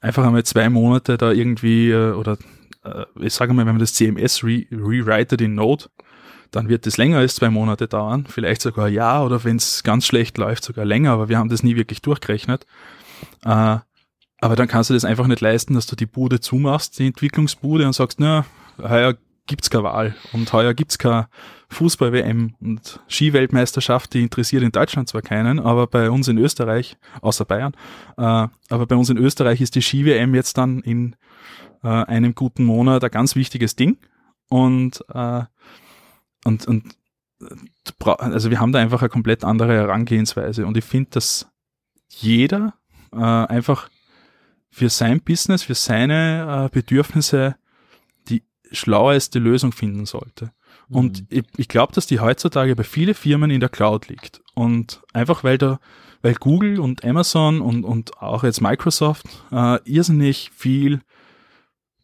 einfach 0.00 0.24
einmal 0.24 0.44
zwei 0.44 0.68
Monate 0.68 1.18
da 1.18 1.32
irgendwie 1.32 1.90
äh, 1.90 2.12
oder 2.12 2.38
äh, 2.84 3.04
ich 3.20 3.34
sage 3.34 3.52
mal, 3.52 3.66
wenn 3.66 3.74
man 3.74 3.80
das 3.80 3.94
CMS 3.94 4.42
re 4.44 4.66
rewritet 4.70 5.40
in 5.40 5.54
Node, 5.54 5.86
dann 6.50 6.68
wird 6.68 6.86
das 6.86 6.96
länger 6.96 7.18
als 7.18 7.36
zwei 7.36 7.50
Monate 7.50 7.86
dauern, 7.86 8.26
vielleicht 8.28 8.62
sogar 8.62 8.86
ein 8.86 8.94
Jahr 8.94 9.24
oder 9.24 9.44
wenn 9.44 9.56
es 9.56 9.82
ganz 9.82 10.06
schlecht 10.06 10.38
läuft, 10.38 10.64
sogar 10.64 10.84
länger, 10.84 11.12
aber 11.12 11.28
wir 11.28 11.38
haben 11.38 11.48
das 11.48 11.62
nie 11.62 11.76
wirklich 11.76 12.02
durchgerechnet. 12.02 12.66
Äh, 13.44 13.78
aber 14.42 14.56
dann 14.56 14.68
kannst 14.68 14.90
du 14.90 14.94
das 14.94 15.04
einfach 15.04 15.26
nicht 15.26 15.42
leisten, 15.42 15.74
dass 15.74 15.86
du 15.86 15.96
die 15.96 16.06
Bude 16.06 16.40
zumachst, 16.40 16.98
die 16.98 17.06
Entwicklungsbude 17.06 17.86
und 17.86 17.92
sagst, 17.92 18.20
na, 18.20 18.46
heuer 18.78 19.14
gibt's 19.50 19.68
keine 19.68 19.82
Wahl. 19.84 20.14
Und 20.32 20.52
heuer 20.52 20.74
gibt's 20.74 20.96
keine 20.96 21.28
Fußball-WM 21.70 22.54
und 22.60 23.00
Skiweltmeisterschaft, 23.08 24.14
die 24.14 24.22
interessiert 24.22 24.62
in 24.62 24.70
Deutschland 24.70 25.08
zwar 25.08 25.22
keinen, 25.22 25.58
aber 25.58 25.88
bei 25.88 26.08
uns 26.08 26.28
in 26.28 26.38
Österreich, 26.38 26.96
außer 27.20 27.44
Bayern, 27.44 27.72
äh, 28.16 28.22
aber 28.22 28.86
bei 28.86 28.94
uns 28.94 29.10
in 29.10 29.18
Österreich 29.18 29.60
ist 29.60 29.74
die 29.74 29.82
Ski-WM 29.82 30.36
jetzt 30.36 30.56
dann 30.56 30.78
in 30.80 31.16
äh, 31.82 31.88
einem 31.88 32.36
guten 32.36 32.64
Monat 32.64 33.02
ein 33.02 33.10
ganz 33.10 33.34
wichtiges 33.34 33.74
Ding. 33.74 33.98
Und 34.48 35.04
äh, 35.12 35.42
und 36.44 36.66
und 36.68 36.94
also 38.06 38.50
wir 38.50 38.60
haben 38.60 38.70
da 38.70 38.78
einfach 38.78 39.02
eine 39.02 39.08
komplett 39.08 39.42
andere 39.42 39.74
Herangehensweise. 39.74 40.66
Und 40.66 40.76
ich 40.76 40.84
finde, 40.84 41.10
dass 41.10 41.48
jeder 42.08 42.74
äh, 43.12 43.16
einfach 43.16 43.90
für 44.70 44.90
sein 44.90 45.20
Business, 45.20 45.64
für 45.64 45.74
seine 45.74 46.66
äh, 46.66 46.68
Bedürfnisse 46.72 47.56
schlaueste 48.72 49.38
Lösung 49.38 49.72
finden 49.72 50.06
sollte. 50.06 50.52
Und 50.88 51.20
mhm. 51.20 51.26
ich, 51.30 51.44
ich 51.56 51.68
glaube, 51.68 51.92
dass 51.92 52.06
die 52.06 52.20
heutzutage 52.20 52.74
bei 52.74 52.84
vielen 52.84 53.14
Firmen 53.14 53.50
in 53.50 53.60
der 53.60 53.68
Cloud 53.68 54.08
liegt. 54.08 54.42
Und 54.54 55.02
einfach 55.12 55.44
weil 55.44 55.58
da, 55.58 55.78
weil 56.22 56.34
Google 56.34 56.80
und 56.80 57.04
Amazon 57.04 57.60
und, 57.60 57.84
und 57.84 58.18
auch 58.18 58.44
jetzt 58.44 58.60
Microsoft 58.60 59.26
äh, 59.52 59.78
irrsinnig 59.84 60.50
viel 60.54 61.00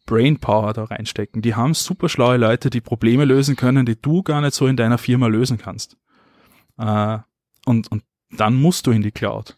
Brainpower 0.05 0.73
da 0.73 0.85
reinstecken. 0.85 1.41
Die 1.41 1.55
haben 1.55 1.73
super 1.73 2.09
schlaue 2.09 2.37
Leute, 2.37 2.69
die 2.69 2.81
Probleme 2.81 3.25
lösen 3.25 3.55
können, 3.55 3.85
die 3.85 4.01
du 4.01 4.23
gar 4.23 4.41
nicht 4.41 4.53
so 4.53 4.65
in 4.65 4.77
deiner 4.77 4.97
Firma 4.97 5.27
lösen 5.27 5.57
kannst. 5.57 5.97
Äh, 6.77 7.19
und, 7.65 7.91
und 7.91 8.03
dann 8.31 8.55
musst 8.55 8.87
du 8.87 8.91
in 8.91 9.01
die 9.01 9.11
Cloud. 9.11 9.57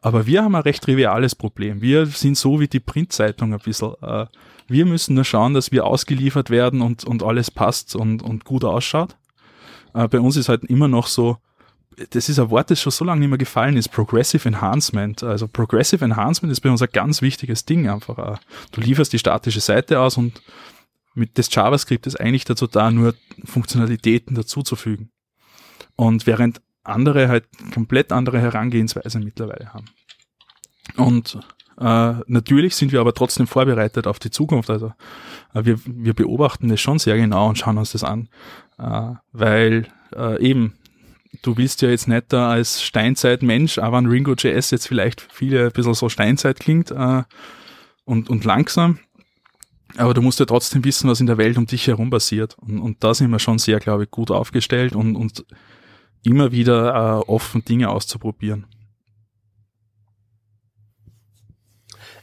Aber 0.00 0.26
wir 0.26 0.44
haben 0.44 0.54
ein 0.54 0.62
recht 0.62 0.82
triviales 0.82 1.34
Problem. 1.34 1.80
Wir 1.80 2.06
sind 2.06 2.36
so 2.36 2.60
wie 2.60 2.68
die 2.68 2.80
Printzeitung 2.80 3.52
ein 3.52 3.60
bisschen. 3.60 3.94
Äh, 4.00 4.26
wir 4.68 4.86
müssen 4.86 5.14
nur 5.14 5.24
schauen, 5.24 5.54
dass 5.54 5.72
wir 5.72 5.86
ausgeliefert 5.86 6.50
werden 6.50 6.82
und, 6.82 7.04
und 7.04 7.22
alles 7.22 7.50
passt 7.50 7.96
und, 7.96 8.22
und 8.22 8.44
gut 8.44 8.64
ausschaut. 8.64 9.16
Äh, 9.94 10.08
bei 10.08 10.20
uns 10.20 10.36
ist 10.36 10.48
halt 10.48 10.64
immer 10.64 10.88
noch 10.88 11.06
so, 11.06 11.38
das 12.10 12.28
ist 12.28 12.38
ein 12.38 12.50
Wort, 12.50 12.70
das 12.70 12.80
schon 12.80 12.92
so 12.92 13.04
lange 13.04 13.20
nicht 13.20 13.28
mehr 13.28 13.38
gefallen 13.38 13.76
ist, 13.76 13.88
Progressive 13.88 14.46
Enhancement. 14.46 15.22
Also 15.24 15.48
Progressive 15.48 16.04
Enhancement 16.04 16.52
ist 16.52 16.60
bei 16.60 16.70
uns 16.70 16.82
ein 16.82 16.90
ganz 16.92 17.22
wichtiges 17.22 17.64
Ding 17.64 17.88
einfach. 17.88 18.38
Du 18.70 18.80
lieferst 18.80 19.12
die 19.12 19.18
statische 19.18 19.60
Seite 19.60 19.98
aus 20.00 20.16
und 20.16 20.40
mit 21.14 21.36
des 21.36 21.52
JavaScript 21.52 22.06
ist 22.06 22.20
eigentlich 22.20 22.44
dazu 22.44 22.68
da, 22.68 22.90
nur 22.92 23.14
Funktionalitäten 23.44 24.36
dazuzufügen. 24.36 25.10
Und 25.96 26.26
während 26.26 26.60
andere 26.88 27.28
halt 27.28 27.44
komplett 27.72 28.12
andere 28.12 28.40
Herangehensweise 28.40 29.20
mittlerweile 29.20 29.72
haben. 29.72 29.86
Und 30.96 31.38
äh, 31.78 32.14
natürlich 32.26 32.74
sind 32.74 32.92
wir 32.92 33.00
aber 33.00 33.14
trotzdem 33.14 33.46
vorbereitet 33.46 34.06
auf 34.06 34.18
die 34.18 34.30
Zukunft. 34.30 34.70
Also 34.70 34.92
äh, 35.54 35.64
wir, 35.64 35.78
wir 35.84 36.14
beobachten 36.14 36.68
das 36.68 36.80
schon 36.80 36.98
sehr 36.98 37.16
genau 37.16 37.48
und 37.48 37.58
schauen 37.58 37.78
uns 37.78 37.92
das 37.92 38.04
an, 38.04 38.28
äh, 38.78 39.12
weil 39.32 39.86
äh, 40.16 40.42
eben 40.42 40.74
du 41.42 41.56
willst 41.56 41.82
ja 41.82 41.90
jetzt 41.90 42.08
nicht 42.08 42.32
da 42.32 42.50
als 42.50 42.82
Steinzeit-Mensch, 42.82 43.78
aber 43.78 43.98
ein 43.98 44.06
Ringo.js 44.06 44.70
jetzt 44.70 44.88
vielleicht 44.88 45.20
viele 45.20 45.66
ein 45.66 45.72
bisschen 45.72 45.94
so 45.94 46.08
Steinzeit 46.08 46.58
klingt 46.58 46.90
äh, 46.90 47.22
und, 48.04 48.30
und 48.30 48.44
langsam, 48.44 48.98
aber 49.96 50.14
du 50.14 50.22
musst 50.22 50.38
ja 50.38 50.46
trotzdem 50.46 50.84
wissen, 50.84 51.08
was 51.08 51.20
in 51.20 51.26
der 51.26 51.38
Welt 51.38 51.56
um 51.56 51.66
dich 51.66 51.86
herum 51.86 52.10
passiert. 52.10 52.56
Und, 52.58 52.78
und 52.78 53.02
da 53.02 53.14
sind 53.14 53.30
wir 53.30 53.38
schon 53.38 53.58
sehr, 53.58 53.80
glaube 53.80 54.04
ich, 54.04 54.10
gut 54.10 54.30
aufgestellt 54.30 54.94
und, 54.94 55.16
und 55.16 55.44
immer 56.22 56.52
wieder 56.52 57.22
äh, 57.24 57.30
offen, 57.30 57.64
Dinge 57.64 57.90
auszuprobieren. 57.90 58.66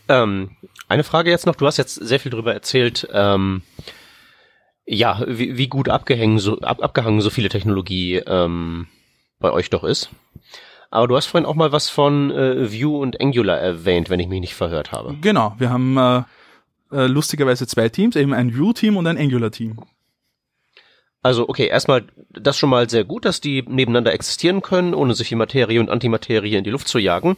Ähm, 0.08 0.52
eine 0.88 1.04
Frage 1.04 1.32
jetzt 1.32 1.46
noch, 1.46 1.56
du 1.56 1.66
hast 1.66 1.78
jetzt 1.78 1.96
sehr 1.96 2.20
viel 2.20 2.32
darüber 2.32 2.54
erzählt, 2.54 3.08
ähm, 3.12 3.64
ja, 4.86 5.24
wie, 5.28 5.58
wie 5.58 5.68
gut 5.68 5.90
abgehängt 5.90 6.42
so, 6.42 6.60
ab, 6.60 6.84
abgehangen 6.84 7.22
so 7.22 7.32
viele 7.32 7.50
Technologie 7.50 8.18
ähm, 8.18 8.88
bei 9.40 9.52
euch 9.52 9.70
doch 9.72 9.84
ist. 9.84 10.10
Aber 10.92 11.08
du 11.08 11.16
hast 11.16 11.26
vorhin 11.26 11.48
auch 11.48 11.56
mal 11.56 11.72
was 11.72 11.90
von 11.90 12.32
äh, 12.32 12.72
Vue 12.72 13.00
und 13.00 13.20
Angular 13.20 13.58
erwähnt, 13.58 14.10
wenn 14.10 14.20
ich 14.20 14.28
mich 14.28 14.40
nicht 14.40 14.56
verhört 14.56 14.92
habe. 14.92 15.16
Genau, 15.22 15.56
wir 15.58 15.70
haben 15.72 15.98
äh, 15.98 16.24
äh, 16.92 17.08
lustigerweise 17.08 17.66
zwei 17.66 17.90
Teams, 17.90 18.16
eben 18.16 18.34
ein 18.34 18.58
Vue-Team 18.58 18.96
und 18.96 19.08
ein 19.08 19.18
Angular-Team. 19.18 19.78
Also 21.26 21.50
okay, 21.50 21.66
erstmal 21.66 22.04
das 22.30 22.56
schon 22.56 22.70
mal 22.70 22.88
sehr 22.88 23.04
gut, 23.04 23.26
dass 23.26 23.42
die 23.42 23.64
nebeneinander 23.68 24.14
existieren 24.14 24.62
können, 24.62 24.94
ohne 24.94 25.16
sich 25.16 25.30
die 25.30 25.34
Materie 25.34 25.80
und 25.80 25.90
Antimaterie 25.90 26.54
in 26.54 26.64
die 26.64 26.70
Luft 26.70 26.88
zu 26.88 27.00
jagen. 27.00 27.36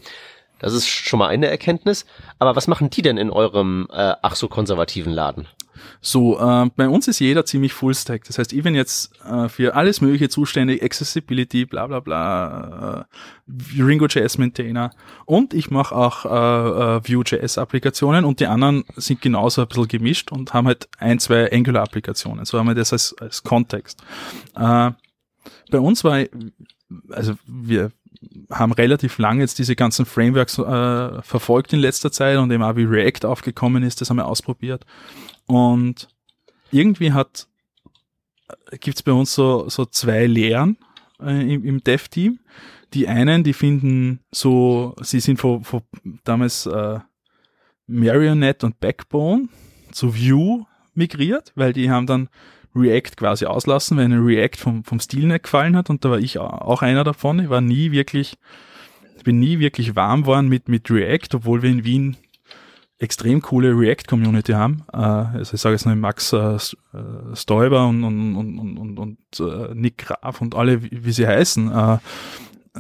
Das 0.59 0.73
ist 0.73 0.89
schon 0.89 1.19
mal 1.19 1.29
eine 1.29 1.47
Erkenntnis. 1.47 2.05
Aber 2.37 2.57
was 2.57 2.67
machen 2.67 2.89
die 2.89 3.01
denn 3.01 3.15
in 3.15 3.29
eurem 3.29 3.87
äh, 3.89 4.15
ach 4.21 4.35
so 4.35 4.49
konservativen 4.49 5.13
Laden? 5.13 5.47
So, 6.01 6.39
äh, 6.39 6.69
bei 6.75 6.87
uns 6.89 7.07
ist 7.07 7.19
jeder 7.19 7.45
ziemlich 7.45 7.73
Fullstack. 7.73 8.23
Das 8.25 8.37
heißt, 8.37 8.53
ich 8.53 8.63
bin 8.63 8.75
jetzt 8.75 9.11
äh, 9.25 9.49
für 9.49 9.75
alles 9.75 10.01
Mögliche 10.01 10.29
zuständig, 10.29 10.83
Accessibility, 10.83 11.65
bla 11.65 11.87
bla 11.87 11.99
bla, 11.99 13.07
äh, 13.47 13.81
Ringo.js 13.81 14.37
Maintainer 14.37 14.91
und 15.25 15.53
ich 15.53 15.71
mache 15.71 15.95
auch 15.95 16.25
äh, 16.25 16.97
äh, 16.97 17.01
Vue.js 17.07 17.57
Applikationen 17.57 18.25
und 18.25 18.39
die 18.39 18.47
anderen 18.47 18.83
sind 18.95 19.21
genauso 19.21 19.61
ein 19.61 19.67
bisschen 19.67 19.87
gemischt 19.87 20.31
und 20.31 20.53
haben 20.53 20.67
halt 20.67 20.89
ein, 20.97 21.19
zwei 21.19 21.51
Angular 21.51 21.83
Applikationen. 21.83 22.45
So 22.45 22.59
haben 22.59 22.67
wir 22.67 22.75
das 22.75 22.93
als, 22.93 23.15
als 23.19 23.43
Kontext. 23.43 24.01
Äh, 24.55 24.91
bei 25.71 25.79
uns 25.79 26.03
war, 26.03 26.23
also 27.09 27.35
wir 27.45 27.91
haben 28.49 28.71
relativ 28.71 29.17
lange 29.17 29.41
jetzt 29.41 29.59
diese 29.59 29.75
ganzen 29.75 30.05
Frameworks 30.05 30.57
äh, 30.57 31.21
verfolgt 31.21 31.73
in 31.73 31.79
letzter 31.79 32.11
Zeit 32.11 32.37
und 32.37 32.51
eben 32.51 32.63
auch 32.63 32.75
wie 32.75 32.83
React 32.83 33.25
aufgekommen 33.25 33.83
ist, 33.83 34.01
das 34.01 34.09
haben 34.09 34.17
wir 34.17 34.25
ausprobiert. 34.25 34.85
Und 35.47 36.07
irgendwie 36.71 37.11
hat 37.11 37.47
gibt's 38.79 39.03
bei 39.03 39.11
uns 39.11 39.33
so, 39.33 39.69
so 39.69 39.85
zwei 39.85 40.25
Lehren 40.25 40.77
äh, 41.21 41.53
im, 41.53 41.65
im 41.65 41.83
Dev-Team. 41.83 42.39
Die 42.93 43.07
einen, 43.07 43.43
die 43.43 43.53
finden 43.53 44.21
so, 44.31 44.95
sie 45.01 45.19
sind 45.19 45.39
von, 45.39 45.63
von 45.63 45.81
damals 46.23 46.65
äh, 46.65 46.99
Marionette 47.87 48.65
und 48.65 48.79
Backbone 48.79 49.49
zu 49.91 50.15
Vue 50.15 50.65
migriert, 50.93 51.51
weil 51.55 51.73
die 51.73 51.89
haben 51.89 52.07
dann 52.07 52.29
React 52.75 53.15
quasi 53.17 53.45
auslassen, 53.45 53.97
weil 53.97 54.05
ihnen 54.05 54.25
React 54.25 54.57
vom, 54.57 54.83
vom 54.83 54.99
Stil 54.99 55.27
nicht 55.27 55.43
gefallen 55.43 55.75
hat 55.75 55.89
und 55.89 56.05
da 56.05 56.11
war 56.11 56.19
ich 56.19 56.39
auch 56.39 56.81
einer 56.81 57.03
davon. 57.03 57.39
Ich 57.39 57.49
war 57.49 57.61
nie 57.61 57.91
wirklich, 57.91 58.37
ich 59.17 59.23
bin 59.23 59.39
nie 59.39 59.59
wirklich 59.59 59.95
warm 59.95 60.25
worden 60.25 60.47
mit, 60.47 60.69
mit 60.69 60.89
React, 60.89 61.35
obwohl 61.35 61.61
wir 61.61 61.69
in 61.69 61.83
Wien 61.83 62.17
extrem 62.99 63.41
coole 63.41 63.77
React-Community 63.77 64.53
haben. 64.53 64.83
Äh, 64.91 64.97
also 64.97 65.53
ich 65.53 65.61
sage 65.61 65.75
jetzt 65.75 65.85
nur 65.85 65.95
Max 65.95 66.33
äh, 66.33 66.55
äh 66.55 67.35
Stoiber 67.35 67.87
und, 67.87 68.03
und, 68.03 68.35
und, 68.35 68.77
und, 68.77 68.99
und 68.99 69.17
äh, 69.39 69.73
Nick 69.73 69.97
Graf 69.99 70.41
und 70.41 70.55
alle, 70.55 70.83
wie, 70.83 71.05
wie 71.05 71.11
sie 71.11 71.27
heißen. 71.27 71.71
Äh, 71.71 71.97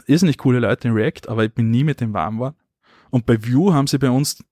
nicht 0.07 0.39
coole 0.39 0.59
Leute 0.59 0.87
in 0.87 0.93
React, 0.93 1.27
aber 1.27 1.45
ich 1.45 1.53
bin 1.53 1.69
nie 1.71 1.83
mit 1.83 2.01
dem 2.01 2.13
warm 2.13 2.35
geworden. 2.35 2.55
Und 3.09 3.25
bei 3.25 3.41
Vue 3.43 3.73
haben 3.73 3.87
sie 3.87 3.97
bei 3.97 4.09
uns 4.09 4.43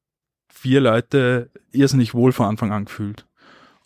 vier 0.47 0.81
Leute 0.81 1.49
irrsinnig 1.71 2.13
wohl 2.13 2.31
von 2.31 2.47
Anfang 2.47 2.71
an 2.71 2.85
gefühlt. 2.85 3.25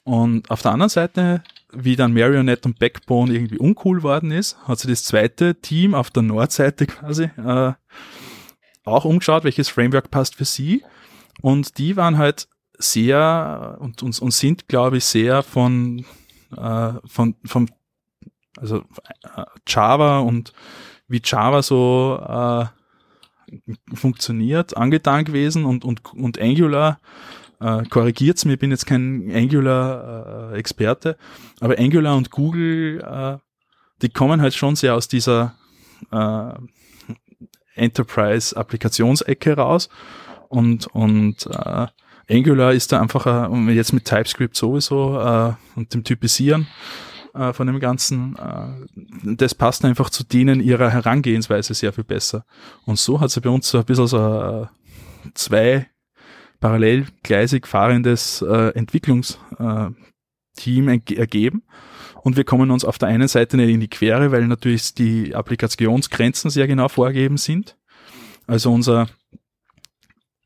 Und 0.03 0.49
auf 0.49 0.61
der 0.61 0.71
anderen 0.71 0.89
Seite, 0.89 1.43
wie 1.73 1.95
dann 1.95 2.13
Marionette 2.13 2.67
und 2.67 2.79
Backbone 2.79 3.33
irgendwie 3.33 3.57
uncool 3.57 4.03
worden 4.03 4.31
ist, 4.31 4.57
hat 4.67 4.79
sich 4.79 4.89
das 4.89 5.03
zweite 5.03 5.55
Team 5.55 5.93
auf 5.93 6.09
der 6.11 6.23
Nordseite 6.23 6.85
quasi 6.87 7.29
äh, 7.37 7.73
auch 8.85 9.05
umgeschaut, 9.05 9.43
welches 9.43 9.69
Framework 9.69 10.09
passt 10.11 10.35
für 10.35 10.45
sie 10.45 10.83
und 11.41 11.77
die 11.77 11.95
waren 11.97 12.17
halt 12.17 12.47
sehr 12.77 13.77
und, 13.79 14.01
und, 14.03 14.19
und 14.19 14.31
sind, 14.31 14.67
glaube 14.67 14.97
ich, 14.97 15.05
sehr 15.05 15.43
von, 15.43 16.05
äh, 16.55 16.93
von, 17.05 17.35
von 17.45 17.69
also 18.57 18.77
äh, 19.35 19.45
Java 19.67 20.19
und 20.19 20.53
wie 21.07 21.21
Java 21.23 21.61
so 21.61 22.19
äh, 22.25 22.65
funktioniert, 23.95 24.77
angetan 24.77 25.25
gewesen 25.25 25.65
und, 25.65 25.83
und, 25.83 26.13
und 26.13 26.39
Angular, 26.39 26.99
äh, 27.59 27.83
korrigiert's 27.83 28.45
mir, 28.45 28.53
ich 28.53 28.59
bin 28.59 28.71
jetzt 28.71 28.85
kein 28.85 29.29
Angular-Experte, 29.33 31.09
äh, 31.09 31.63
aber 31.63 31.79
Angular 31.79 32.15
und 32.15 32.31
Google, 32.31 33.01
äh, 33.01 33.37
die 34.01 34.09
kommen 34.09 34.41
halt 34.41 34.53
schon 34.53 34.75
sehr 34.75 34.95
aus 34.95 35.07
dieser 35.07 35.55
äh, 36.11 36.53
Enterprise-Applikationsecke 37.75 39.57
raus 39.57 39.89
und, 40.49 40.87
und 40.87 41.45
äh, 41.45 41.87
Angular 42.29 42.73
ist 42.73 42.91
da 42.91 43.01
einfach, 43.01 43.25
äh, 43.25 43.71
jetzt 43.71 43.93
mit 43.93 44.05
TypeScript 44.05 44.55
sowieso 44.55 45.19
äh, 45.19 45.53
und 45.75 45.93
dem 45.93 46.03
Typisieren 46.03 46.67
äh, 47.33 47.53
von 47.53 47.67
dem 47.67 47.79
Ganzen, 47.79 48.35
äh, 48.35 49.35
das 49.35 49.55
passt 49.55 49.85
einfach 49.85 50.09
zu 50.09 50.23
denen 50.23 50.59
ihrer 50.59 50.89
Herangehensweise 50.89 51.73
sehr 51.73 51.93
viel 51.93 52.03
besser. 52.03 52.45
Und 52.85 52.99
so 52.99 53.19
hat 53.19 53.29
es 53.29 53.39
bei 53.39 53.49
uns 53.49 53.69
so 53.69 53.79
ein 53.79 53.85
bisschen 53.85 54.07
so 54.07 54.17
äh, 54.17 54.67
zwei 55.33 55.87
parallel 56.59 57.07
gleisig 57.23 57.67
fahrendes 57.67 58.41
äh, 58.41 58.73
Entwicklungsteam 58.75 59.95
äh, 60.87 60.99
ergeben. 61.15 61.63
Und 62.21 62.35
wir 62.35 62.43
kommen 62.43 62.69
uns 62.69 62.83
auf 62.83 62.97
der 62.97 63.07
einen 63.07 63.29
Seite 63.29 63.55
nicht 63.57 63.69
in 63.69 63.79
die 63.79 63.87
Quere, 63.87 64.31
weil 64.31 64.45
natürlich 64.47 64.93
die 64.93 65.33
Applikationsgrenzen 65.33 66.49
sehr 66.49 66.67
genau 66.67 66.89
vorgegeben 66.89 67.37
sind. 67.37 67.77
Also 68.45 68.73
unser 68.73 69.07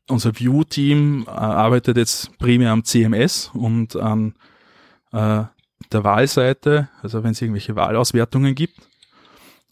unser 0.08 0.38
View-Team 0.38 1.24
äh, 1.26 1.30
arbeitet 1.30 1.96
jetzt 1.96 2.36
primär 2.38 2.72
am 2.72 2.84
CMS 2.84 3.50
und 3.54 3.96
an 3.96 4.34
äh, 5.12 5.44
der 5.92 6.04
Wahlseite, 6.04 6.88
also 7.02 7.22
wenn 7.22 7.32
es 7.32 7.42
irgendwelche 7.42 7.76
Wahlauswertungen 7.76 8.54
gibt. 8.54 8.76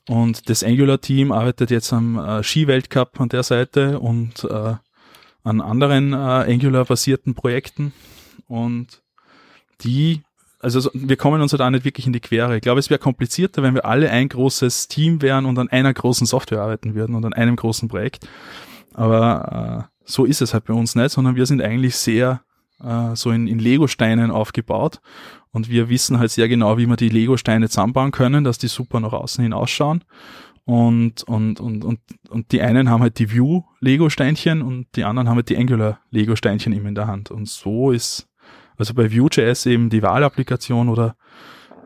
Und 0.09 0.49
das 0.49 0.65
Angular-Team 0.65 1.33
arbeitet 1.33 1.71
jetzt 1.71 1.93
am 1.93 2.19
äh, 2.19 2.43
Ski-Weltcup 2.43 3.21
an 3.21 3.29
der 3.29 3.43
Seite 3.43 4.01
und 4.01 4.45
äh, 4.45 4.75
an 5.45 5.61
anderen 5.61 6.13
äh, 6.13 6.17
Angular-basierten 6.17 7.35
Projekten. 7.35 7.93
Und 8.49 9.03
die, 9.83 10.23
also 10.61 10.91
wir 10.93 11.17
kommen 11.17 11.41
uns 11.41 11.53
halt 11.53 11.63
auch 11.63 11.71
nicht 11.71 11.85
wirklich 11.85 12.07
in 12.07 12.13
die 12.13 12.21
Quere. 12.21 12.57
Ich 12.57 12.63
glaube, 12.63 12.81
es 12.81 12.91
wäre 12.91 12.99
komplizierter, 12.99 13.63
wenn 13.63 13.75
wir 13.75 13.85
alle 13.85 14.11
ein 14.11 14.29
großes 14.29 14.89
Team 14.89 15.23
wären 15.23 15.47
und 15.47 15.59
an 15.59 15.69
einer 15.69 15.95
großen 15.95 16.27
Software 16.27 16.63
arbeiten 16.63 16.95
würden 16.95 17.15
und 17.15 17.25
an 17.25 17.33
einem 17.33 17.57
großen 17.57 17.89
Projekt. 17.89 18.29
Aber 18.95 19.89
äh, 19.89 19.92
so 20.13 20.25
ist 20.25 20.43
es 20.43 20.53
halt 20.53 20.65
bei 20.65 20.75
uns 20.75 20.95
nicht, 20.95 21.11
sondern 21.11 21.37
wir 21.37 21.47
sind 21.47 21.63
eigentlich 21.63 21.97
sehr 21.97 22.43
äh, 22.83 23.15
so 23.15 23.31
in, 23.31 23.47
in 23.47 23.59
Lego-Steinen 23.59 24.31
aufgebaut. 24.31 25.01
Und 25.51 25.69
wir 25.69 25.89
wissen 25.89 26.19
halt 26.19 26.31
sehr 26.31 26.49
genau, 26.49 26.79
wie 26.79 26.87
wir 26.87 26.97
die 26.97 27.09
Lego-Steine 27.09 27.69
zusammenbauen 27.69 28.11
können, 28.11 28.45
dass 28.45 28.59
die 28.59 28.69
super 28.69 29.01
nach 29.01 29.13
außen 29.13 29.43
hin 29.43 29.53
ausschauen. 29.53 30.05
Und, 30.65 31.25
und, 31.25 31.61
und, 31.61 31.85
und, 31.85 32.01
und 32.29 32.53
die 32.53 32.63
einen 32.63 32.89
haben 32.89 33.03
halt 33.03 33.19
die 33.19 33.37
Vue-Lego-Steinchen 33.37 34.63
und 34.63 34.87
die 34.95 35.05
anderen 35.05 35.29
haben 35.29 35.37
halt 35.37 35.49
die 35.49 35.57
Angular-Lego-Steinchen 35.57 36.73
immer 36.73 36.89
in 36.89 36.95
der 36.95 37.09
Hand. 37.09 37.31
Und 37.31 37.49
so 37.49 37.91
ist, 37.91 38.29
also 38.77 38.95
bei 38.95 39.13
Vue.js 39.13 39.67
eben 39.67 39.91
die 39.91 40.03
Wahlapplikation 40.03 40.89
oder 40.89 41.17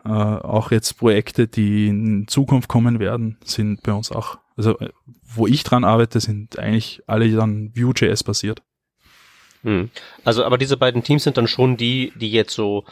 äh, 0.04 0.08
auch 0.08 0.70
jetzt 0.70 0.98
Projekte, 0.98 1.48
die 1.48 1.88
in 1.88 2.28
Zukunft 2.28 2.68
kommen 2.68 2.98
werden, 2.98 3.38
sind 3.44 3.82
bei 3.82 3.92
uns 3.92 4.12
auch, 4.12 4.38
also 4.57 4.78
äh, 4.78 4.90
wo 5.22 5.46
ich 5.46 5.62
dran 5.62 5.84
arbeite, 5.84 6.20
sind 6.20 6.59
eigentlich 6.59 7.02
alle 7.07 7.30
dann 7.30 7.72
Vue.js 7.76 8.24
basiert. 8.24 8.62
Hm. 9.62 9.90
Also, 10.24 10.44
aber 10.44 10.59
diese 10.59 10.76
beiden 10.76 11.02
Teams 11.02 11.24
sind 11.24 11.36
dann 11.36 11.48
schon 11.48 11.76
die, 11.76 12.12
die 12.16 12.30
jetzt 12.30 12.54
so 12.54 12.84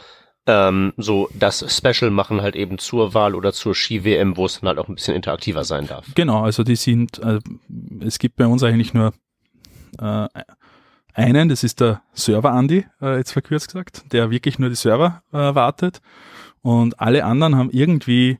ähm, 0.47 0.93
so 0.97 1.29
das 1.33 1.65
Special 1.75 2.11
machen 2.11 2.41
halt 2.41 2.55
eben 2.55 2.77
zur 2.77 3.13
Wahl 3.13 3.35
oder 3.35 3.53
zur 3.53 3.73
Ski-WM, 3.73 4.37
wo 4.37 4.45
es 4.45 4.59
dann 4.59 4.67
halt 4.67 4.77
auch 4.77 4.87
ein 4.87 4.95
bisschen 4.95 5.15
interaktiver 5.15 5.63
sein 5.63 5.87
darf. 5.87 6.05
Genau, 6.15 6.43
also 6.43 6.63
die 6.63 6.75
sind, 6.75 7.19
äh, 7.19 7.39
es 8.01 8.19
gibt 8.19 8.35
bei 8.35 8.45
uns 8.45 8.63
eigentlich 8.63 8.93
nur 8.93 9.13
äh, 9.99 10.27
einen, 11.13 11.49
das 11.49 11.63
ist 11.63 11.79
der 11.79 12.01
Server 12.13 12.51
Andy, 12.51 12.85
äh, 13.01 13.17
jetzt 13.17 13.31
verkürzt 13.31 13.67
gesagt, 13.67 14.11
der 14.11 14.29
wirklich 14.29 14.59
nur 14.59 14.69
die 14.69 14.75
Server 14.75 15.23
äh, 15.31 15.55
wartet 15.55 16.01
und 16.61 16.99
alle 16.99 17.25
anderen 17.25 17.55
haben 17.55 17.69
irgendwie 17.71 18.39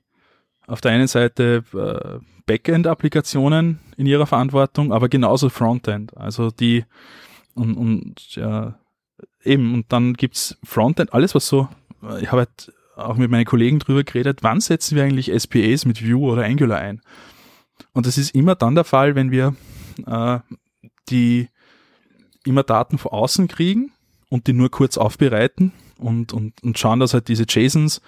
auf 0.68 0.82
der 0.82 0.92
einen 0.92 1.08
Seite 1.08 1.64
äh, 1.74 2.20
Backend-Applikationen 2.46 3.80
in 3.98 4.06
ihrer 4.06 4.26
Verantwortung, 4.26 4.94
aber 4.94 5.10
genauso 5.10 5.50
Frontend. 5.50 6.16
Also 6.18 6.52
die 6.52 6.86
und, 7.54 7.76
und 7.76 8.36
ja, 8.36 8.78
eben, 9.44 9.74
und 9.74 9.92
dann 9.92 10.14
gibt's 10.14 10.58
Frontend, 10.64 11.14
alles 11.14 11.36
was 11.36 11.48
so 11.48 11.70
ich 12.20 12.32
habe 12.32 12.42
halt 12.42 12.74
auch 12.96 13.18
mit 13.18 13.30
meinen 13.30 13.46
Kollegen 13.46 13.80
drüber 13.80 14.04
geredet, 14.04 14.40
wann 14.42 14.62
setzen 14.62 14.96
wir 14.96 15.04
eigentlich 15.04 15.32
SPAs 15.38 15.86
mit 15.86 16.04
Vue 16.06 16.32
oder 16.32 16.46
Angular 16.46 16.80
ein? 16.80 17.02
Und 17.94 18.06
das 18.06 18.18
ist 18.18 18.34
immer 18.34 18.56
dann 18.56 18.76
der 18.76 18.84
Fall, 18.84 19.16
wenn 19.16 19.32
wir 19.32 19.56
äh, 20.06 20.40
die 21.10 21.50
immer 22.46 22.64
Daten 22.64 22.98
von 22.98 23.12
außen 23.12 23.48
kriegen 23.48 23.92
und 24.30 24.48
die 24.48 24.54
nur 24.54 24.72
kurz 24.72 24.98
aufbereiten 24.98 25.74
und, 25.98 26.32
und, 26.32 26.64
und 26.64 26.78
schauen, 26.80 27.00
dass 27.00 27.14
halt 27.14 27.28
diese 27.28 27.46
JSONs 27.48 28.02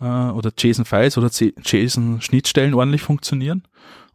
äh, 0.00 0.04
oder 0.04 0.52
JSON-Files 0.56 1.18
oder 1.18 1.28
JSON-Schnittstellen 1.28 2.74
ordentlich 2.74 3.02
funktionieren 3.02 3.64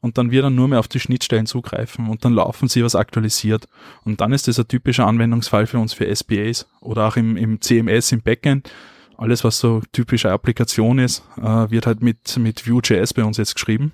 und 0.02 0.18
dann 0.18 0.32
wir 0.32 0.42
dann 0.42 0.56
nur 0.56 0.68
mehr 0.68 0.80
auf 0.80 0.88
die 0.88 1.00
Schnittstellen 1.00 1.46
zugreifen 1.46 2.10
und 2.10 2.26
dann 2.26 2.34
laufen 2.34 2.68
sie 2.68 2.84
was 2.84 2.96
aktualisiert. 2.96 3.68
Und 4.04 4.22
dann 4.22 4.34
ist 4.34 4.48
das 4.48 4.60
ein 4.60 4.68
typischer 4.68 5.08
Anwendungsfall 5.08 5.68
für 5.68 5.80
uns 5.80 5.94
für 5.94 6.14
SPAs 6.14 6.68
oder 6.80 7.08
auch 7.08 7.16
im, 7.16 7.38
im 7.38 7.62
CMS, 7.62 8.12
im 8.12 8.22
Backend 8.22 8.70
alles, 9.18 9.44
was 9.44 9.60
so 9.60 9.82
typische 9.92 10.32
Applikation 10.32 11.00
ist, 11.00 11.24
äh, 11.38 11.70
wird 11.70 11.88
halt 11.88 12.02
mit, 12.02 12.38
mit 12.38 12.68
Vue.js 12.70 13.14
bei 13.14 13.24
uns 13.24 13.38
jetzt 13.38 13.56
geschrieben. 13.56 13.94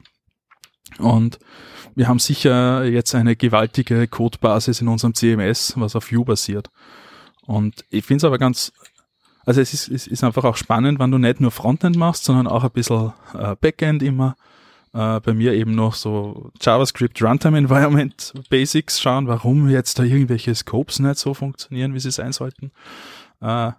Und 0.98 1.39
wir 1.96 2.08
haben 2.08 2.20
sicher 2.20 2.84
jetzt 2.86 3.16
eine 3.16 3.36
gewaltige 3.36 4.08
Codebasis 4.08 4.82
in 4.82 4.88
unserem 4.88 5.14
CMS, 5.14 5.74
was 5.78 5.96
auf 5.96 6.12
Vue 6.12 6.26
basiert. 6.26 6.70
Und 7.46 7.86
ich 7.89 8.06
finde 8.06 8.18
es 8.18 8.24
aber 8.24 8.38
ganz, 8.38 8.72
also 9.46 9.62
es 9.62 9.74
ist, 9.74 9.88
es 9.89 10.08
ist 10.08 10.24
einfach 10.24 10.44
auch 10.44 10.56
spannend, 10.56 11.00
wenn 11.00 11.12
du 11.12 11.18
nicht 11.18 11.39
nur 11.39 11.52
Frontend 11.52 11.98
machst, 11.98 12.24
sondern 12.24 12.48
auch 12.48 12.64
ein 12.64 12.72
bisschen 12.72 13.14
äh, 13.34 13.56
Backend 13.60 14.04
immer. 14.04 14.36
Äh, 14.94 15.22
bei 15.22 15.34
mir 15.34 15.54
eben 15.54 15.74
noch 15.74 15.96
so 15.96 16.52
JavaScript 16.60 17.22
Runtime 17.22 17.58
Environment 17.58 18.34
Basics 18.50 19.00
schauen, 19.00 19.28
warum 19.28 19.70
jetzt 19.70 20.00
da 20.00 20.04
irgendwelche 20.04 20.54
Scopes 20.54 21.00
nicht 21.00 21.18
so 21.18 21.34
funktionieren, 21.34 21.94
wie 21.94 22.00
sie 22.00 22.12
sein 22.12 22.34
sollten. 22.34 22.72
Äh, 23.39 23.72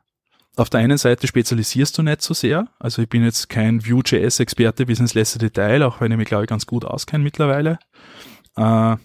auf 0.56 0.70
der 0.70 0.80
einen 0.80 0.98
Seite 0.98 1.26
spezialisierst 1.26 1.96
du 1.96 2.02
nicht 2.02 2.22
so 2.22 2.34
sehr. 2.34 2.68
Also 2.78 3.02
ich 3.02 3.08
bin 3.08 3.24
jetzt 3.24 3.48
kein 3.48 3.86
Vue.js-Experte 3.86 4.86
bis 4.86 5.00
ins 5.00 5.14
letzte 5.14 5.38
Detail, 5.38 5.82
auch 5.82 6.00
wenn 6.00 6.12
ich 6.12 6.18
mich, 6.18 6.28
glaube 6.28 6.44
ich, 6.44 6.48
ganz 6.48 6.66
gut 6.66 6.84
auskenne 6.84 7.24
mittlerweile. 7.24 7.78
Aber 8.54 8.98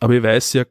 ich 0.00 0.22
weiß 0.22 0.52
sehr, 0.52 0.66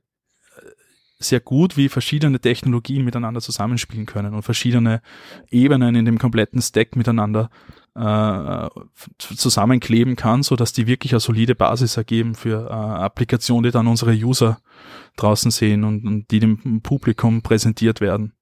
sehr 1.24 1.40
gut, 1.40 1.78
wie 1.78 1.90
verschiedene 1.90 2.40
Technologien 2.40 3.04
miteinander 3.04 3.42
zusammenspielen 3.42 4.06
können 4.06 4.34
und 4.34 4.44
verschiedene 4.44 5.02
Ebenen 5.50 5.96
in 5.96 6.06
dem 6.06 6.18
kompletten 6.18 6.62
Stack 6.62 6.96
miteinander 6.96 7.50
äh, 7.96 8.70
zusammenkleben 9.18 10.16
kann, 10.16 10.44
so 10.44 10.56
dass 10.56 10.74
die 10.74 10.88
wirklich 10.88 11.14
eine 11.14 11.20
solide 11.20 11.56
Basis 11.56 11.98
ergeben 11.98 12.36
für 12.36 12.68
äh, 12.70 12.74
Applikationen, 12.74 13.64
die 13.64 13.72
dann 13.72 13.88
unsere 13.88 14.14
User 14.14 14.60
draußen 15.16 15.52
sehen 15.52 15.84
und, 15.84 16.06
und 16.06 16.32
die 16.32 16.40
dem 16.40 16.82
Publikum 16.82 17.42
präsentiert 17.42 18.02
werden. 18.02 18.34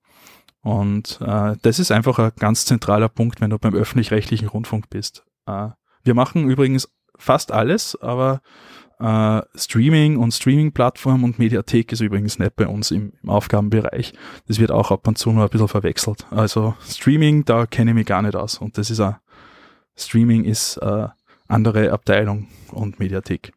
Und 0.61 1.19
äh, 1.21 1.55
das 1.61 1.79
ist 1.79 1.91
einfach 1.91 2.19
ein 2.19 2.31
ganz 2.37 2.65
zentraler 2.65 3.09
Punkt, 3.09 3.41
wenn 3.41 3.49
du 3.49 3.57
beim 3.57 3.73
öffentlich-rechtlichen 3.73 4.47
Rundfunk 4.47 4.89
bist. 4.89 5.25
Äh, 5.47 5.69
wir 6.03 6.13
machen 6.13 6.49
übrigens 6.49 6.89
fast 7.17 7.51
alles, 7.51 7.99
aber 7.99 8.41
äh, 9.01 9.41
Streaming 9.55 10.17
und 10.17 10.31
Streaming-Plattform 10.31 11.23
und 11.23 11.39
Mediathek 11.39 11.91
ist 11.91 12.01
übrigens 12.01 12.37
nicht 12.37 12.55
bei 12.55 12.67
uns 12.67 12.91
im, 12.91 13.13
im, 13.23 13.29
Aufgabenbereich. 13.29 14.13
Das 14.47 14.59
wird 14.59 14.71
auch 14.71 14.91
ab 14.91 15.07
und 15.07 15.17
zu 15.17 15.31
nur 15.31 15.43
ein 15.43 15.49
bisschen 15.49 15.67
verwechselt. 15.67 16.25
Also 16.29 16.75
Streaming, 16.87 17.43
da 17.45 17.65
kenne 17.65 17.91
ich 17.91 17.95
mich 17.95 18.05
gar 18.05 18.21
nicht 18.21 18.35
aus. 18.35 18.59
Und 18.59 18.77
das 18.77 18.89
ist 18.89 18.99
ein 18.99 19.15
Streaming 19.95 20.45
ist 20.45 20.77
äh, 20.77 21.07
andere 21.47 21.91
Abteilung 21.91 22.47
und 22.71 22.99
Mediathek. 22.99 23.51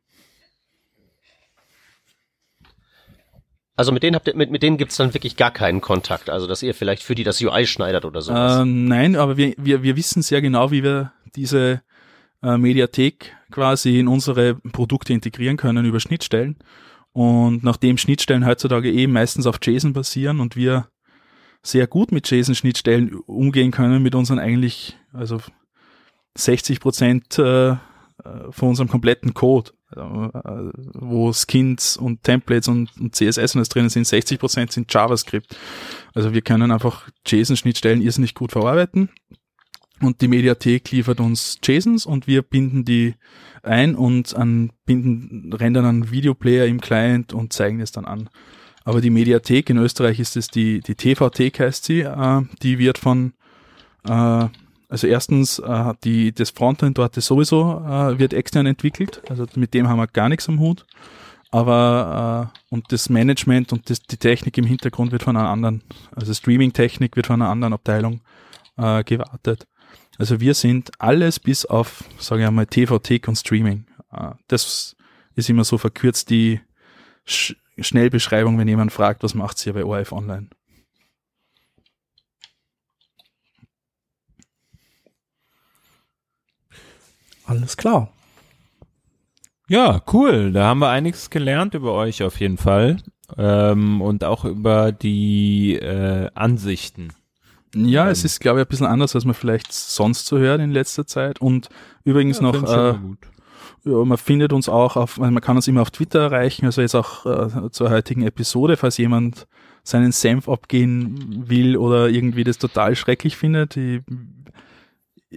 Also 3.77 3.93
mit 3.93 4.03
denen 4.03 4.15
habt 4.15 4.29
ihr, 4.29 4.37
mit, 4.37 4.51
mit 4.51 4.63
denen 4.63 4.77
gibt's 4.77 4.97
dann 4.97 5.15
wirklich 5.15 5.37
gar 5.37 5.51
keinen 5.51 5.81
Kontakt, 5.81 6.31
also 6.31 6.47
dass 6.47 6.63
ihr 6.63 6.75
vielleicht 6.75 7.03
für 7.03 7.17
die 7.17 7.25
das 7.25 7.41
UI 7.43 7.67
schneidert 7.67 8.05
oder 8.05 8.23
sowas. 8.23 8.61
Äh, 8.61 8.65
nein, 8.65 9.17
aber 9.17 9.37
wir, 9.37 9.55
wir, 9.59 9.83
wir 9.83 9.97
wissen 9.97 10.23
sehr 10.23 10.41
genau, 10.41 10.71
wie 10.71 10.85
wir 10.85 11.13
diese 11.35 11.83
äh, 12.43 12.57
Mediathek 12.57 13.35
quasi 13.55 14.01
in 14.01 14.09
unsere 14.09 14.57
Produkte 14.57 15.13
integrieren 15.13 15.57
können 15.57 15.85
über 15.87 16.01
Schnittstellen. 16.01 16.57
Und 17.13 17.63
nachdem 17.63 17.99
Schnittstellen 17.99 18.45
heutzutage 18.45 18.91
eben 18.91 19.13
meistens 19.13 19.47
auf 19.47 19.61
JSON 19.63 19.93
basieren 19.93 20.41
und 20.41 20.57
wir 20.57 20.89
sehr 21.63 21.87
gut 21.87 22.11
mit 22.11 22.29
JSON-Schnittstellen 22.29 23.15
umgehen 23.15 23.71
können 23.71 24.03
mit 24.03 24.17
unseren 24.17 24.41
eigentlich, 24.41 24.99
also 25.13 25.41
60 26.37 26.81
Prozent 26.81 27.39
äh, 27.39 27.77
von 28.51 28.69
unserem 28.69 28.89
kompletten 28.89 29.35
Code 29.35 29.71
äh, 29.95 30.01
wo 30.01 31.33
Skins 31.33 31.97
und 31.97 32.25
Templates 32.25 32.67
und, 32.67 32.91
und 33.01 33.15
CSS 33.15 33.55
und 33.55 33.61
das 33.61 33.69
drinnen 33.69 33.89
sind, 33.89 34.07
60% 34.07 34.73
sind 34.73 34.93
JavaScript. 34.93 35.57
Also 36.13 36.35
wir 36.35 36.43
können 36.43 36.73
einfach 36.73 37.09
JSON-Schnittstellen 37.25 38.03
irrsinnig 38.03 38.35
gut 38.35 38.51
verarbeiten 38.51 39.11
und 40.05 40.21
die 40.21 40.29
Mediathek 40.29 40.91
liefert 40.91 41.21
uns 41.21 41.59
JSONs 41.63 42.07
und 42.07 42.27
wir 42.27 42.43
binden 42.43 42.85
die 42.85 43.15
ein 43.63 43.95
und 43.95 44.35
an, 44.37 44.73
binden, 44.85 45.53
rendern 45.53 45.85
einen 45.85 46.11
Videoplayer 46.11 46.67
im 46.67 46.81
Client 46.81 47.33
und 47.33 47.53
zeigen 47.53 47.81
es 47.81 47.93
dann 47.93 48.05
an. 48.05 48.29
Aber 48.85 49.01
die 49.01 49.11
Mediathek 49.11 49.71
in 49.71 49.79
Österreich 49.79 50.21
ist 50.21 50.37
es 50.37 50.49
die, 50.49 50.81
die 50.81 50.95
TVT 50.95 51.59
heißt 51.59 51.85
sie, 51.85 52.01
äh, 52.01 52.43
die 52.63 52.79
wird 52.79 52.99
von 52.99 53.33
äh, 54.07 54.49
also 54.89 55.07
erstens, 55.07 55.59
äh, 55.59 55.95
die, 56.05 56.33
das 56.33 56.51
Frontend 56.51 56.99
dort 56.99 57.17
ist 57.17 57.27
sowieso 57.27 57.83
äh, 57.85 58.19
wird 58.19 58.33
extern 58.33 58.67
entwickelt, 58.67 59.23
also 59.29 59.47
mit 59.57 59.75
dem 59.75 59.89
haben 59.89 59.99
wir 59.99 60.07
gar 60.07 60.29
nichts 60.29 60.49
am 60.49 60.61
Hut. 60.61 60.87
Aber 61.51 62.53
äh, 62.53 62.75
und 62.75 62.93
das 62.93 63.09
Management 63.09 63.73
und 63.73 63.89
das, 63.89 64.01
die 64.03 64.17
Technik 64.17 64.59
im 64.59 64.65
Hintergrund 64.65 65.13
wird 65.13 65.23
von 65.23 65.37
einer 65.37 65.49
anderen, 65.49 65.83
also 66.15 66.35
Streaming-Technik 66.35 67.17
wird 67.17 67.27
von 67.29 67.41
einer 67.41 67.51
anderen 67.51 67.73
Abteilung 67.73 68.21
äh, 68.77 69.05
gewartet. 69.05 69.67
Also 70.19 70.41
wir 70.41 70.55
sind 70.55 70.93
alles 71.01 71.41
bis 71.41 71.65
auf, 71.65 72.05
sage 72.19 72.43
ich 72.43 72.49
einmal, 72.49 72.67
TVT 72.67 73.27
und 73.27 73.37
Streaming. 73.37 73.87
Äh, 74.13 74.33
das 74.49 74.97
ist 75.35 75.51
immer 75.51 75.65
so 75.65 75.79
verkürzt 75.79 76.31
die 76.31 76.61
Sch 77.25 77.57
Schnellbeschreibung, 77.77 78.57
wenn 78.57 78.69
jemand 78.69 78.93
fragt, 78.93 79.25
was 79.25 79.35
macht 79.35 79.67
ihr 79.67 79.73
bei 79.73 79.85
ORF 79.85 80.13
Online. 80.13 80.49
Alles 87.47 87.77
klar. 87.77 88.13
Ja, 89.69 90.03
cool. 90.13 90.53
Da 90.53 90.67
haben 90.67 90.79
wir 90.79 90.91
einiges 90.91 91.31
gelernt 91.31 91.75
über 91.75 91.95
euch 91.95 92.23
auf 92.23 92.39
jeden 92.39 92.59
Fall. 92.59 92.99
Ähm, 93.37 94.01
und 94.03 94.23
auch 94.23 94.45
über 94.45 94.93
die 94.93 95.75
äh, 95.75 96.31
Ansichten. 96.35 97.13
Ja, 97.75 98.07
ähm, 98.07 98.13
es 98.13 98.25
ist, 98.25 98.41
glaube 98.41 98.61
ich, 98.61 98.67
ein 98.67 98.69
bisschen 98.69 98.87
anders, 98.87 99.15
als 99.15 99.25
man 99.25 99.35
vielleicht 99.35 99.73
sonst 99.73 100.27
so 100.27 100.39
hört 100.39 100.61
in 100.61 100.71
letzter 100.71 101.07
Zeit. 101.07 101.41
Und 101.41 101.69
übrigens 102.05 102.39
ja, 102.39 102.43
noch, 102.43 102.63
äh, 102.63 102.95
ja, 103.85 104.05
man 104.05 104.19
findet 104.19 104.53
uns 104.53 104.69
auch 104.69 104.97
auf, 104.97 105.19
man 105.19 105.41
kann 105.41 105.57
uns 105.57 105.69
immer 105.69 105.83
auf 105.83 105.91
Twitter 105.91 106.21
erreichen, 106.21 106.67
also 106.67 106.81
jetzt 106.81 106.95
auch 106.95 107.27
äh, 107.27 107.71
zur 107.71 107.91
heutigen 107.91 108.23
Episode, 108.23 108.77
falls 108.77 108.97
jemand 108.97 109.47
seinen 109.83 110.13
Senf 110.13 110.49
abgehen 110.49 111.45
will 111.49 111.77
oder 111.77 112.09
irgendwie 112.09 112.45
das 112.45 112.59
total 112.59 112.97
schrecklich 112.97 113.37
findet. 113.37 113.75
Die 113.75 114.01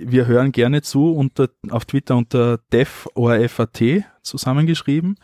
wir 0.05 0.27
hören 0.27 0.51
gerne 0.51 0.81
zu 0.81 1.11
unter, 1.11 1.49
auf 1.69 1.85
Twitter 1.85 2.15
unter 2.15 2.59
devorfat 2.71 3.83
zusammengeschrieben. 4.21 5.15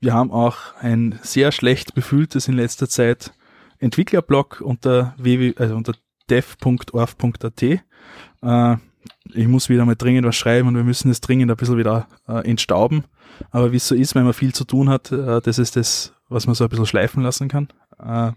Wir 0.00 0.12
haben 0.12 0.30
auch 0.30 0.74
ein 0.80 1.18
sehr 1.22 1.52
schlecht 1.52 1.94
befülltes 1.94 2.48
in 2.48 2.54
letzter 2.54 2.88
Zeit 2.88 3.32
Entwicklerblog 3.78 4.60
unter 4.60 5.14
www, 5.18 5.54
also 5.56 5.76
unter 5.76 5.94
dev.orf.at. 6.30 7.62
Äh, 7.62 8.76
ich 9.34 9.48
muss 9.48 9.68
wieder 9.68 9.84
mal 9.84 9.96
dringend 9.96 10.26
was 10.26 10.36
schreiben 10.36 10.68
und 10.68 10.76
wir 10.76 10.84
müssen 10.84 11.10
es 11.10 11.20
dringend 11.20 11.50
ein 11.50 11.56
bisschen 11.56 11.78
wieder 11.78 12.08
äh, 12.26 12.48
entstauben. 12.48 13.04
Aber 13.50 13.72
wie 13.72 13.76
es 13.76 13.88
so 13.88 13.94
ist, 13.94 14.14
wenn 14.14 14.24
man 14.24 14.32
viel 14.32 14.54
zu 14.54 14.64
tun 14.64 14.88
hat, 14.88 15.12
äh, 15.12 15.40
das 15.40 15.58
ist 15.58 15.76
das, 15.76 16.12
was 16.28 16.46
man 16.46 16.54
so 16.54 16.64
ein 16.64 16.70
bisschen 16.70 16.86
schleifen 16.86 17.22
lassen 17.22 17.48
kann. 17.48 17.68
Äh, 17.98 18.32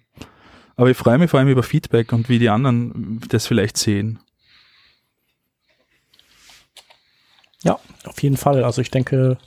aber 0.76 0.90
ich 0.90 0.98
freue 0.98 1.18
mich 1.18 1.30
vor 1.30 1.40
allem 1.40 1.50
über 1.50 1.64
Feedback 1.64 2.14
und 2.14 2.30
wie 2.30 2.40
die 2.40 2.50
anderen 2.50 3.20
das 3.30 3.48
vielleicht 3.48 3.78
sehen. 3.78 4.20
Ja, 7.64 7.80
auf 8.06 8.22
jeden 8.24 8.38
Fall. 8.38 8.64
Also 8.64 8.82
ich 8.82 8.90
denke, 8.90 9.38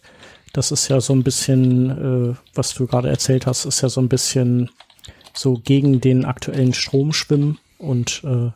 das 0.52 0.70
ist 0.70 0.88
ja 0.88 1.00
so 1.00 1.12
ein 1.12 1.24
bisschen, 1.24 2.32
äh, 2.32 2.36
was 2.54 2.74
du 2.74 2.86
gerade 2.86 3.08
erzählt 3.08 3.46
hast, 3.46 3.64
ist 3.64 3.80
ja 3.80 3.88
so 3.88 4.00
ein 4.00 4.08
bisschen 4.08 4.70
so 5.32 5.54
gegen 5.54 6.00
den 6.00 6.24
aktuellen 6.24 6.74
Strom 6.74 7.12
schwimmen 7.12 7.58
und 7.84 8.22
äh, 8.24 8.50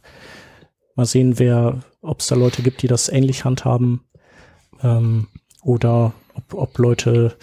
mal 0.95 1.07
sehen, 1.07 1.39
wer, 1.39 1.81
ob 2.03 2.21
es 2.21 2.27
da 2.27 2.35
Leute 2.35 2.63
gibt, 2.63 2.83
die 2.83 2.89
das 2.89 3.09
ähnlich 3.09 3.45
handhaben 3.45 4.05
ähm, 4.83 5.29
oder 5.63 6.13
ob, 6.35 6.55
ob 6.55 6.79
Leute 6.79 7.37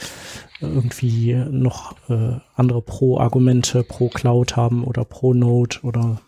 irgendwie 0.62 1.36
noch 1.36 1.96
äh, 2.10 2.40
andere 2.56 2.82
Pro-Argumente 2.82 3.84
pro 3.84 4.10
Cloud 4.10 4.56
haben 4.56 4.84
oder 4.84 5.06
pro 5.06 5.34
Node 5.34 5.78
oder 5.84 6.22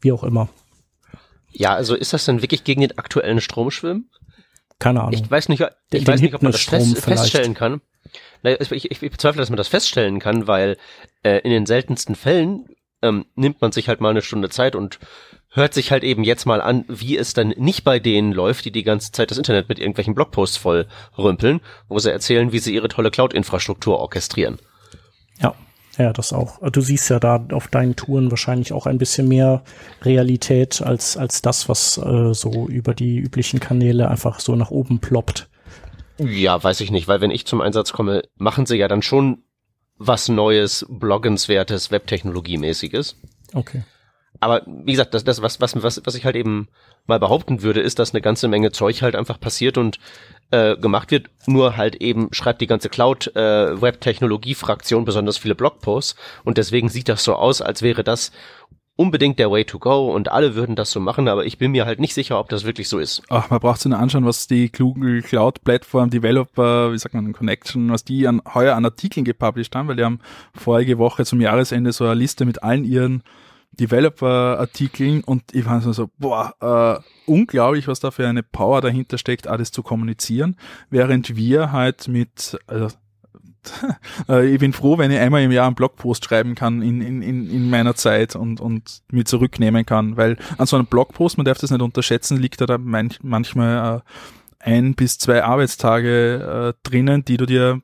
wie 0.00 0.12
auch 0.12 0.24
immer. 0.24 0.48
Ja, 1.50 1.74
also 1.74 1.94
ist 1.94 2.12
das 2.12 2.24
denn 2.24 2.42
wirklich 2.42 2.64
gegen 2.64 2.80
den 2.80 2.98
aktuellen 2.98 3.40
Strom 3.40 3.70
schwimmen? 3.70 4.10
Keine 4.78 5.00
Ahnung. 5.02 5.12
Ich 5.12 5.30
weiß 5.30 5.48
nicht, 5.48 5.64
ich 5.92 6.06
weiß 6.06 6.20
nicht 6.20 6.34
ob 6.34 6.42
man 6.42 6.52
das 6.52 6.62
fest, 6.62 6.98
feststellen 6.98 7.54
kann. 7.54 7.80
Ich, 8.42 8.72
ich, 8.72 8.90
ich 8.90 9.10
bezweifle, 9.10 9.40
dass 9.40 9.50
man 9.50 9.56
das 9.56 9.68
feststellen 9.68 10.18
kann, 10.18 10.48
weil 10.48 10.76
äh, 11.22 11.38
in 11.38 11.50
den 11.50 11.66
seltensten 11.66 12.16
Fällen 12.16 12.66
ähm, 13.02 13.26
nimmt 13.34 13.60
man 13.60 13.72
sich 13.72 13.88
halt 13.88 14.00
mal 14.00 14.10
eine 14.10 14.22
Stunde 14.22 14.48
Zeit 14.48 14.76
und 14.76 14.98
hört 15.50 15.74
sich 15.74 15.90
halt 15.90 16.02
eben 16.02 16.24
jetzt 16.24 16.46
mal 16.46 16.60
an, 16.60 16.84
wie 16.88 17.16
es 17.16 17.34
dann 17.34 17.48
nicht 17.48 17.84
bei 17.84 17.98
denen 17.98 18.32
läuft, 18.32 18.64
die 18.64 18.72
die 18.72 18.84
ganze 18.84 19.12
Zeit 19.12 19.30
das 19.30 19.38
Internet 19.38 19.68
mit 19.68 19.78
irgendwelchen 19.78 20.14
Blogposts 20.14 20.56
voll 20.56 20.86
rümpeln, 21.18 21.60
wo 21.88 21.98
sie 21.98 22.10
erzählen, 22.10 22.52
wie 22.52 22.58
sie 22.58 22.74
ihre 22.74 22.88
tolle 22.88 23.10
Cloud-Infrastruktur 23.10 23.98
orchestrieren. 23.98 24.58
Ja, 25.40 25.54
ja, 25.98 26.12
das 26.12 26.32
auch. 26.32 26.58
Du 26.70 26.80
siehst 26.80 27.10
ja 27.10 27.20
da 27.20 27.44
auf 27.52 27.68
deinen 27.68 27.96
Touren 27.96 28.30
wahrscheinlich 28.30 28.72
auch 28.72 28.86
ein 28.86 28.98
bisschen 28.98 29.28
mehr 29.28 29.62
Realität 30.02 30.80
als, 30.80 31.16
als 31.18 31.42
das, 31.42 31.68
was 31.68 31.98
äh, 31.98 32.32
so 32.32 32.66
über 32.68 32.94
die 32.94 33.18
üblichen 33.18 33.60
Kanäle 33.60 34.08
einfach 34.08 34.40
so 34.40 34.56
nach 34.56 34.70
oben 34.70 35.00
ploppt. 35.00 35.50
Ja, 36.18 36.62
weiß 36.62 36.80
ich 36.80 36.90
nicht, 36.90 37.08
weil 37.08 37.20
wenn 37.20 37.30
ich 37.30 37.46
zum 37.46 37.60
Einsatz 37.60 37.92
komme, 37.92 38.22
machen 38.36 38.64
sie 38.64 38.76
ja 38.76 38.88
dann 38.88 39.02
schon 39.02 39.42
was 40.06 40.28
Neues, 40.28 40.86
Bloggenswertes, 40.88 41.90
Webtechnologiemäßiges. 41.90 43.16
Okay. 43.54 43.82
Aber 44.40 44.62
wie 44.66 44.92
gesagt, 44.92 45.14
das, 45.14 45.24
das 45.24 45.42
was, 45.42 45.60
was, 45.60 45.82
was, 45.82 46.00
was 46.04 46.14
ich 46.14 46.24
halt 46.24 46.36
eben 46.36 46.68
mal 47.06 47.20
behaupten 47.20 47.62
würde, 47.62 47.80
ist, 47.80 47.98
dass 47.98 48.12
eine 48.12 48.20
ganze 48.20 48.48
Menge 48.48 48.72
Zeug 48.72 49.02
halt 49.02 49.14
einfach 49.14 49.38
passiert 49.38 49.78
und 49.78 49.98
äh, 50.50 50.76
gemacht 50.76 51.10
wird. 51.10 51.28
Nur 51.46 51.76
halt 51.76 51.96
eben 51.96 52.28
schreibt 52.32 52.60
die 52.60 52.66
ganze 52.66 52.88
Cloud-Web-Technologie-Fraktion 52.88 55.04
besonders 55.04 55.38
viele 55.38 55.54
Blogposts 55.54 56.16
und 56.44 56.58
deswegen 56.58 56.88
sieht 56.88 57.08
das 57.08 57.24
so 57.24 57.34
aus, 57.34 57.62
als 57.62 57.82
wäre 57.82 58.04
das 58.04 58.32
unbedingt 58.96 59.38
der 59.38 59.50
Way 59.50 59.64
to 59.64 59.78
go 59.78 60.12
und 60.12 60.30
alle 60.30 60.54
würden 60.54 60.76
das 60.76 60.90
so 60.90 61.00
machen, 61.00 61.28
aber 61.28 61.46
ich 61.46 61.58
bin 61.58 61.72
mir 61.72 61.86
halt 61.86 61.98
nicht 61.98 62.14
sicher, 62.14 62.38
ob 62.38 62.48
das 62.48 62.64
wirklich 62.64 62.88
so 62.88 62.98
ist. 62.98 63.22
Ach, 63.28 63.48
man 63.50 63.60
braucht 63.60 63.80
sich 63.80 63.90
nur 63.90 63.98
anschauen, 63.98 64.26
was 64.26 64.46
die 64.46 64.70
Google 64.70 65.22
Cloud 65.22 65.64
Plattform 65.64 66.10
Developer, 66.10 66.92
wie 66.92 66.98
sagt 66.98 67.14
man, 67.14 67.32
Connection, 67.32 67.90
was 67.90 68.04
die 68.04 68.28
an, 68.28 68.42
heuer 68.54 68.76
an 68.76 68.84
Artikeln 68.84 69.24
gepublished 69.24 69.74
haben, 69.74 69.88
weil 69.88 69.96
die 69.96 70.04
haben 70.04 70.20
vorige 70.54 70.98
Woche 70.98 71.24
zum 71.24 71.40
Jahresende 71.40 71.92
so 71.92 72.04
eine 72.04 72.14
Liste 72.14 72.44
mit 72.44 72.62
allen 72.62 72.84
ihren 72.84 73.22
Developer-Artikeln 73.72 75.24
und 75.24 75.54
ich 75.54 75.64
war 75.64 75.80
so, 75.80 76.10
boah, 76.18 76.54
äh, 76.60 77.30
unglaublich, 77.30 77.88
was 77.88 78.00
da 78.00 78.10
für 78.10 78.28
eine 78.28 78.42
Power 78.42 78.82
dahinter 78.82 79.16
steckt, 79.16 79.46
alles 79.46 79.72
zu 79.72 79.82
kommunizieren, 79.82 80.56
während 80.90 81.36
wir 81.36 81.72
halt 81.72 82.06
mit, 82.08 82.58
also 82.66 82.88
ich 84.44 84.58
bin 84.58 84.72
froh, 84.72 84.98
wenn 84.98 85.10
ich 85.10 85.18
einmal 85.18 85.42
im 85.42 85.52
Jahr 85.52 85.66
einen 85.66 85.74
Blogpost 85.74 86.24
schreiben 86.24 86.54
kann 86.54 86.82
in, 86.82 87.00
in, 87.00 87.22
in 87.22 87.70
meiner 87.70 87.94
Zeit 87.94 88.34
und, 88.34 88.60
und 88.60 89.02
mir 89.10 89.24
zurücknehmen 89.24 89.86
kann, 89.86 90.16
weil 90.16 90.36
an 90.58 90.66
so 90.66 90.76
einem 90.76 90.86
Blogpost, 90.86 91.36
man 91.36 91.44
darf 91.44 91.58
das 91.58 91.70
nicht 91.70 91.82
unterschätzen, 91.82 92.38
liegt 92.38 92.60
da, 92.60 92.66
da 92.66 92.78
manch, 92.78 93.18
manchmal 93.22 93.98
äh, 93.98 94.00
ein 94.58 94.94
bis 94.94 95.18
zwei 95.18 95.44
Arbeitstage 95.44 96.74
äh, 96.74 96.88
drinnen, 96.88 97.24
die 97.24 97.36
du 97.36 97.46
dir 97.46 97.82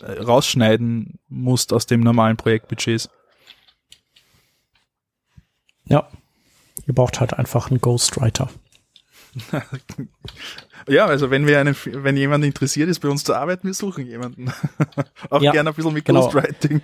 äh, 0.00 0.12
rausschneiden 0.22 1.18
musst 1.28 1.72
aus 1.72 1.86
dem 1.86 2.00
normalen 2.00 2.36
Projektbudgets. 2.36 3.08
Ja. 5.84 6.08
Ihr 6.86 6.94
braucht 6.94 7.20
halt 7.20 7.34
einfach 7.34 7.70
einen 7.70 7.80
Ghostwriter. 7.80 8.50
Ja, 10.88 11.06
also 11.06 11.30
wenn 11.30 11.46
wir 11.46 11.60
einen, 11.60 11.76
wenn 11.84 12.16
jemand 12.16 12.44
interessiert 12.44 12.88
ist, 12.88 13.00
bei 13.00 13.08
uns 13.08 13.24
zu 13.24 13.34
arbeiten, 13.34 13.66
wir 13.66 13.74
suchen 13.74 14.06
jemanden. 14.06 14.52
auch 15.30 15.42
ja, 15.42 15.52
gerne 15.52 15.70
ein 15.70 15.74
bisschen 15.74 15.92
mit 15.92 16.04
genau. 16.04 16.22
Ghostwriting. 16.22 16.80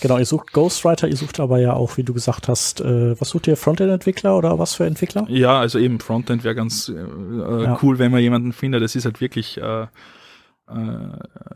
Genau, 0.00 0.18
ihr 0.18 0.26
sucht 0.26 0.52
Ghostwriter, 0.52 1.08
ihr 1.08 1.16
sucht 1.16 1.40
aber 1.40 1.58
ja 1.58 1.72
auch, 1.72 1.96
wie 1.96 2.02
du 2.02 2.12
gesagt 2.12 2.48
hast, 2.48 2.80
äh, 2.80 3.18
was 3.20 3.30
sucht 3.30 3.46
ihr, 3.46 3.56
Frontend-Entwickler 3.56 4.36
oder 4.36 4.58
was 4.58 4.74
für 4.74 4.84
Entwickler? 4.84 5.26
Ja, 5.28 5.58
also 5.58 5.78
eben 5.78 6.00
Frontend 6.00 6.44
wäre 6.44 6.54
ganz 6.54 6.88
äh, 6.88 6.94
ja. 6.94 7.78
cool, 7.82 7.98
wenn 7.98 8.12
man 8.12 8.20
jemanden 8.20 8.52
findet. 8.52 8.82
Das 8.82 8.94
ist 8.94 9.04
halt 9.04 9.20
wirklich 9.20 9.58
äh, 9.58 9.82
äh, 9.82 9.86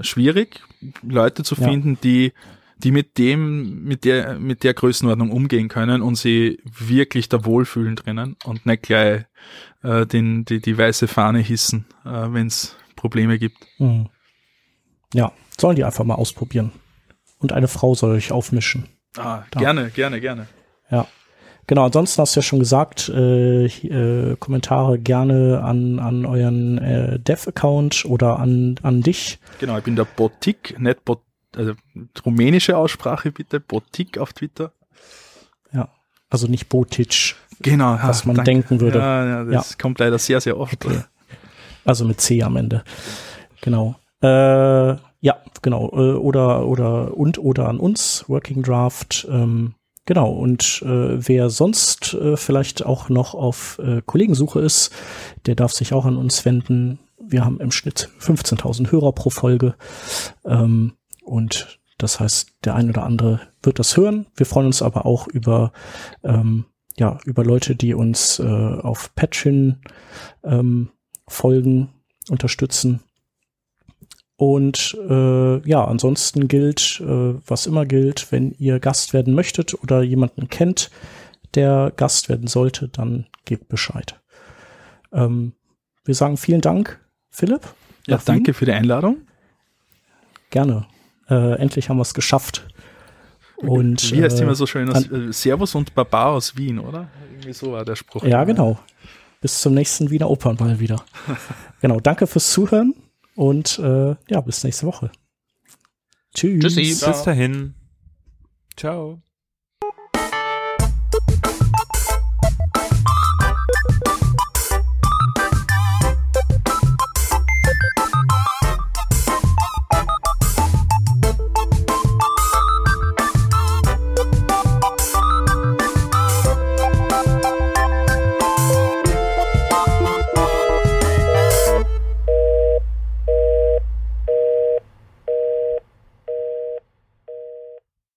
schwierig, 0.01 0.61
Leute 1.03 1.43
zu 1.43 1.55
finden, 1.55 1.91
ja. 1.95 1.99
die 2.03 2.33
die 2.81 2.90
mit 2.90 3.19
dem, 3.19 3.85
mit 3.85 4.05
der, 4.05 4.39
mit 4.39 4.65
der 4.65 4.74
Größenordnung 4.74 5.31
umgehen 5.31 5.69
können 5.69 6.02
und 6.02 6.16
sie 6.16 6.59
wirklich 6.65 7.28
da 7.28 7.44
wohlfühlen 7.44 7.97
drinnen 7.97 8.36
und 8.44 8.66
nicht 8.66 8.82
gleich 8.82 9.24
äh, 9.82 10.07
den, 10.07 10.44
die, 10.44 10.61
die 10.61 10.77
weiße 10.77 11.09
Fahne 11.09 11.39
hissen, 11.40 11.86
äh, 12.05 12.09
wenn 12.09 12.47
es 12.47 12.77
Probleme 12.97 13.39
gibt. 13.39 13.59
Mhm. 13.78 14.09
Ja, 15.15 15.32
sollen 15.59 15.77
die 15.77 15.85
einfach 15.85 16.05
mal 16.05 16.15
ausprobieren. 16.15 16.73
Und 17.39 17.52
eine 17.52 17.69
Frau 17.69 17.94
soll 17.94 18.12
euch 18.12 18.32
aufmischen. 18.32 18.86
Ah, 19.16 19.43
da. 19.51 19.61
gerne, 19.61 19.90
gerne, 19.90 20.20
gerne. 20.20 20.47
Ja. 20.90 21.07
Genau, 21.66 21.85
ansonsten 21.85 22.20
hast 22.20 22.35
du 22.35 22.40
ja 22.40 22.43
schon 22.43 22.59
gesagt, 22.59 23.09
äh, 23.09 23.66
äh, 23.66 24.36
Kommentare 24.36 24.98
gerne 24.98 25.62
an, 25.62 26.01
an 26.01 26.27
euren 26.27 26.78
äh, 26.78 27.20
Dev-Account 27.20 28.05
oder 28.07 28.40
an, 28.40 28.74
an 28.82 29.02
dich. 29.02 29.39
Genau, 29.61 29.78
ich 29.78 29.85
bin 29.85 29.94
der 29.94 30.05
Botik, 30.05 30.77
nicht 30.81 31.05
Bot 31.05 31.23
also 31.56 31.74
rumänische 32.24 32.77
Aussprache 32.77 33.32
bitte, 33.32 33.60
Botik 33.60 34.18
auf 34.18 34.32
Twitter. 34.32 34.72
Ja, 35.72 35.89
also 36.28 36.47
nicht 36.47 36.68
Botic. 36.68 37.36
Genau, 37.60 37.94
ja, 37.97 38.09
was 38.09 38.24
man 38.24 38.36
danke. 38.36 38.51
denken 38.51 38.81
würde. 38.81 38.98
Ja, 38.98 39.27
ja 39.27 39.44
das 39.44 39.70
ja. 39.70 39.77
kommt 39.81 39.98
leider 39.98 40.18
sehr, 40.18 40.40
sehr 40.40 40.59
oft. 40.59 40.85
Okay. 40.85 41.02
Also 41.85 42.05
mit 42.05 42.20
C 42.20 42.43
am 42.43 42.56
Ende. 42.56 42.85
Genau. 43.60 43.97
Äh, 44.22 44.97
ja, 45.20 45.36
genau. 45.62 45.90
Äh, 45.93 46.14
oder 46.14 46.66
oder 46.66 47.16
und 47.16 47.39
oder 47.39 47.68
an 47.68 47.78
uns 47.78 48.24
Working 48.28 48.62
Draft. 48.62 49.27
Ähm, 49.31 49.74
genau. 50.06 50.31
Und 50.31 50.82
äh, 50.82 51.28
wer 51.28 51.51
sonst 51.51 52.14
äh, 52.14 52.36
vielleicht 52.36 52.85
auch 52.85 53.09
noch 53.09 53.35
auf 53.35 53.78
äh, 53.82 54.02
Kollegensuche 54.05 54.60
ist, 54.60 54.90
der 55.47 55.55
darf 55.55 55.72
sich 55.72 55.93
auch 55.93 56.06
an 56.06 56.16
uns 56.16 56.44
wenden. 56.44 56.98
Wir 57.18 57.44
haben 57.44 57.60
im 57.60 57.70
Schnitt 57.70 58.09
15.000 58.20 58.90
Hörer 58.90 59.12
pro 59.12 59.31
Folge. 59.31 59.74
Ähm, 60.44 60.94
und 61.31 61.78
das 61.97 62.19
heißt, 62.19 62.52
der 62.65 62.74
ein 62.74 62.89
oder 62.89 63.05
andere 63.05 63.40
wird 63.62 63.78
das 63.78 63.97
hören. 63.97 64.27
Wir 64.35 64.47
freuen 64.47 64.66
uns 64.66 64.82
aber 64.82 65.07
auch 65.07 65.28
über, 65.28 65.73
ähm, 66.24 66.65
ja, 66.97 67.19
über 67.24 67.44
Leute, 67.44 67.77
die 67.77 67.94
uns 67.94 68.39
äh, 68.39 68.44
auf 68.44 69.15
Patreon 69.15 69.81
ähm, 70.43 70.90
folgen, 71.28 71.90
unterstützen. 72.28 73.01
Und 74.36 74.97
äh, 75.09 75.69
ja, 75.69 75.85
ansonsten 75.85 76.48
gilt, 76.48 77.01
äh, 77.01 77.35
was 77.47 77.66
immer 77.66 77.85
gilt, 77.85 78.32
wenn 78.32 78.52
ihr 78.52 78.81
Gast 78.81 79.12
werden 79.12 79.35
möchtet 79.35 79.74
oder 79.82 80.02
jemanden 80.02 80.48
kennt, 80.48 80.90
der 81.55 81.93
Gast 81.94 82.28
werden 82.28 82.47
sollte, 82.47 82.89
dann 82.89 83.27
gebt 83.44 83.69
Bescheid. 83.69 84.19
Ähm, 85.12 85.52
wir 86.05 86.15
sagen 86.15 86.39
vielen 86.39 86.62
Dank, 86.62 86.98
Philipp. 87.28 87.74
Ja, 88.07 88.19
danke 88.24 88.55
für 88.55 88.65
die 88.65 88.73
Einladung. 88.73 89.19
Gerne. 90.48 90.86
Äh, 91.31 91.55
endlich 91.55 91.89
haben 91.89 91.97
wir 91.97 92.02
es 92.02 92.15
geschafft. 92.15 92.66
Und, 93.57 94.12
Wie 94.12 94.23
heißt 94.23 94.40
äh, 94.40 94.43
immer 94.43 94.55
so 94.55 94.66
schön? 94.66 94.90
Aus, 94.90 95.11
äh, 95.11 95.32
Servus 95.32 95.74
und 95.74 95.94
Baba 95.94 96.27
aus 96.27 96.57
Wien, 96.57 96.78
oder? 96.78 97.09
Irgendwie 97.31 97.52
so 97.52 97.73
war 97.73 97.85
der 97.85 97.97
Spruch. 97.97 98.24
Ja, 98.24 98.44
genau. 98.44 98.78
Bis 99.40 99.61
zum 99.61 99.74
nächsten 99.74 100.11
Wiener 100.11 100.31
Opernball 100.31 100.81
wieder. 100.81 101.05
genau, 101.81 102.01
danke 102.01 102.27
fürs 102.27 102.52
Zuhören 102.52 102.94
und 103.35 103.78
äh, 103.78 104.15
ja, 104.28 104.40
bis 104.40 104.65
nächste 104.65 104.86
Woche. 104.86 105.11
Tschüss. 106.35 106.62
Tschüssi. 106.62 107.07
Bis 107.07 107.23
dahin. 107.23 107.74
Ciao. 108.77 109.20